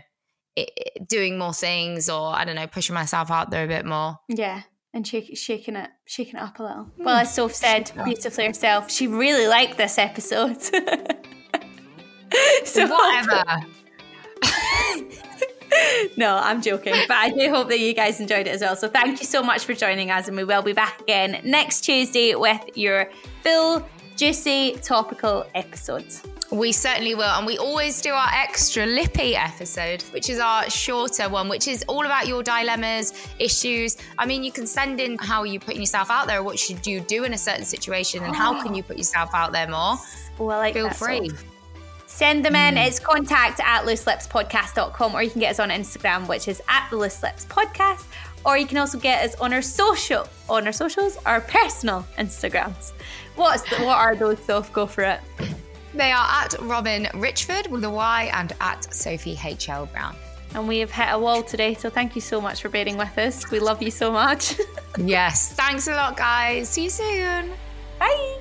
doing 1.06 1.38
more 1.38 1.52
things 1.52 2.08
or 2.08 2.34
I 2.34 2.44
don't 2.44 2.56
know, 2.56 2.66
pushing 2.66 2.94
myself 2.94 3.30
out 3.30 3.50
there 3.50 3.64
a 3.64 3.68
bit 3.68 3.86
more." 3.86 4.18
Yeah. 4.28 4.62
And 4.94 5.06
shake, 5.06 5.36
shaking 5.36 5.76
it, 5.76 5.90
shaking 6.06 6.36
it 6.36 6.42
up 6.42 6.58
a 6.58 6.62
little. 6.62 6.84
Hmm. 6.84 7.04
Well, 7.04 7.16
as 7.18 7.34
Soph 7.34 7.54
said 7.54 7.92
beautifully 8.04 8.46
herself, 8.46 8.90
she 8.90 9.06
really 9.06 9.46
liked 9.46 9.76
this 9.76 9.98
episode. 9.98 10.62
so 12.64 12.86
Whatever. 12.86 13.44
no, 16.16 16.36
I'm 16.36 16.62
joking, 16.62 16.94
but 17.06 17.16
I 17.16 17.30
do 17.30 17.50
hope 17.50 17.68
that 17.68 17.80
you 17.80 17.94
guys 17.94 18.20
enjoyed 18.20 18.46
it 18.46 18.50
as 18.50 18.60
well. 18.60 18.76
So 18.76 18.88
thank 18.88 19.20
you 19.20 19.26
so 19.26 19.42
much 19.42 19.64
for 19.64 19.74
joining 19.74 20.10
us, 20.10 20.28
and 20.28 20.36
we 20.36 20.44
will 20.44 20.62
be 20.62 20.72
back 20.72 21.00
again 21.02 21.40
next 21.44 21.82
Tuesday 21.82 22.34
with 22.34 22.76
your 22.76 23.10
full, 23.42 23.86
juicy, 24.16 24.78
topical 24.82 25.46
episodes. 25.54 26.22
We 26.50 26.72
certainly 26.72 27.14
will. 27.14 27.24
And 27.24 27.46
we 27.46 27.58
always 27.58 28.00
do 28.00 28.10
our 28.10 28.28
extra 28.32 28.86
lippy 28.86 29.36
episode, 29.36 30.02
which 30.12 30.30
is 30.30 30.38
our 30.38 30.68
shorter 30.70 31.28
one, 31.28 31.48
which 31.48 31.68
is 31.68 31.84
all 31.88 32.06
about 32.06 32.26
your 32.26 32.42
dilemmas, 32.42 33.12
issues. 33.38 33.98
I 34.16 34.24
mean, 34.24 34.42
you 34.42 34.50
can 34.50 34.66
send 34.66 34.98
in 34.98 35.18
how 35.18 35.44
you're 35.44 35.60
putting 35.60 35.80
yourself 35.80 36.10
out 36.10 36.26
there, 36.26 36.42
what 36.42 36.58
should 36.58 36.86
you 36.86 37.00
do 37.00 37.24
in 37.24 37.34
a 37.34 37.38
certain 37.38 37.64
situation, 37.64 38.24
and 38.24 38.34
how 38.34 38.62
can 38.62 38.74
you 38.74 38.82
put 38.82 38.96
yourself 38.96 39.30
out 39.34 39.52
there 39.52 39.68
more. 39.68 39.96
Well, 40.38 40.58
like 40.58 40.74
Feel 40.74 40.90
free. 40.90 41.28
Soph. 41.28 41.44
Send 42.06 42.44
them 42.44 42.56
in. 42.56 42.76
Mm. 42.76 42.86
It's 42.86 42.98
contact 42.98 43.60
at 43.60 43.84
looselipspodcast.com 43.84 45.14
or 45.14 45.22
you 45.22 45.30
can 45.30 45.40
get 45.40 45.50
us 45.50 45.60
on 45.60 45.68
Instagram, 45.68 46.26
which 46.26 46.48
is 46.48 46.62
at 46.68 46.88
the 46.90 46.96
Loose 46.96 47.22
Lips 47.22 47.44
Podcast. 47.44 48.06
Or 48.44 48.56
you 48.56 48.66
can 48.66 48.78
also 48.78 48.98
get 48.98 49.24
us 49.24 49.34
on 49.36 49.52
our 49.52 49.62
social, 49.62 50.26
on 50.48 50.66
our 50.66 50.72
socials, 50.72 51.18
our 51.26 51.42
personal 51.42 52.06
Instagrams. 52.16 52.92
What's 53.36 53.62
the, 53.68 53.84
what 53.84 53.98
are 53.98 54.16
those, 54.16 54.38
Soph? 54.40 54.72
Go 54.72 54.86
for 54.86 55.02
it. 55.02 55.20
They 55.94 56.12
are 56.12 56.26
at 56.44 56.54
Robyn 56.60 57.08
Richford 57.14 57.68
with 57.70 57.84
a 57.84 57.90
Y 57.90 58.30
and 58.32 58.52
at 58.60 58.92
Sophie 58.92 59.36
HL 59.36 59.90
Brown. 59.92 60.14
And 60.54 60.66
we 60.66 60.78
have 60.78 60.90
hit 60.90 61.08
a 61.10 61.18
wall 61.18 61.42
today, 61.42 61.74
so 61.74 61.90
thank 61.90 62.14
you 62.14 62.20
so 62.22 62.40
much 62.40 62.62
for 62.62 62.68
bearing 62.68 62.96
with 62.96 63.16
us. 63.18 63.50
We 63.50 63.58
love 63.60 63.82
you 63.82 63.90
so 63.90 64.10
much. 64.12 64.58
Yes. 65.00 65.52
Thanks 65.52 65.86
a 65.86 65.92
lot, 65.94 66.16
guys. 66.16 66.70
See 66.70 66.84
you 66.84 66.90
soon. 66.90 67.52
Bye. 68.00 68.40